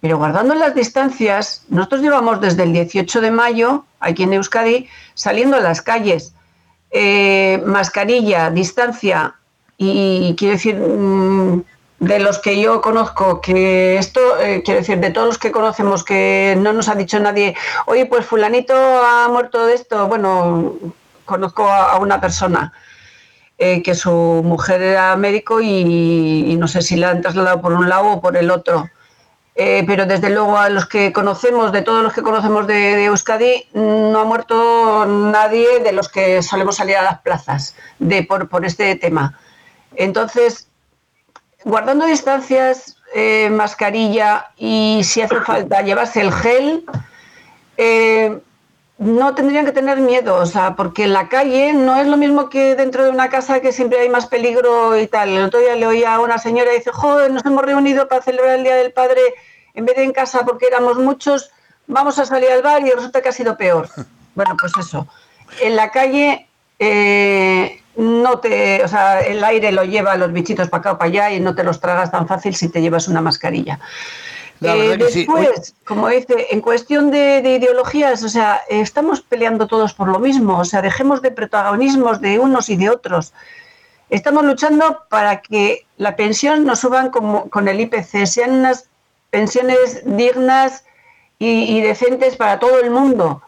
pero 0.00 0.18
guardando 0.18 0.54
las 0.54 0.74
distancias, 0.74 1.64
nosotros 1.68 2.02
llevamos 2.02 2.40
desde 2.40 2.62
el 2.62 2.72
18 2.72 3.20
de 3.20 3.30
mayo, 3.32 3.84
aquí 3.98 4.22
en 4.22 4.34
Euskadi, 4.34 4.88
saliendo 5.14 5.56
a 5.56 5.60
las 5.60 5.82
calles, 5.82 6.32
eh, 6.92 7.60
mascarilla, 7.66 8.50
distancia, 8.50 9.34
y 9.76 10.34
quiero 10.38 10.54
decir, 10.54 10.76
mm, 10.76 11.62
de 12.00 12.18
los 12.20 12.38
que 12.38 12.60
yo 12.60 12.80
conozco, 12.80 13.40
que 13.40 13.98
esto, 13.98 14.20
eh, 14.40 14.62
quiero 14.64 14.80
decir, 14.80 15.00
de 15.00 15.10
todos 15.10 15.26
los 15.26 15.38
que 15.38 15.50
conocemos, 15.50 16.04
que 16.04 16.56
no 16.58 16.72
nos 16.72 16.88
ha 16.88 16.94
dicho 16.94 17.18
nadie, 17.18 17.56
oye, 17.86 18.06
pues 18.06 18.24
fulanito 18.26 18.74
ha 18.74 19.28
muerto 19.28 19.66
de 19.66 19.74
esto, 19.74 20.06
bueno, 20.06 20.76
conozco 21.28 21.68
a, 21.70 21.98
una 21.98 22.20
persona 22.20 22.72
eh, 23.58 23.82
que 23.82 23.94
su 23.94 24.10
mujer 24.44 24.82
era 24.82 25.14
médico 25.16 25.60
y, 25.60 26.56
no 26.58 26.66
sé 26.66 26.82
si 26.82 26.96
la 26.96 27.10
han 27.10 27.22
trasladado 27.22 27.60
por 27.60 27.72
un 27.72 27.88
lado 27.88 28.06
o 28.06 28.20
por 28.20 28.36
el 28.36 28.50
otro. 28.50 28.88
Eh, 29.54 29.84
pero 29.86 30.06
desde 30.06 30.30
luego 30.30 30.56
a 30.56 30.68
los 30.68 30.86
que 30.86 31.12
conocemos, 31.12 31.72
de 31.72 31.82
todos 31.82 32.02
los 32.02 32.12
que 32.12 32.22
conocemos 32.22 32.66
de, 32.66 33.04
Euskadi, 33.04 33.68
no 33.74 34.20
ha 34.20 34.24
muerto 34.24 35.04
nadie 35.06 35.80
de 35.80 35.92
los 35.92 36.08
que 36.08 36.42
solemos 36.42 36.76
salir 36.76 36.96
a 36.96 37.02
las 37.02 37.20
plazas 37.20 37.74
de, 37.98 38.22
por, 38.22 38.48
por 38.48 38.64
este 38.64 38.94
tema. 38.94 39.38
Entonces, 39.96 40.68
guardando 41.64 42.06
distancias, 42.06 42.98
eh, 43.14 43.48
mascarilla 43.50 44.48
y 44.56 45.00
si 45.02 45.22
hace 45.22 45.40
falta 45.40 45.82
llevarse 45.82 46.20
el 46.20 46.32
gel, 46.32 46.84
eh, 47.78 48.38
no 48.98 49.34
tendrían 49.34 49.64
que 49.64 49.72
tener 49.72 50.00
miedo, 50.00 50.34
o 50.34 50.46
sea, 50.46 50.74
porque 50.74 51.04
en 51.04 51.12
la 51.12 51.28
calle 51.28 51.72
no 51.72 51.96
es 51.96 52.08
lo 52.08 52.16
mismo 52.16 52.50
que 52.50 52.74
dentro 52.74 53.04
de 53.04 53.10
una 53.10 53.28
casa 53.28 53.60
que 53.60 53.72
siempre 53.72 54.00
hay 54.00 54.08
más 54.08 54.26
peligro 54.26 54.98
y 54.98 55.06
tal. 55.06 55.28
El 55.28 55.44
otro 55.44 55.60
día 55.60 55.76
le 55.76 55.86
oía 55.86 56.14
a 56.14 56.20
una 56.20 56.38
señora 56.38 56.72
y 56.72 56.78
dice, 56.78 56.90
joder, 56.92 57.30
nos 57.30 57.46
hemos 57.46 57.64
reunido 57.64 58.08
para 58.08 58.22
celebrar 58.22 58.56
el 58.56 58.64
Día 58.64 58.74
del 58.74 58.92
Padre 58.92 59.20
en 59.74 59.84
vez 59.84 59.96
de 59.96 60.02
en 60.02 60.12
casa 60.12 60.44
porque 60.44 60.66
éramos 60.66 60.98
muchos, 60.98 61.52
vamos 61.86 62.18
a 62.18 62.26
salir 62.26 62.50
al 62.50 62.62
bar 62.62 62.84
y 62.84 62.90
resulta 62.90 63.22
que 63.22 63.28
ha 63.28 63.32
sido 63.32 63.56
peor. 63.56 63.88
Bueno, 64.34 64.56
pues 64.56 64.72
eso. 64.78 65.08
En 65.60 65.74
la 65.74 65.90
calle 65.90 66.46
eh, 66.78 67.82
no 67.96 68.38
te, 68.38 68.84
o 68.84 68.86
sea, 68.86 69.20
el 69.20 69.42
aire 69.42 69.72
lo 69.72 69.82
lleva 69.82 70.16
los 70.16 70.32
bichitos 70.32 70.68
para 70.68 70.80
acá 70.80 70.92
o 70.92 70.98
para 70.98 71.08
allá 71.08 71.32
y 71.32 71.40
no 71.40 71.56
te 71.56 71.64
los 71.64 71.80
tragas 71.80 72.12
tan 72.12 72.28
fácil 72.28 72.54
si 72.54 72.68
te 72.68 72.80
llevas 72.80 73.08
una 73.08 73.20
mascarilla. 73.20 73.80
La 74.60 74.74
Eh, 74.74 74.88
verdad 74.88 75.06
que 75.06 75.12
sí. 75.12 75.18
después, 75.20 75.74
como 75.84 76.08
dice, 76.08 76.48
en 76.50 76.60
cuestión 76.60 77.10
de, 77.10 77.42
de 77.42 77.54
ideologías, 77.56 78.22
o 78.24 78.28
sea, 78.28 78.60
estamos 78.68 79.20
peleando 79.20 79.66
todos 79.66 79.94
por 79.94 80.08
lo 80.08 80.18
mismo, 80.18 80.58
o 80.58 80.64
sea, 80.64 80.82
dejemos 80.82 81.22
de 81.22 81.30
protagonismos 81.30 82.20
de 82.20 82.38
unos 82.38 82.68
y 82.68 82.76
de 82.76 82.90
otros. 82.90 83.32
Estamos 84.10 84.44
luchando 84.44 85.00
para 85.10 85.42
que 85.42 85.86
la 85.98 86.16
pensión 86.16 86.64
nos 86.64 86.80
suban 86.80 87.10
como, 87.10 87.48
con 87.50 87.68
el 87.68 87.80
IPC, 87.80 88.26
sean 88.26 88.52
unas 88.52 88.88
pensiones 89.30 90.02
dignas 90.04 90.84
y, 91.38 91.76
y 91.76 91.80
decentes 91.82 92.34
para 92.36 92.58
todo 92.58 92.80
el 92.80 92.90
mundo. 92.90 93.42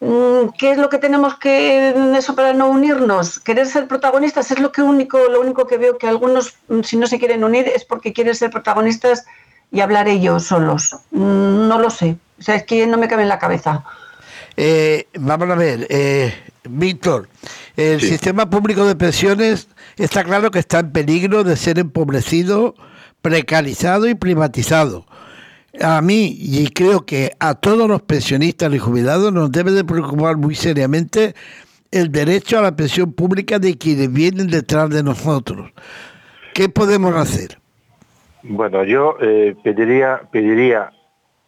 Mm, 0.00 0.48
¿Qué 0.58 0.72
es 0.72 0.78
lo 0.78 0.88
que 0.88 0.98
tenemos 0.98 1.36
que 1.38 1.94
eso 2.16 2.34
para 2.34 2.52
no 2.52 2.68
unirnos? 2.68 3.40
Querer 3.40 3.66
ser 3.66 3.88
protagonistas 3.88 4.50
es 4.50 4.58
lo 4.58 4.72
que 4.72 4.82
único, 4.82 5.18
lo 5.28 5.40
único 5.40 5.66
que 5.66 5.78
veo 5.78 5.96
que 5.96 6.06
algunos, 6.08 6.56
mm, 6.68 6.82
si 6.82 6.96
no 6.96 7.06
se 7.06 7.18
quieren 7.18 7.42
unir, 7.42 7.66
es 7.68 7.84
porque 7.84 8.12
quieren 8.12 8.34
ser 8.34 8.50
protagonistas 8.50 9.24
y 9.72 9.80
hablar 9.80 10.06
ellos 10.08 10.44
solos. 10.44 10.96
No 11.10 11.78
lo 11.78 11.90
sé. 11.90 12.16
O 12.38 12.42
sea, 12.42 12.56
es 12.56 12.64
que 12.64 12.86
no 12.86 12.98
me 12.98 13.08
cabe 13.08 13.22
en 13.22 13.28
la 13.28 13.38
cabeza. 13.38 13.84
Eh, 14.56 15.06
vamos 15.18 15.48
a 15.48 15.54
ver, 15.54 15.86
eh, 15.88 16.34
Víctor, 16.68 17.28
el 17.76 18.00
Sí. 18.00 18.08
sistema 18.08 18.48
público 18.50 18.84
de 18.84 18.94
pensiones 18.94 19.68
está 19.96 20.22
claro 20.24 20.50
que 20.50 20.58
está 20.58 20.80
en 20.80 20.92
peligro 20.92 21.42
de 21.42 21.56
ser 21.56 21.78
empobrecido, 21.78 22.74
precarizado 23.22 24.06
y 24.08 24.14
privatizado. 24.14 25.06
A 25.80 26.02
mí, 26.02 26.36
y 26.38 26.68
creo 26.68 27.06
que 27.06 27.34
a 27.40 27.54
todos 27.54 27.88
los 27.88 28.02
pensionistas 28.02 28.74
y 28.74 28.78
jubilados 28.78 29.32
nos 29.32 29.50
debe 29.50 29.70
de 29.72 29.84
preocupar 29.84 30.36
muy 30.36 30.54
seriamente 30.54 31.34
el 31.90 32.12
derecho 32.12 32.58
a 32.58 32.62
la 32.62 32.76
pensión 32.76 33.12
pública 33.14 33.58
de 33.58 33.78
quienes 33.78 34.12
vienen 34.12 34.48
detrás 34.48 34.90
de 34.90 35.02
nosotros. 35.02 35.70
¿Qué 36.52 36.68
podemos 36.68 37.14
hacer? 37.16 37.58
Bueno, 38.42 38.84
yo 38.84 39.16
eh, 39.20 39.54
pediría, 39.62 40.22
pediría 40.32 40.90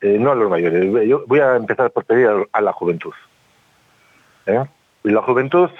eh, 0.01 0.16
no 0.18 0.30
a 0.32 0.34
los 0.34 0.49
mayores, 0.51 0.84
yo 1.09 1.24
voy 1.26 1.40
a 1.40 1.57
empezar 1.57 1.90
por 1.90 2.05
pedir 2.05 2.28
a, 2.53 2.61
la 2.61 2.72
juventud. 2.72 3.12
¿eh? 4.47 4.64
La 5.03 5.22
juventud 5.22 5.70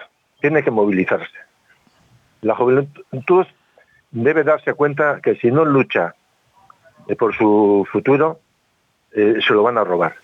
tiene 0.41 0.63
que 0.63 0.71
movilizarse. 0.71 1.33
La 2.41 2.55
juventud 2.57 3.47
debe 4.11 4.43
darse 4.45 4.75
cuenta 4.75 5.21
que 5.23 5.37
si 5.37 5.51
no 5.51 5.65
lucha 5.65 6.15
eh, 7.09 7.17
por 7.17 7.35
su 7.35 7.87
futuro, 7.91 8.41
eh, 9.13 9.37
se 9.47 9.55
lo 9.55 9.63
van 9.63 9.79
a 9.79 9.85
robar. 9.85 10.15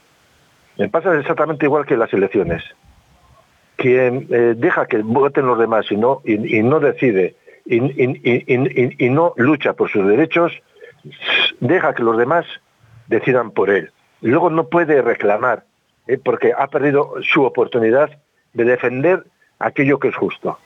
Me 0.77 0.89
pasa 0.89 1.17
exactamente 1.19 1.67
igual 1.67 1.87
que 1.87 1.97
las 1.97 2.13
elecciones. 2.13 2.65
Quien 3.77 4.27
eh, 4.31 4.55
deja 4.57 4.87
que 4.87 4.99
voten 4.99 5.47
los 5.47 5.59
demás 5.59 5.87
y 5.91 5.97
no, 5.97 6.21
y 6.25 6.63
no 6.63 6.81
decide 6.81 7.37
y, 7.65 7.77
y- 7.79 8.97
y 8.99 9.11
no 9.11 9.33
lucha 9.37 9.75
por 9.75 9.89
sus 9.91 10.07
derechos, 10.07 10.53
deja 11.61 11.95
que 11.95 12.03
los 12.03 12.17
demás 12.17 12.47
decidan 13.09 13.51
por 13.51 13.71
él. 13.71 13.91
Luego 14.21 14.51
no 14.51 14.69
puede 14.69 15.03
reclamar, 15.03 15.65
¿eh? 16.07 16.19
porque 16.23 16.53
ha 16.57 16.69
perdido 16.69 17.15
su 17.23 17.45
oportunidad 17.45 18.11
de 18.53 18.65
defender 18.65 19.25
aquello 19.59 19.99
que 19.99 20.09
es 20.09 20.17
justo. 20.17 20.59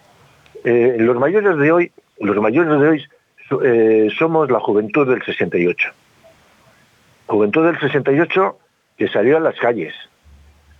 Eh, 0.64 0.96
los 0.98 1.16
mayores 1.16 1.56
de 1.58 1.72
hoy, 1.72 1.92
los 2.18 2.36
mayores 2.36 2.80
de 2.80 2.88
hoy 2.88 3.04
eh, 3.62 4.08
somos 4.18 4.50
la 4.50 4.60
juventud 4.60 5.08
del 5.08 5.22
68. 5.22 5.90
Juventud 7.26 7.66
del 7.66 7.78
68 7.78 8.58
que 8.96 9.08
salió 9.08 9.36
a 9.36 9.40
las 9.40 9.56
calles. 9.56 9.94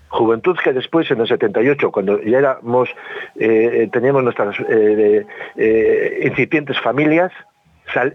Juventud 0.09 0.57
que 0.63 0.73
después, 0.73 1.11
en 1.11 1.21
el 1.21 1.27
78, 1.27 1.91
cuando 1.91 2.23
ya 2.23 2.39
éramos, 2.39 2.89
teníamos 3.35 4.23
nuestras 4.23 4.57
incipientes 6.23 6.81
familias, 6.81 7.33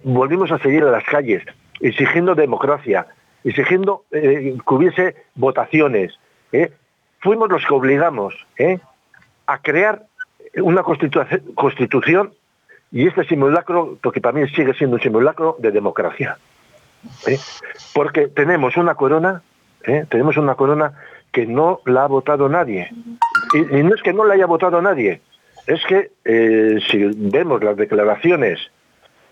volvimos 0.04 0.52
a 0.52 0.60
seguir 0.60 0.84
a 0.84 0.92
las 0.92 1.04
calles, 1.04 1.44
exigiendo 1.80 2.36
democracia, 2.36 3.08
exigiendo 3.44 4.04
eh, 4.12 4.56
que 4.68 4.74
hubiese 4.74 5.16
votaciones. 5.36 6.18
¿eh? 6.52 6.72
Fuimos 7.20 7.50
los 7.50 7.66
que 7.66 7.74
obligamos 7.74 8.34
¿eh? 8.58 8.80
a 9.48 9.58
crear 9.60 10.04
una 10.56 10.82
constitu- 10.82 11.54
constitución 11.56 12.34
y 12.92 13.08
este 13.08 13.24
simulacro, 13.26 13.98
porque 14.02 14.20
para 14.22 14.40
mí 14.40 14.50
sigue 14.50 14.74
siendo 14.74 14.96
un 14.96 15.02
simulacro 15.02 15.56
de 15.60 15.72
democracia. 15.72 16.38
Porque 17.94 18.28
tenemos 18.28 18.76
una 18.76 18.96
corona, 18.96 19.42
tenemos 20.10 20.38
una 20.38 20.56
corona 20.56 20.94
que 21.32 21.46
no 21.46 21.82
la 21.86 22.04
ha 22.04 22.08
votado 22.08 22.50
nadie. 22.50 22.90
Y, 23.54 23.84
no 23.84 23.96
es 23.96 24.02
que 24.02 24.12
no 24.12 24.26
la 24.26 24.34
haya 24.34 24.48
votado 24.48 24.82
nadie, 24.82 25.22
es 25.68 25.82
que 25.86 26.12
si 26.90 26.98
vemos 27.16 27.64
las 27.64 27.78
declaraciones 27.78 28.60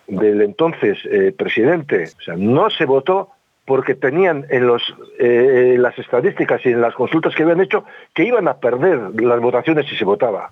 del 0.07 0.41
entonces 0.41 0.97
eh, 1.05 1.33
presidente, 1.37 2.09
no 2.37 2.69
se 2.69 2.85
votó 2.85 3.29
porque 3.65 3.95
tenían 3.95 4.45
en 4.49 4.65
los, 4.65 4.81
eh, 5.19 5.75
las 5.77 5.97
estadísticas 5.99 6.65
y 6.65 6.69
en 6.69 6.79
las 6.81 6.93
consultas 6.95 7.35
que 7.35 7.43
habían 7.43 7.59
hecho 7.59 7.83
que 8.13 8.23
iban 8.23 8.47
a 8.47 8.57
perder 8.57 8.97
las 9.21 9.39
votaciones 9.41 9.85
si 9.89 9.97
se 9.97 10.05
votaba. 10.05 10.51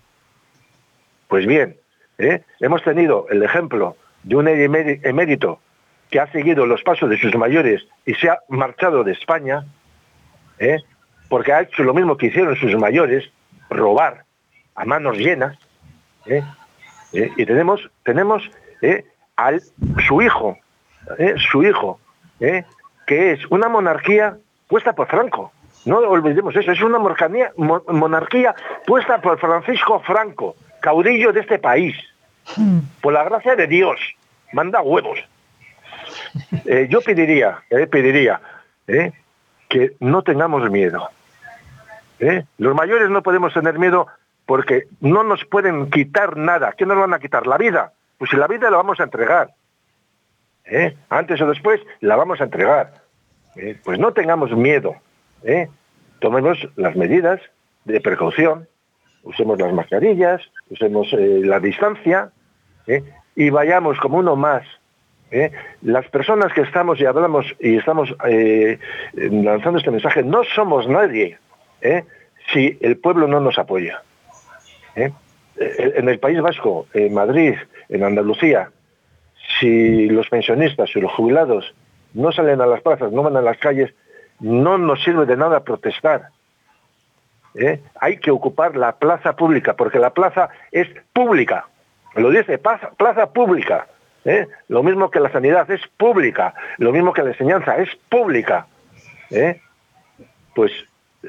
Pues 1.30 1.45
bien, 1.45 1.78
¿eh? 2.18 2.41
hemos 2.60 2.84
tenido 2.84 3.28
el 3.30 3.41
ejemplo 3.43 3.95
de 4.24 4.36
un 4.36 4.47
emé- 4.47 4.99
emérito 5.03 5.60
que 6.10 6.20
ha 6.20 6.30
seguido 6.32 6.66
los 6.66 6.84
pasos 6.84 7.10
de 7.10 7.18
sus 7.18 7.34
mayores 7.36 7.88
y 8.06 8.14
se 8.16 8.30
ha 8.30 8.39
marchado 8.49 9.03
de 9.03 9.14
España, 9.14 9.66
porque 11.30 11.53
ha 11.53 11.62
hecho 11.62 11.84
lo 11.84 11.93
mismo 11.93 12.18
que 12.18 12.28
hicieron 12.28 12.56
sus 12.58 12.76
mayores, 12.76 13.30
robar 13.70 14.26
a 14.76 14.86
manos 14.86 15.18
llenas, 15.18 15.58
y 17.14 17.45
tenemos, 17.45 17.89
tenemos. 18.03 18.43
Al 19.36 19.61
su 20.07 20.21
hijo, 20.21 20.57
¿eh? 21.17 21.36
su 21.51 21.63
hijo, 21.63 21.99
¿eh? 22.39 22.63
que 23.05 23.31
es 23.33 23.45
una 23.51 23.67
monarquía 23.69 24.38
puesta 24.67 24.93
por 24.93 25.07
Franco. 25.07 25.51
No 25.86 25.97
olvidemos 25.99 26.55
eso, 26.55 26.71
es 26.71 26.81
una 26.81 26.97
monarquía, 26.97 27.51
mo- 27.57 27.83
monarquía 27.88 28.55
puesta 28.88 29.21
por 29.21 29.38
Francisco 29.39 29.99
Franco, 29.99 30.55
caudillo 30.81 31.31
de 31.31 31.41
este 31.41 31.59
país. 31.59 31.95
Por 33.01 33.13
la 33.13 33.23
gracia 33.23 33.55
de 33.55 33.67
Dios, 33.67 33.99
manda 34.53 34.81
huevos. 34.81 35.19
Eh, 36.65 36.88
yo 36.89 37.01
pediría, 37.01 37.59
pediría 37.89 38.39
que 39.69 39.93
no 39.99 40.21
tengamos 40.21 40.69
miedo. 40.69 41.09
Los 42.57 42.75
mayores 42.75 43.09
no 43.09 43.21
podemos 43.23 43.53
tener 43.53 43.77
miedo 43.79 44.07
porque 44.45 44.83
no 45.01 45.23
nos 45.23 45.43
pueden 45.45 45.89
quitar 45.89 46.38
nada. 46.38 46.73
¿Qué 46.77 46.86
nos 46.86 46.97
van 46.97 47.13
a 47.13 47.19
quitar? 47.19 47.45
La 47.47 47.57
vida. 47.57 47.91
Pues 48.18 48.32
si 48.32 48.38
la 48.38 48.47
vida 48.47 48.70
la 48.70 48.78
vamos 48.78 48.99
a 48.99 49.03
entregar. 49.03 49.53
¿eh? 50.66 50.95
Antes 51.09 51.41
o 51.41 51.47
después 51.47 51.82
la 52.01 52.16
vamos 52.16 52.41
a 52.41 52.45
entregar. 52.45 53.05
¿eh? 53.55 53.78
Pues 53.84 53.99
no 53.99 54.13
tengamos 54.13 54.51
miedo. 54.51 54.95
¿eh? 55.43 55.70
Tomemos 56.20 56.57
las 56.76 56.95
medidas 56.95 57.39
de 57.86 58.01
precaución, 58.01 58.68
usemos 59.24 59.59
las 59.59 59.74
mascarillas, 59.74 60.41
usemos 60.70 61.11
eh, 61.13 61.41
la 61.43 61.59
distancia 61.59 62.32
¿eh? 62.88 63.03
y 63.36 63.49
vayamos 63.49 63.99
como 63.99 64.18
uno 64.18 64.36
más. 64.36 64.66
Las 65.82 66.07
personas 66.07 66.53
que 66.53 66.61
estamos 66.61 67.01
y 67.01 67.05
hablamos 67.05 67.45
y 67.59 67.76
estamos 67.76 68.16
lanzando 69.11 69.80
este 69.80 69.91
mensaje 69.91 70.24
no 70.24 70.45
somos 70.55 70.88
nadie 70.88 71.38
si 72.53 72.78
el 72.80 72.95
pueblo 72.95 73.28
no 73.28 73.41
nos 73.41 73.59
apoya. 73.59 74.01
En 74.95 76.07
el 76.07 76.20
País 76.20 76.39
Vasco, 76.39 76.88
en 76.93 77.13
Madrid, 77.13 77.55
en 77.89 78.03
Andalucía, 78.03 78.71
si 79.59 80.07
los 80.07 80.29
pensionistas 80.29 80.89
y 80.95 81.01
los 81.01 81.11
jubilados 81.11 81.73
no 82.13 82.31
salen 82.31 82.61
a 82.61 82.65
las 82.65 82.81
plazas, 82.81 83.11
no 83.11 83.23
van 83.23 83.38
a 83.38 83.41
las 83.41 83.57
calles, 83.57 83.93
no 84.39 84.77
nos 84.77 85.03
sirve 85.03 85.25
de 85.25 85.38
nada 85.38 85.63
protestar. 85.63 86.29
¿eh? 87.53 87.81
Hay 87.99 88.17
que 88.17 88.31
ocupar 88.31 88.75
la 88.75 88.93
plaza 88.97 89.36
pública, 89.36 89.75
porque 89.75 89.99
la 89.99 90.11
plaza 90.11 90.49
es 90.71 90.88
pública. 91.13 91.67
Lo 92.15 92.29
dice, 92.29 92.57
plaza, 92.57 93.33
pública. 93.33 93.88
¿eh? 94.23 94.47
Lo 94.69 94.83
mismo 94.83 95.11
que 95.11 95.19
la 95.19 95.31
sanidad 95.31 95.69
es 95.69 95.81
pública, 95.97 96.53
lo 96.77 96.91
mismo 96.91 97.13
que 97.13 97.23
la 97.23 97.31
enseñanza 97.31 97.77
es 97.77 97.89
pública. 98.09 98.67
¿eh? 99.29 99.59
Pues 100.53 100.71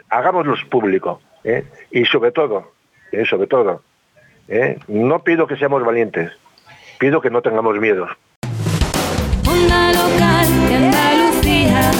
hagámoslos 0.09 0.65
público. 0.65 1.21
Y 1.93 2.05
sobre 2.07 2.33
todo, 2.33 2.73
sobre 3.31 3.47
todo, 3.47 3.83
no 4.89 5.23
pido 5.23 5.47
que 5.47 5.57
seamos 5.57 5.85
valientes, 5.85 6.33
pido 6.99 7.21
que 7.21 7.31
no 7.31 7.43
tengamos 7.43 7.79
miedo. 7.79 8.07
Onda 9.49 9.93
local 9.93 10.69
de 10.69 10.75
Andalucía. 10.75 11.91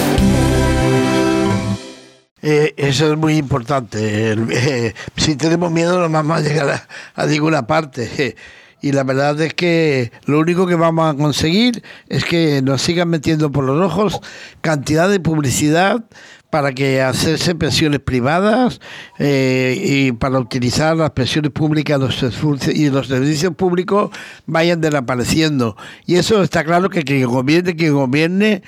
Eh, 2.41 2.73
eso 2.77 3.11
es 3.11 3.17
muy 3.17 3.35
importante. 3.37 4.31
El- 4.31 4.47
eh, 4.51 4.93
si 5.15 5.35
tenemos 5.35 5.71
miedo 5.71 5.99
no 5.99 6.09
vamos 6.09 6.37
a 6.37 6.41
llegar 6.41 6.69
a, 6.69 7.21
a 7.21 7.25
ninguna 7.25 7.65
parte. 7.67 8.09
eh. 8.17 8.35
Y 8.79 8.91
la 8.91 9.03
verdad 9.03 9.41
es 9.41 9.55
que 9.55 10.11
lo 10.27 10.37
único 10.37 10.67
que 10.67 10.75
vamos 10.75 11.11
a 11.11 11.17
conseguir 11.17 11.81
es 12.09 12.23
que 12.23 12.61
nos 12.61 12.83
sigan 12.83 13.09
metiendo 13.09 13.51
por 13.51 13.63
los 13.63 13.83
ojos 13.83 14.21
cantidad 14.61 15.09
de 15.09 15.19
publicidad 15.19 16.05
para 16.49 16.71
que 16.73 17.01
hacerse 17.01 17.55
pensiones 17.55 17.99
privadas 17.99 18.79
eh, 19.19 19.75
y 19.77 20.11
para 20.13 20.39
utilizar 20.39 20.95
las 20.95 21.11
pensiones 21.11 21.51
públicas 21.51 21.99
los 21.99 22.21
y 22.69 22.89
los 22.89 23.07
servicios 23.07 23.53
públicos 23.55 24.11
vayan 24.45 24.79
desapareciendo. 24.81 25.75
Y 26.05 26.15
eso 26.15 26.41
está 26.41 26.63
claro 26.63 26.89
que 26.89 27.03
quien 27.03 27.25
gobierne, 27.27 27.75
quien 27.75 27.93
gobierne, 27.93 28.63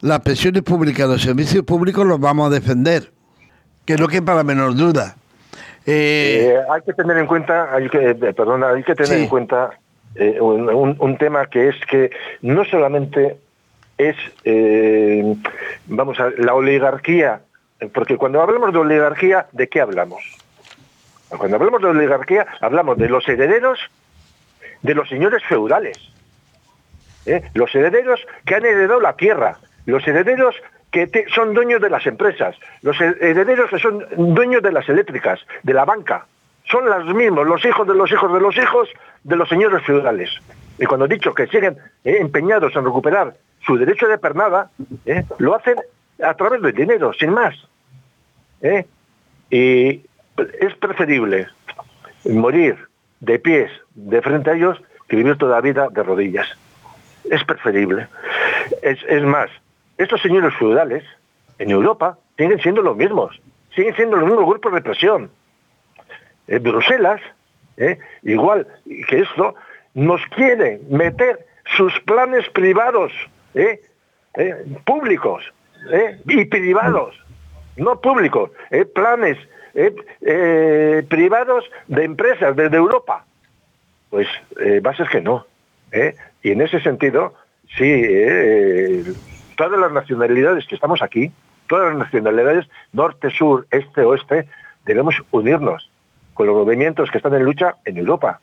las 0.00 0.20
pensiones 0.20 0.62
públicas, 0.62 1.08
los 1.08 1.22
servicios 1.22 1.64
públicos 1.64 2.06
los 2.06 2.20
vamos 2.20 2.46
a 2.50 2.54
defender 2.54 3.10
que 3.84 3.96
no 3.96 4.06
quepa 4.08 4.34
la 4.34 4.44
menor 4.44 4.74
duda. 4.76 5.16
Eh, 5.86 6.52
Eh, 6.54 6.56
hay 6.72 6.80
que 6.82 6.92
tener 6.94 7.18
en 7.18 7.26
cuenta, 7.26 7.74
hay 7.74 7.88
que, 7.90 8.10
eh, 8.10 8.14
perdona, 8.14 8.70
hay 8.70 8.82
que 8.82 8.94
tener 8.94 9.16
Sí. 9.18 9.22
en 9.24 9.28
cuenta 9.28 9.70
eh, 10.16 10.38
un, 10.40 10.70
un- 10.70 10.96
un 11.00 11.18
tema 11.18 11.46
que 11.46 11.68
es 11.70 11.74
que 11.90 12.10
no 12.40 12.64
solamente 12.64 13.36
es, 13.98 14.16
eh, 14.44 15.34
vamos 15.86 16.18
a 16.20 16.30
la 16.36 16.54
oligarquía, 16.54 17.40
porque 17.92 18.16
cuando 18.16 18.40
hablamos 18.42 18.72
de 18.72 18.78
oligarquía, 18.78 19.46
¿de 19.52 19.68
qué 19.68 19.80
hablamos? 19.80 20.22
Cuando 21.28 21.56
hablamos 21.56 21.82
de 21.82 21.88
oligarquía, 21.88 22.46
hablamos 22.60 22.96
de 22.98 23.08
los 23.08 23.28
herederos 23.28 23.78
de 24.82 24.94
los 24.94 25.08
señores 25.08 25.42
feudales. 25.44 25.98
¿eh? 27.26 27.42
Los 27.54 27.74
herederos 27.74 28.20
que 28.44 28.54
han 28.54 28.64
heredado 28.64 29.00
la 29.00 29.14
tierra, 29.16 29.58
los 29.86 30.06
herederos 30.06 30.54
que 30.90 31.26
son 31.34 31.54
dueños 31.54 31.80
de 31.80 31.90
las 31.90 32.06
empresas, 32.06 32.54
los 32.82 33.00
he- 33.00 33.16
herederos 33.20 33.68
que 33.70 33.78
son 33.78 34.04
dueños 34.16 34.62
de 34.62 34.70
las 34.72 34.88
eléctricas, 34.88 35.40
de 35.62 35.72
la 35.74 35.84
banca. 35.84 36.26
Son 36.70 36.84
los 36.86 37.12
mismos, 37.14 37.46
los 37.46 37.64
hijos 37.64 37.86
de 37.86 37.94
los 37.94 38.10
hijos 38.12 38.32
de 38.32 38.40
los 38.40 38.56
hijos 38.56 38.88
de 39.24 39.36
los 39.36 39.48
señores 39.48 39.82
feudales. 39.84 40.30
Y 40.78 40.86
cuando 40.86 41.06
he 41.06 41.08
dicho 41.08 41.34
que 41.34 41.46
siguen 41.48 41.76
eh, 42.04 42.18
empeñados 42.20 42.74
en 42.76 42.84
recuperar 42.84 43.34
su 43.66 43.76
derecho 43.76 44.06
de 44.08 44.18
pernada, 44.18 44.70
¿eh? 45.06 45.24
lo 45.38 45.54
hacen 45.54 45.76
a 46.22 46.34
través 46.34 46.62
del 46.62 46.74
dinero, 46.74 47.12
sin 47.12 47.30
más. 47.30 47.54
¿eh? 48.62 48.86
Y 49.50 50.02
es 50.60 50.74
preferible 50.80 51.48
morir 52.24 52.76
de 53.20 53.38
pies 53.38 53.70
de 53.94 54.20
frente 54.22 54.50
a 54.50 54.54
ellos 54.54 54.80
que 55.08 55.16
vivir 55.16 55.36
toda 55.36 55.56
la 55.56 55.60
vida 55.60 55.88
de 55.90 56.02
rodillas. 56.02 56.48
Es 57.30 57.44
preferible. 57.44 58.08
Es, 58.82 58.98
es 59.08 59.22
más, 59.22 59.50
estos 59.98 60.20
señores 60.20 60.54
feudales 60.54 61.04
en 61.58 61.70
Europa 61.70 62.18
siguen 62.36 62.60
siendo 62.60 62.82
los 62.82 62.96
mismos, 62.96 63.40
siguen 63.74 63.94
siendo 63.94 64.16
los 64.16 64.28
mismos 64.28 64.46
grupos 64.46 64.72
de 64.72 64.82
presión. 64.82 65.30
En 66.46 66.62
Bruselas, 66.62 67.20
¿eh? 67.76 67.98
igual 68.22 68.66
que 69.08 69.20
esto, 69.20 69.54
nos 69.94 70.20
quiere 70.26 70.80
meter 70.88 71.46
sus 71.76 71.98
planes 72.00 72.48
privados, 72.50 73.12
¿eh? 73.54 73.80
¿Eh? 74.36 74.64
públicos 74.84 75.44
¿eh? 75.92 76.20
y 76.26 76.44
privados, 76.46 77.16
no 77.76 78.00
públicos, 78.00 78.50
planes 78.94 79.38
privados 81.08 81.64
de 81.88 82.04
empresas 82.04 82.54
desde 82.54 82.76
Europa. 82.76 83.24
Pues 84.10 84.28
va 84.84 84.90
a 84.90 84.96
ser 84.96 85.08
que 85.08 85.20
no. 85.20 85.46
Y 86.42 86.50
en 86.50 86.60
ese 86.60 86.80
sentido, 86.80 87.34
sí, 87.76 88.04
todas 89.56 89.80
las 89.80 89.90
nacionalidades 89.90 90.66
que 90.66 90.76
estamos 90.76 91.02
aquí, 91.02 91.32
todas 91.66 91.88
las 91.88 91.98
nacionalidades, 91.98 92.66
norte, 92.92 93.30
sur, 93.30 93.66
este, 93.72 94.02
oeste, 94.02 94.46
debemos 94.84 95.16
unirnos 95.32 95.90
con 96.34 96.46
los 96.46 96.54
movimientos 96.54 97.10
que 97.10 97.18
están 97.18 97.34
en 97.34 97.44
lucha 97.44 97.76
en 97.84 97.98
Europa. 97.98 98.40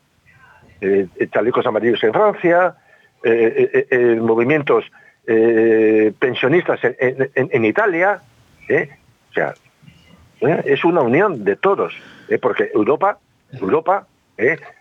Eh, 0.82 1.07
chalecos 1.32 1.66
amarillos 1.66 2.03
en 2.03 2.12
Francia, 2.12 2.76
movimientos 4.20 4.86
eh, 5.28 6.12
pensionistas 6.20 6.80
en, 6.84 7.30
en- 7.36 7.50
en 7.52 7.66
Italia. 7.66 8.22
¿eh? 8.68 8.90
O 9.30 9.34
sea, 9.34 9.54
¿eh? 10.42 10.62
es 10.66 10.84
una 10.84 11.02
unión 11.02 11.44
de 11.44 11.56
todos, 11.56 11.94
porque 12.42 12.72
Europa, 12.74 13.20
Europa, 13.54 14.08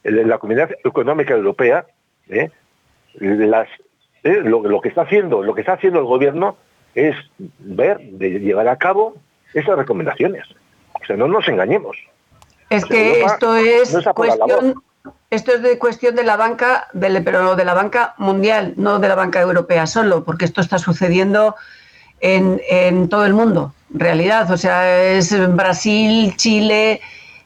la 0.05 0.39
comunidad 0.39 0.71
económica 0.85 1.35
europea, 1.35 1.87
las, 3.15 3.69
lo, 4.23 4.63
lo 4.63 4.81
que 4.81 4.89
está 4.89 5.03
haciendo, 5.03 5.43
lo 5.43 5.55
que 5.55 5.61
está 5.61 5.75
haciendo 5.75 5.99
el 6.01 6.07
gobierno 6.07 6.57
es 6.95 7.15
ver 7.59 7.99
de 8.01 8.41
llevar 8.41 8.69
a 8.69 8.77
cabo 8.77 9.17
esas 9.55 9.77
recomendaciones. 9.77 10.45
O 11.01 11.05
sea, 11.05 11.17
no 11.17 11.29
nos 11.29 11.47
engañemos. 11.49 11.97
Es 12.69 12.85
O 12.85 12.87
sea, 12.87 12.97
que 12.97 13.21
Europa 13.21 13.27
esto 13.35 13.57
es 13.57 13.93
no 13.93 13.99
cuestión, 14.15 14.83
esto 15.31 15.53
es 15.53 15.63
de 15.63 15.79
cuestión 15.79 16.15
de 16.15 16.25
la 16.25 16.37
banca, 16.37 16.89
del- 16.93 17.23
pero 17.25 17.57
de 17.57 17.65
la 17.65 17.75
banca 17.75 18.15
mundial, 18.19 18.75
no 18.77 18.99
de 18.99 19.09
la 19.09 19.15
banca 19.15 19.41
europea 19.41 19.87
solo, 19.87 20.25
porque 20.25 20.45
esto 20.45 20.61
está 20.61 20.79
sucediendo 20.79 21.55
en, 22.21 23.09
todo 23.09 23.25
el 23.25 23.33
mundo, 23.33 23.73
en 23.95 24.01
realidad. 24.01 24.51
O 24.51 24.57
sea, 24.57 25.01
es 25.13 25.33
en 25.33 25.57
Brasil, 25.57 26.35
Chile, 26.37 27.01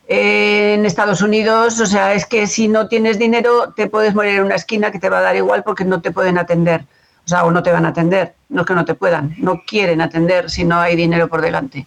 en 0.09 0.85
Estados 0.85 1.23
Unidos. 1.23 1.81
O 1.81 1.87
sea, 1.87 2.15
es 2.15 2.27
que 2.27 2.47
si 2.47 2.69
no 2.69 2.89
tienes 2.89 3.19
dinero, 3.19 3.73
te 3.77 3.87
puedes 3.87 4.15
morir 4.15 4.37
en 4.37 4.45
una 4.45 4.57
esquina 4.57 4.91
que 4.91 4.99
te 4.99 5.09
va 5.09 5.19
a 5.19 5.23
dar 5.23 5.37
igual 5.37 5.63
porque 5.63 5.85
no 5.85 6.01
te 6.01 6.11
pueden 6.11 6.39
atender. 6.39 6.85
O 7.25 7.29
sea, 7.29 7.45
o 7.45 7.51
no 7.51 7.63
te 7.63 7.71
van 7.71 7.87
a 7.87 7.91
atender. 7.91 8.35
No 8.49 8.63
es 8.63 8.67
que 8.67 8.75
no 8.75 8.85
te 8.85 8.95
puedan, 8.95 9.35
no 9.39 9.63
quieren 9.67 10.01
atender 10.01 10.51
si 10.51 10.65
no 10.65 10.79
hay 10.81 10.97
dinero 10.97 11.29
por 11.29 11.41
delante. 11.41 11.87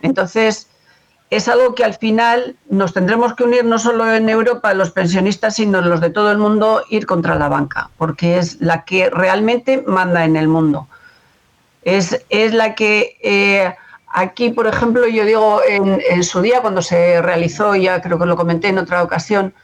Entonces, 0.00 0.68
es 1.32 1.48
algo 1.48 1.74
que 1.74 1.82
al 1.82 1.94
final 1.94 2.56
nos 2.68 2.92
tendremos 2.92 3.32
que 3.34 3.44
unir 3.44 3.64
no 3.64 3.78
solo 3.78 4.14
en 4.14 4.28
Europa 4.28 4.74
los 4.74 4.90
pensionistas, 4.90 5.54
sino 5.54 5.80
los 5.80 6.02
de 6.02 6.10
todo 6.10 6.30
el 6.30 6.36
mundo, 6.36 6.84
ir 6.90 7.06
contra 7.06 7.36
la 7.36 7.48
banca, 7.48 7.88
porque 7.96 8.36
es 8.36 8.60
la 8.60 8.84
que 8.84 9.08
realmente 9.08 9.82
manda 9.86 10.26
en 10.26 10.36
el 10.36 10.46
mundo. 10.46 10.88
Es, 11.84 12.22
es 12.28 12.52
la 12.52 12.74
que 12.74 13.16
eh, 13.22 13.74
aquí, 14.08 14.50
por 14.50 14.66
ejemplo, 14.66 15.08
yo 15.08 15.24
digo, 15.24 15.62
en, 15.66 16.22
su 16.22 16.42
día, 16.42 16.60
cuando 16.60 16.82
se 16.82 17.22
realizó, 17.22 17.74
ya 17.76 18.02
creo 18.02 18.18
que 18.18 18.26
lo 18.26 18.36
comenté 18.36 18.68
en 18.68 18.76
otra 18.76 19.02
ocasión, 19.02 19.54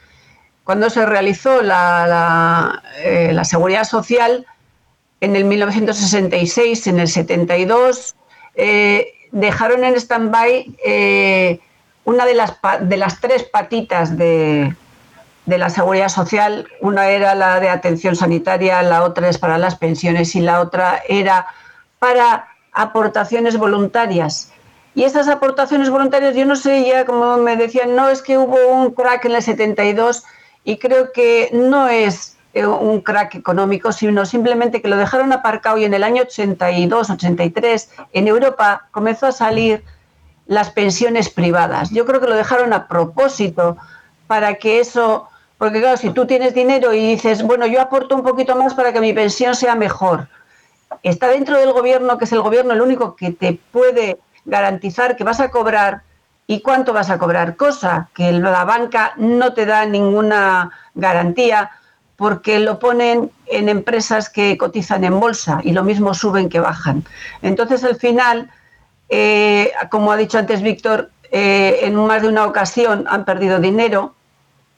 cuando 0.63 0.89
se 0.89 1.05
realizó 1.05 1.61
la, 1.61 2.07
la, 2.07 2.83
eh, 3.03 3.39
seguridad 3.43 3.83
social, 3.83 4.47
en 5.21 5.35
el 5.35 5.45
1966, 5.45 6.87
en 6.87 6.99
el 6.99 7.07
72, 7.07 8.15
eh, 8.55 9.13
dejaron 9.31 9.83
en 9.83 9.95
stand-by 9.95 10.75
eh, 10.85 11.59
una 12.05 12.25
de 12.25 12.33
las, 12.33 12.53
de 12.81 12.97
las 12.97 13.19
tres 13.19 13.43
patitas 13.43 14.17
de, 14.17 14.73
de 15.45 15.57
la 15.57 15.69
seguridad 15.69 16.09
social. 16.09 16.67
Una 16.81 17.09
era 17.09 17.35
la 17.35 17.59
de 17.59 17.69
atención 17.69 18.15
sanitaria, 18.15 18.81
la 18.83 19.03
otra 19.03 19.29
es 19.29 19.37
para 19.37 19.57
las 19.57 19.75
pensiones 19.75 20.35
y 20.35 20.41
la 20.41 20.61
otra 20.61 21.01
era 21.07 21.47
para 21.99 22.47
aportaciones 22.71 23.57
voluntarias. 23.57 24.51
Y 24.95 25.03
esas 25.03 25.27
aportaciones 25.27 25.89
voluntarias, 25.89 26.35
yo 26.35 26.45
no 26.45 26.55
sé, 26.55 26.83
ya 26.85 27.05
como 27.05 27.37
me 27.37 27.55
decían, 27.55 27.95
no, 27.95 28.09
es 28.09 28.21
que 28.21 28.37
hubo 28.37 28.57
un 28.67 28.91
crack 28.91 29.25
en 29.25 29.35
el 29.35 29.43
72 29.43 30.23
y 30.63 30.77
creo 30.77 31.11
que 31.11 31.49
no 31.53 31.87
es 31.87 32.37
un 32.55 33.01
crack 33.01 33.35
económico, 33.35 33.91
sino 33.91 34.25
simplemente 34.25 34.81
que 34.81 34.87
lo 34.87 34.97
dejaron 34.97 35.31
aparcado 35.33 35.77
y 35.77 35.85
en 35.85 35.93
el 35.93 36.03
año 36.03 36.23
82, 36.23 37.09
83, 37.09 37.91
en 38.13 38.27
Europa 38.27 38.87
comenzó 38.91 39.27
a 39.27 39.31
salir 39.31 39.83
las 40.47 40.71
pensiones 40.71 41.29
privadas. 41.29 41.91
Yo 41.91 42.05
creo 42.05 42.19
que 42.19 42.27
lo 42.27 42.35
dejaron 42.35 42.73
a 42.73 42.87
propósito 42.87 43.77
para 44.25 44.55
que 44.55 44.79
eso, 44.79 45.29
porque 45.59 45.79
claro, 45.79 45.97
si 45.97 46.09
tú 46.09 46.25
tienes 46.25 46.55
dinero 46.55 46.93
y 46.93 46.99
dices, 46.99 47.43
bueno, 47.43 47.67
yo 47.67 47.81
aporto 47.81 48.15
un 48.15 48.23
poquito 48.23 48.55
más 48.55 48.73
para 48.73 48.91
que 48.91 48.99
mi 48.99 49.13
pensión 49.13 49.55
sea 49.55 49.75
mejor, 49.75 50.27
está 51.03 51.27
dentro 51.27 51.57
del 51.59 51.71
gobierno, 51.71 52.17
que 52.17 52.25
es 52.25 52.31
el 52.31 52.41
gobierno 52.41 52.73
el 52.73 52.81
único 52.81 53.15
que 53.15 53.31
te 53.31 53.59
puede 53.71 54.19
garantizar 54.45 55.15
que 55.15 55.23
vas 55.23 55.39
a 55.39 55.51
cobrar. 55.51 56.01
Y 56.47 56.61
cuánto 56.61 56.93
vas 56.93 57.11
a 57.11 57.19
cobrar, 57.19 57.55
cosa 57.55 58.09
que 58.15 58.31
la 58.31 58.65
banca 58.65 59.13
no 59.17 59.53
te 59.53 59.67
da 59.67 59.85
ninguna 59.85 60.71
garantía 60.95 61.69
porque 62.19 62.59
lo 62.59 62.79
ponen 62.79 63.31
en 63.45 63.69
empresas 63.69 64.29
que 64.29 64.57
cotizan 64.57 65.05
en 65.05 65.17
bolsa 65.17 65.61
y 65.63 65.71
lo 65.71 65.85
mismo 65.85 66.13
suben 66.13 66.49
que 66.49 66.59
bajan. 66.59 67.05
Entonces, 67.41 67.81
al 67.85 67.95
final, 67.95 68.51
eh, 69.07 69.71
como 69.89 70.11
ha 70.11 70.17
dicho 70.17 70.37
antes 70.37 70.61
Víctor, 70.61 71.11
eh, 71.31 71.79
en 71.83 71.95
más 71.95 72.21
de 72.21 72.27
una 72.27 72.45
ocasión 72.45 73.05
han 73.07 73.23
perdido 73.23 73.59
dinero 73.59 74.15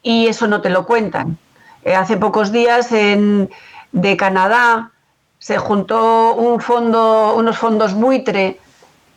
y 0.04 0.28
eso 0.28 0.46
no 0.46 0.62
te 0.62 0.70
lo 0.70 0.86
cuentan. 0.86 1.40
Eh, 1.84 1.96
hace 1.96 2.16
pocos 2.16 2.52
días 2.52 2.92
de 2.92 4.18
Canadá 4.18 4.92
se 5.40 5.58
juntó 5.58 6.36
un 6.36 6.62
fondo, 6.62 7.34
unos 7.36 7.58
fondos 7.58 7.96
buitre 7.96 8.60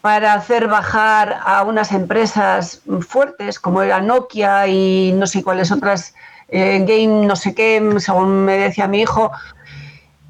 para 0.01 0.33
hacer 0.33 0.67
bajar 0.67 1.41
a 1.45 1.63
unas 1.63 1.93
empresas 1.93 2.81
fuertes 3.07 3.61
como 3.61 3.83
era 3.83 4.01
Nokia 4.01 4.67
y 4.67 5.13
no 5.13 5.27
sé 5.27 5.43
cuáles 5.43 5.71
otras, 5.71 6.15
eh, 6.57 6.85
Game 6.87 7.27
no 7.27 7.35
sé 7.35 7.53
qué, 7.53 7.83
según 7.99 8.45
me 8.45 8.57
decía 8.57 8.87
mi 8.87 9.01
hijo. 9.01 9.33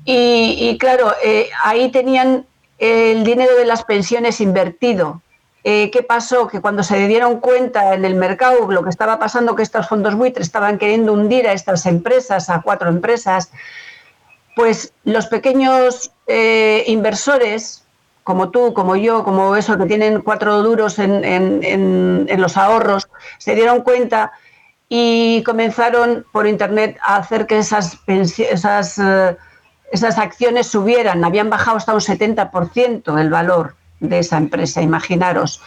Y, 0.07 0.79
claro, 0.79 1.15
eh, 1.23 1.51
ahí 1.63 1.91
tenían 1.91 2.47
el 2.79 3.25
dinero 3.25 3.55
de 3.57 3.67
las 3.67 3.85
pensiones 3.85 4.41
invertido. 4.41 5.21
Eh, 5.65 5.91
¿Qué 5.91 6.03
pasó? 6.03 6.47
Que 6.49 6.63
cuando 6.63 6.83
se 6.83 7.07
dieron 7.09 7.41
cuenta 7.41 7.93
en 7.95 8.07
el 8.07 8.15
mercado 8.15 8.71
lo 8.71 8.83
que 8.83 8.89
estaba 8.89 9.19
pasando, 9.19 9.55
que 9.55 9.63
estos 9.63 9.87
fondos 9.87 10.15
buitres 10.15 10.47
estaban 10.47 10.79
queriendo 10.79 11.13
hundir 11.13 11.47
a 11.47 11.53
estas 11.53 11.85
empresas, 11.85 12.49
a 12.49 12.63
cuatro 12.63 12.89
empresas, 12.89 13.51
pues 14.57 14.95
los 15.05 15.27
pequeños 15.27 16.11
inversores, 16.87 17.85
como 18.25 18.51
tú, 18.51 18.73
como 18.73 18.97
yo, 18.97 19.25
como 19.25 19.57
eso, 19.57 19.77
que 19.77 19.85
tienen 19.85 20.23
cuatro 20.23 20.63
duros 20.63 20.99
en 20.99 22.41
los 22.41 22.57
ahorros, 22.57 23.09
se 23.39 23.55
dieron 23.55 23.83
cuenta 23.83 24.33
y 24.97 25.43
comenzaron 25.43 26.25
por 26.31 26.47
Internet 26.47 26.99
a 27.03 27.17
hacer 27.17 27.49
que 27.49 27.59
esas, 27.59 27.99
esas, 28.07 28.97
eh, 29.01 29.37
esas 29.91 30.19
acciones 30.19 30.69
subieran. 30.69 31.25
Habían 31.25 31.51
bajado 31.51 31.79
hasta 31.79 31.95
un 31.95 32.01
70% 32.01 33.21
el 33.21 33.29
valor 33.29 33.75
de 33.99 34.21
esa 34.21 34.37
empresa, 34.37 34.83
imaginaros. 34.83 35.61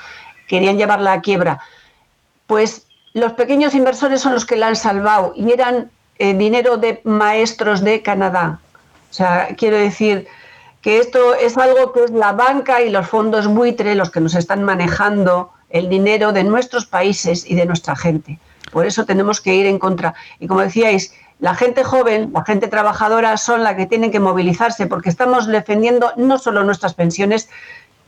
Querían 0.48 0.78
llevarla 0.78 1.12
a 1.12 1.20
quiebra. 1.20 1.60
Pues 2.46 2.88
los 3.12 3.34
pequeños 3.34 3.76
inversores 3.76 4.22
son 4.22 4.32
los 4.32 4.46
que 4.46 4.56
la 4.56 4.68
han 4.68 4.78
salvado 4.78 5.34
y 5.36 5.52
eran 5.52 5.92
eh, 6.20 6.34
dinero 6.34 6.78
de 6.78 7.02
maestros 7.04 7.84
de 7.84 8.02
Canadá. 8.02 8.62
O 9.12 9.14
sea, 9.14 9.50
quiero 9.58 9.76
decir 9.76 10.26
que 10.82 11.00
esto 11.00 11.36
es 11.36 11.58
algo 11.58 11.92
que 11.92 12.06
es 12.06 12.12
la 12.12 12.32
banca 12.32 12.82
y 12.82 12.90
los 12.90 13.06
fondos 13.10 13.48
buitre 13.48 13.94
los 13.96 14.10
que 14.10 14.22
nos 14.22 14.36
están 14.36 14.64
manejando 14.64 15.52
el 15.70 15.90
dinero 15.90 16.32
de 16.32 16.46
nuestros 16.46 16.86
países 16.86 17.46
y 17.46 17.56
de 17.56 17.66
nuestra 17.66 17.98
gente. 17.98 18.40
Por 18.72 18.86
eso 18.86 19.06
tenemos 19.06 19.42
que 19.42 19.56
ir 19.56 19.66
en 19.66 19.80
contra. 19.80 20.14
Y 20.40 20.48
como 20.48 20.62
decíais, 20.62 21.14
la 21.40 21.56
gente 21.56 21.84
joven, 21.84 22.32
la 22.34 22.44
gente 22.44 22.68
trabajadora 22.68 23.38
son 23.38 23.64
la 23.64 23.76
que 23.76 23.86
tienen 23.86 24.12
que 24.12 24.20
movilizarse 24.20 24.88
porque 24.88 25.10
estamos 25.10 25.48
defendiendo 25.48 26.12
no 26.16 26.38
solo 26.38 26.64
nuestras 26.64 26.94
pensiones, 26.94 27.50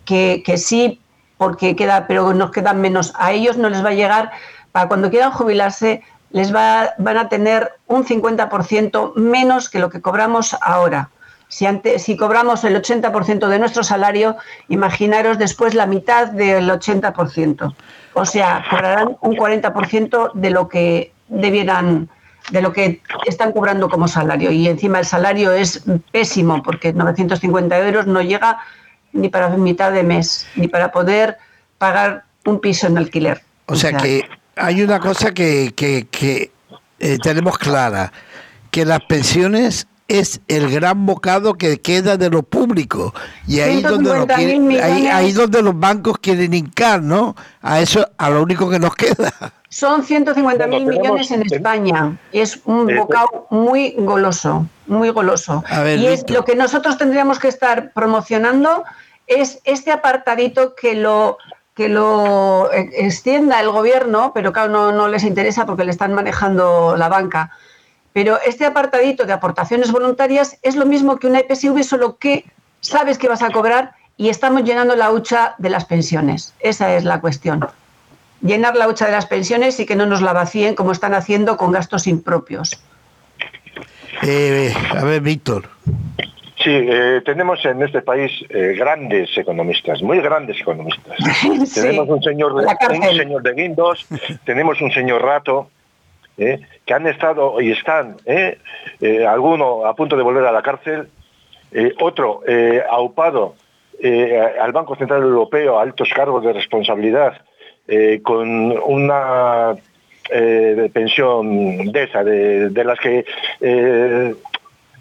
que, 0.06 0.42
que 0.46 0.58
sí, 0.58 1.00
porque 1.38 1.76
queda, 1.76 2.08
pero 2.08 2.34
nos 2.34 2.52
quedan 2.52 2.82
menos. 2.82 3.14
A 3.18 3.32
ellos 3.32 3.58
no 3.58 3.70
les 3.70 3.84
va 3.84 3.90
a 3.90 3.94
llegar, 3.94 4.32
para 4.72 4.88
cuando 4.88 5.10
quieran 5.10 5.32
jubilarse, 5.32 6.04
les 6.32 6.54
va, 6.54 6.96
van 6.98 7.18
a 7.18 7.30
tener 7.30 7.72
un 7.88 8.06
50% 8.06 9.16
menos 9.16 9.70
que 9.70 9.80
lo 9.80 9.90
que 9.90 10.02
cobramos 10.02 10.56
ahora. 10.62 11.10
Si, 11.50 11.66
antes, 11.66 12.04
si 12.04 12.16
cobramos 12.16 12.64
el 12.64 12.82
80% 12.82 13.48
de 13.48 13.60
nuestro 13.60 13.84
salario, 13.84 14.38
imaginaros 14.70 15.38
después 15.38 15.74
la 15.74 15.88
mitad 15.88 16.28
del 16.28 16.70
80%. 16.70 17.76
O 18.14 18.26
sea, 18.26 18.64
cobrarán 18.70 19.18
un 19.22 19.36
40% 19.36 20.32
de 20.34 20.50
lo 20.52 20.70
que 20.70 21.12
debieran 21.28 22.10
de 22.52 22.62
lo 22.62 22.74
que 22.74 23.02
están 23.26 23.52
cobrando 23.52 23.90
como 23.90 24.08
salario. 24.08 24.52
Y 24.52 24.68
encima 24.68 25.00
el 25.00 25.06
salario 25.06 25.52
es 25.52 25.84
pésimo 26.12 26.64
porque 26.64 26.94
950 26.94 27.78
euros 27.80 28.08
no 28.08 28.22
llega 28.22 28.60
ni 29.12 29.30
para 29.30 29.50
mitad 29.50 29.92
de 29.92 30.04
mes, 30.04 30.48
ni 30.56 30.68
para 30.68 30.92
poder 30.92 31.38
pagar 31.78 32.24
un 32.46 32.60
piso 32.60 32.88
en 32.88 32.98
alquiler. 32.98 33.42
O 33.68 33.76
sea 33.76 33.94
que 33.98 34.28
hay 34.56 34.82
una 34.82 35.00
cosa 35.00 35.32
que, 35.32 35.74
que, 35.76 36.08
que 36.10 36.52
eh, 37.00 37.18
tenemos 37.22 37.58
clara, 37.58 38.12
que 38.72 38.86
las 38.86 39.02
pensiones 39.02 39.88
es 40.10 40.42
el 40.50 40.70
gran 40.70 41.06
bocado 41.06 41.54
que 41.54 41.80
queda 41.80 42.18
de 42.18 42.30
lo 42.30 42.44
público 42.44 43.14
y 43.48 43.60
ahí 43.62 43.82
donde 43.82 44.10
lo 44.10 44.26
150.000 44.26 44.36
quieren- 44.36 44.84
ahí, 44.84 45.08
ahí 45.08 45.32
donde 45.32 45.62
los 45.62 45.80
bancos 45.80 46.18
quieren 46.20 46.54
hincar, 46.54 47.02
¿no? 47.02 47.36
A 47.62 47.80
eso, 47.80 48.06
a 48.18 48.30
lo 48.30 48.42
único 48.44 48.70
que 48.70 48.80
nos 48.80 48.96
queda. 48.96 49.32
Son 49.70 50.04
150.000 50.04 50.44
Bueno, 50.44 50.86
tenemos- 50.88 51.00
millones 51.00 51.32
en 51.32 51.44
España. 51.44 52.18
Es 52.32 52.60
un 52.66 52.90
Eh, 52.90 52.98
bocado 52.98 53.48
muy 53.52 53.94
goloso, 54.00 54.66
muy 54.88 55.12
goloso. 55.12 55.64
Ver, 55.84 56.00
y 56.00 56.08
es 56.08 56.28
lo 56.30 56.44
que 56.44 56.56
nosotros 56.56 56.98
tendríamos 56.98 57.38
que 57.40 57.48
estar 57.48 57.92
promocionando 57.94 58.84
es 59.28 59.60
este 59.64 59.92
apartadito 59.92 60.74
que 60.76 60.96
lo 60.96 61.38
que 61.76 61.88
lo 61.88 62.70
eh, 62.74 62.90
extienda 62.98 63.62
el 63.62 63.70
gobierno, 63.70 64.32
pero 64.34 64.52
claro, 64.52 64.70
no, 64.70 64.92
no 64.92 65.08
les 65.08 65.24
interesa 65.24 65.66
porque 65.66 65.86
le 65.86 65.92
están 65.92 66.14
manejando 66.14 66.98
la 66.98 67.08
banca. 67.08 67.52
Pero 68.14 68.40
este 68.46 68.66
apartadito 68.66 69.26
de 69.26 69.34
aportaciones 69.34 69.92
voluntarias 69.92 70.58
es 70.62 70.76
lo 70.76 70.86
mismo 70.86 71.18
que 71.18 71.28
una 71.28 71.40
EPSV, 71.40 71.84
solo 71.84 72.18
que 72.18 72.46
sabes 72.82 73.18
que 73.18 73.28
vas 73.28 73.44
a 73.44 73.52
cobrar 73.52 73.94
y 74.18 74.30
estamos 74.30 74.64
llenando 74.64 74.96
la 74.96 75.12
hucha 75.12 75.56
de 75.58 75.70
las 75.70 75.86
pensiones. 75.86 76.54
Esa 76.60 76.96
es 76.96 77.04
la 77.04 77.22
cuestión 77.22 77.68
llenar 78.42 78.76
la 78.76 78.88
hucha 78.88 79.06
de 79.06 79.12
las 79.12 79.26
pensiones 79.26 79.80
y 79.80 79.86
que 79.86 79.96
no 79.96 80.06
nos 80.06 80.22
la 80.22 80.34
vacíen 80.34 80.76
como 80.76 80.92
están 80.92 81.14
haciendo 81.14 81.58
con 81.58 81.72
gastos 81.72 82.08
impropios. 82.08 82.82
Eh, 84.24 84.74
a 84.92 85.04
ver, 85.04 85.22
Víctor. 85.22 85.70
Sí, 86.62 86.72
eh, 86.72 87.22
tenemos 87.24 87.64
en 87.64 87.82
este 87.82 88.02
país 88.02 88.32
eh, 88.50 88.76
grandes 88.78 89.30
economistas, 89.38 90.02
muy 90.02 90.20
grandes 90.20 90.60
economistas. 90.60 91.18
Sí, 91.66 91.82
tenemos 91.82 92.10
un 92.10 92.22
señor, 92.22 92.56
de, 92.56 92.66
un 92.66 93.18
señor 93.18 93.44
de 93.44 93.54
Guindos, 93.54 94.06
tenemos 94.44 94.82
un 94.82 94.92
señor 94.92 95.22
Rato, 95.22 95.70
eh, 96.40 96.62
que 96.86 96.94
han 96.94 97.06
estado 97.08 97.62
y 97.62 97.72
están, 97.72 98.16
eh, 98.26 98.58
eh, 99.02 99.26
alguno 99.28 99.86
a 99.86 99.94
punto 99.94 100.16
de 100.16 100.24
volver 100.24 100.46
a 100.46 100.52
la 100.52 100.62
cárcel, 100.62 101.10
eh, 101.72 101.94
otro 102.00 102.42
aupado 102.90 103.56
al 104.02 104.72
Banco 104.72 104.96
Central 104.96 105.22
Europeo 105.22 105.78
a 105.78 105.82
altos 105.82 106.10
cargos 106.16 106.44
de 106.44 106.54
responsabilidad, 106.54 107.42
con 108.24 108.72
una 108.80 109.76
pensión 110.94 111.92
de 111.92 112.04
esa, 112.04 112.24
de, 112.24 112.70
de 112.70 112.84
las 112.86 113.00
que... 113.00 113.26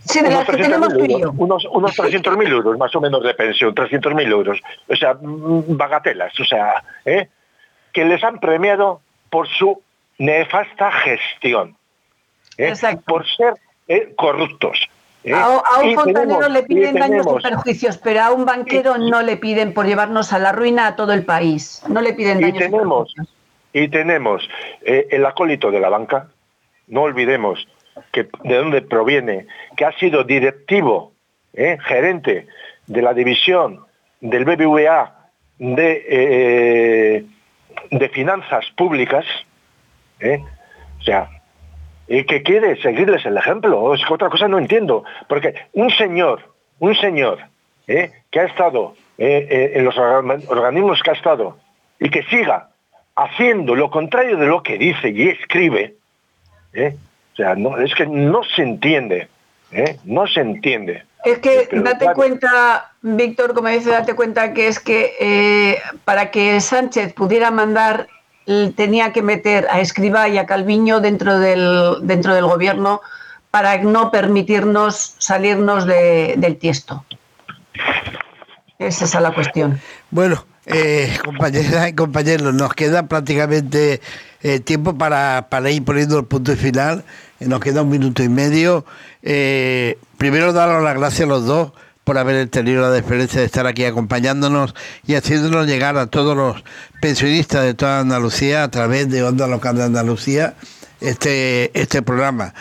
Sí, 0.01 0.21
de 0.23 0.29
y 0.31 1.09
yo. 1.09 1.19
euros, 1.19 1.35
unos, 1.37 1.65
unos 1.71 1.97
300.000 1.97 2.49
euros 2.49 2.79
más 2.79 2.95
o 2.97 3.01
menos 3.01 3.23
de 3.23 3.35
pensión, 3.35 3.75
300.000 3.75 4.31
euros. 4.31 4.59
O 4.89 4.97
sea, 4.97 5.17
bagatelas, 5.21 6.39
o 6.41 6.45
sea, 6.45 6.83
¿eh? 7.05 7.29
que 7.93 8.05
les 8.05 8.25
han 8.25 8.41
premiado 8.41 9.01
por 9.31 9.47
su 9.49 9.83
nefasta 10.19 10.91
gestión, 10.93 11.77
¿eh? 12.57 12.69
Exacto. 12.69 13.03
por 13.07 13.27
ser 13.27 13.55
eh, 13.89 14.13
corruptos. 14.17 14.89
¿eh? 15.25 15.33
A, 15.33 15.45
a 15.45 15.81
un 15.81 15.89
Y 15.91 15.95
fontanero 15.95 16.39
tenemos- 16.41 16.51
le 16.53 16.59
y 16.61 16.63
piden 16.63 16.95
daños 16.97 17.27
y 17.27 17.43
perjuicios, 17.43 17.99
pero 17.99 18.21
a 18.23 18.33
un 18.33 18.45
banquero 18.45 18.99
no 18.99 19.23
le 19.23 19.37
piden 19.37 19.73
por 19.75 19.87
llevarnos 19.87 20.33
a 20.33 20.39
la 20.39 20.53
ruina 20.53 20.87
a 20.89 20.97
todo 20.97 21.13
el 21.13 21.25
país. 21.25 21.83
No 21.89 22.01
le 22.01 22.13
piden 22.15 22.39
Y 22.39 22.43
daños 22.43 22.57
y 22.57 22.59
tenemos, 22.59 23.15
perjuicios. 23.15 23.37
y 23.73 23.89
tenemos 23.89 24.49
el 24.83 25.25
acólito 25.27 25.71
de 25.71 25.81
la 25.81 25.89
banca, 25.89 26.29
no 26.89 27.03
olvidemos 27.03 27.67
que 28.13 28.29
de 28.45 28.57
dónde 28.57 28.83
proviene, 28.83 29.47
que 29.77 29.85
ha 29.85 29.93
sido 29.99 30.25
directivo, 30.25 31.13
gerente 31.55 32.47
de 32.87 33.03
la 33.03 33.13
división 33.15 33.85
del 34.21 34.45
BBVA 34.45 35.13
de, 35.59 37.25
de 37.91 38.09
finanzas 38.11 38.65
públicas, 38.77 39.25
eh, 40.21 40.43
o 40.99 41.03
sea, 41.03 41.29
y 42.07 42.25
que 42.25 42.43
quiere 42.43 42.81
seguirles 42.81 43.25
el 43.27 43.37
ejemplo, 43.37 43.95
es 43.95 44.05
que 44.05 44.15
otra 44.15 44.31
cosa 44.31 44.49
no 44.49 44.59
entiendo, 44.59 45.05
porque 45.29 45.55
un 45.73 45.91
señor, 45.91 46.43
un 46.79 46.95
señor 46.97 47.39
eh, 47.87 48.13
que 48.31 48.41
ha 48.41 48.45
estado 48.45 48.95
eh, 49.19 49.73
en 49.75 49.85
los 49.85 49.97
organ- 49.97 50.43
organismos 50.49 51.03
que 51.03 51.11
ha 51.11 51.15
estado 51.15 51.59
y 52.01 52.09
que 52.09 52.23
siga 52.25 52.69
haciendo 53.17 53.75
lo 53.75 53.91
contrario 53.91 54.37
de 54.37 54.47
lo 54.47 54.63
que 54.63 54.79
dice 54.79 55.11
y 55.11 55.29
escribe, 55.29 55.95
o 56.75 57.37
sea, 57.37 57.55
no, 57.57 57.77
es 57.79 57.95
que 57.95 58.07
no 58.07 58.43
se 58.45 58.63
entiende, 58.63 59.29
¿eh? 59.73 59.97
no 60.05 60.27
se 60.27 60.41
entiende. 60.41 61.05
Es 61.25 61.39
que 61.41 61.67
Pero, 61.69 61.83
date 61.83 61.99
claro, 62.05 62.15
cuenta, 62.15 62.93
Víctor, 63.03 63.55
como 63.55 63.69
dice, 63.69 63.91
date 63.91 64.15
cuenta 64.15 64.53
que 64.55 64.69
es 64.69 64.79
que 64.79 65.15
eh, 65.21 65.79
para 66.05 66.31
que 66.31 66.61
Sánchez 66.61 67.13
pudiera 67.13 67.51
mandar, 67.51 68.07
tenía 68.77 69.13
que 69.13 69.23
meter 69.23 69.67
a 69.71 69.81
Escriba 69.81 70.29
y 70.29 70.39
a 70.39 70.47
Calviño 70.47 71.01
dentro 71.01 71.39
del, 71.39 71.97
dentro 72.03 72.35
del 72.35 72.47
gobierno 72.47 73.01
para 73.51 73.77
no 73.79 74.11
permitirnos 74.11 75.15
salirnos 75.19 75.87
de- 75.87 76.35
del 76.39 76.57
tiesto. 76.57 77.05
Es 78.79 79.03
esa 79.03 79.21
la 79.21 79.33
cuestión. 79.35 79.81
Bueno, 80.11 80.45
eh, 80.67 81.17
compañeras 81.25 81.89
y 81.89 81.95
compañeros, 81.95 82.55
nos 82.55 82.73
queda 82.75 83.07
prácticamente 83.09 84.01
eh, 84.43 84.61
tiempo 84.61 84.97
para, 84.97 85.49
para 85.51 85.71
ir 85.71 85.85
poniendo 85.85 86.19
el 86.19 86.27
punto 86.27 86.55
final. 86.57 87.05
Nos 87.41 87.61
queda 87.61 87.83
un 87.83 87.89
minuto 87.89 88.23
y 88.23 88.29
medio. 88.29 88.85
Eh, 89.23 89.99
primero, 90.17 90.53
daros 90.53 90.83
las 90.83 90.97
gracias 90.97 91.23
a 91.23 91.27
los 91.31 91.45
dos 91.45 91.73
por 92.09 92.17
haber 92.17 92.49
tenido 92.49 92.81
la 92.81 92.91
deferencia 92.91 93.41
de 93.41 93.45
estar 93.45 93.67
aquí 93.67 93.85
acompañándonos 93.85 94.75
y 95.07 95.15
haciéndonos 95.15 95.67
llegar 95.67 95.99
a 95.99 96.07
todos 96.07 96.35
los 96.35 96.65
pensionistas 97.03 97.65
de 97.65 97.75
toda 97.75 98.01
Andalucía 98.01 98.63
a 98.63 98.71
través 98.71 99.11
de 99.11 99.23
Onda 99.23 99.47
Local 99.47 99.77
de 99.77 99.85
Andalucía 99.85 100.55
este, 101.03 101.71
este 101.79 102.01
programa. 102.01 102.55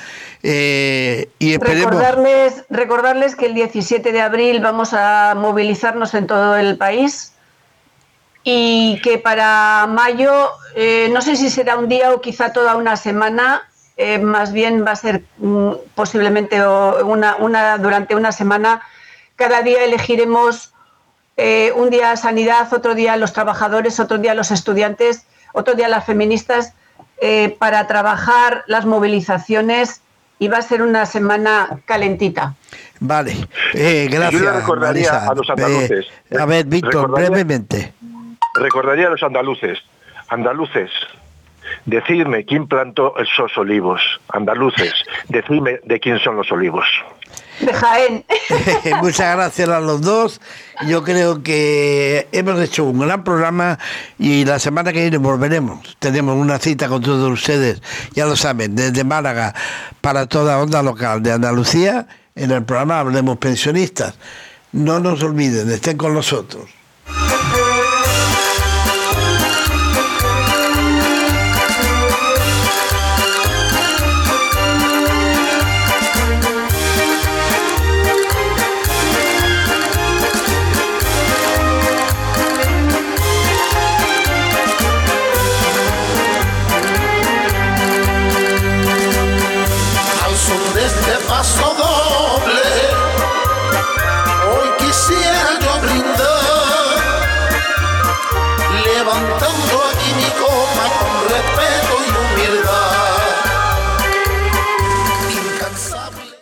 Eh, 0.43 1.29
y. 1.39 1.55
Recordarles, 1.55 2.65
recordarles 2.69 3.37
que 3.37 3.45
el 3.45 3.53
17 3.53 4.11
de 4.11 4.19
abril 4.19 4.59
vamos 4.59 4.89
a 4.91 5.33
movilizarnos 5.37 6.13
en 6.13 6.27
todo 6.27 6.57
el 6.57 6.77
país 6.77 7.31
y 8.43 8.99
que 9.01 9.17
para 9.17 9.87
mayo, 9.87 10.49
eh, 10.75 11.07
no 11.13 11.21
sé 11.21 11.37
si 11.37 11.49
será 11.49 11.77
un 11.77 11.87
día 11.87 12.11
o 12.11 12.19
quizá 12.19 12.51
toda 12.51 12.75
una 12.75 12.97
semana, 12.97 13.61
eh, 13.95 14.19
más 14.19 14.51
bien 14.51 14.83
va 14.85 14.91
a 14.91 14.97
ser 14.97 15.23
mm, 15.37 15.71
posiblemente 15.95 16.61
una, 16.67 17.37
una, 17.37 17.77
durante 17.77 18.13
una 18.13 18.33
semana, 18.33 18.81
cada 19.37 19.61
día 19.61 19.85
elegiremos 19.85 20.73
eh, 21.37 21.71
un 21.75 21.89
día 21.89 22.15
sanidad, 22.17 22.73
otro 22.73 22.93
día 22.95 23.15
los 23.15 23.31
trabajadores, 23.31 23.99
otro 24.01 24.17
día 24.17 24.33
los 24.33 24.51
estudiantes, 24.51 25.25
otro 25.53 25.75
día 25.75 25.87
las 25.87 26.05
feministas, 26.05 26.73
eh, 27.21 27.55
para 27.57 27.87
trabajar 27.87 28.63
las 28.67 28.85
movilizaciones 28.85 30.01
y 30.39 30.49
va 30.49 30.57
a 30.57 30.61
ser 30.61 30.81
una 30.81 31.05
semana 31.05 31.79
calentita. 31.85 32.53
Vale, 32.99 33.33
eh, 33.73 34.07
gracias. 34.11 34.41
Yo 34.41 34.51
le 34.51 34.59
recordaría 34.59 35.11
Marisa. 35.13 35.31
a 35.31 35.35
los 35.35 35.49
andaluces, 35.49 36.05
Eh, 36.29 36.37
a 36.39 36.45
ver, 36.45 36.65
Víctor, 36.65 36.93
recordaría- 37.09 37.29
brevemente. 37.29 37.93
Recordaría 38.55 39.07
a 39.07 39.09
los 39.11 39.23
andaluces, 39.23 39.79
andaluces, 40.29 40.89
decidme 41.85 42.45
quién 42.45 42.67
plantó 42.67 43.13
esos 43.17 43.55
olivos. 43.57 44.01
Andaluces, 44.29 44.93
decidme 45.29 45.79
de 45.83 45.99
quién 45.99 46.19
son 46.19 46.35
los 46.37 46.51
olivos. 46.51 46.85
De 47.59 47.73
Jaén. 47.73 48.25
Muchas 49.01 49.35
gracias 49.35 49.69
a 49.69 49.79
los 49.79 50.01
dos. 50.01 50.41
Yo 50.87 51.03
creo 51.03 51.41
que 51.41 52.27
hemos 52.31 52.59
hecho 52.61 52.85
un 52.85 52.99
gran 52.99 53.23
programa 53.23 53.79
y 54.19 54.45
la 54.45 54.59
semana 54.59 54.93
que 54.93 55.01
viene 55.01 55.17
volveremos. 55.17 55.97
Tenemos 55.99 56.35
una 56.35 56.59
cita 56.59 56.87
con 56.87 57.01
todos 57.01 57.31
ustedes, 57.31 57.81
ya 58.13 58.25
lo 58.25 58.35
saben, 58.35 58.75
desde 58.75 59.03
Málaga 59.03 59.55
para 60.01 60.27
toda 60.27 60.59
onda 60.59 60.83
local 60.83 61.23
de 61.23 61.31
Andalucía. 61.31 62.07
En 62.35 62.51
el 62.51 62.63
programa 62.63 62.99
Hablemos 62.99 63.37
Pensionistas. 63.37 64.15
No 64.71 64.99
nos 64.99 65.23
olviden, 65.23 65.71
estén 65.71 65.97
con 65.97 66.13
nosotros. 66.13 66.69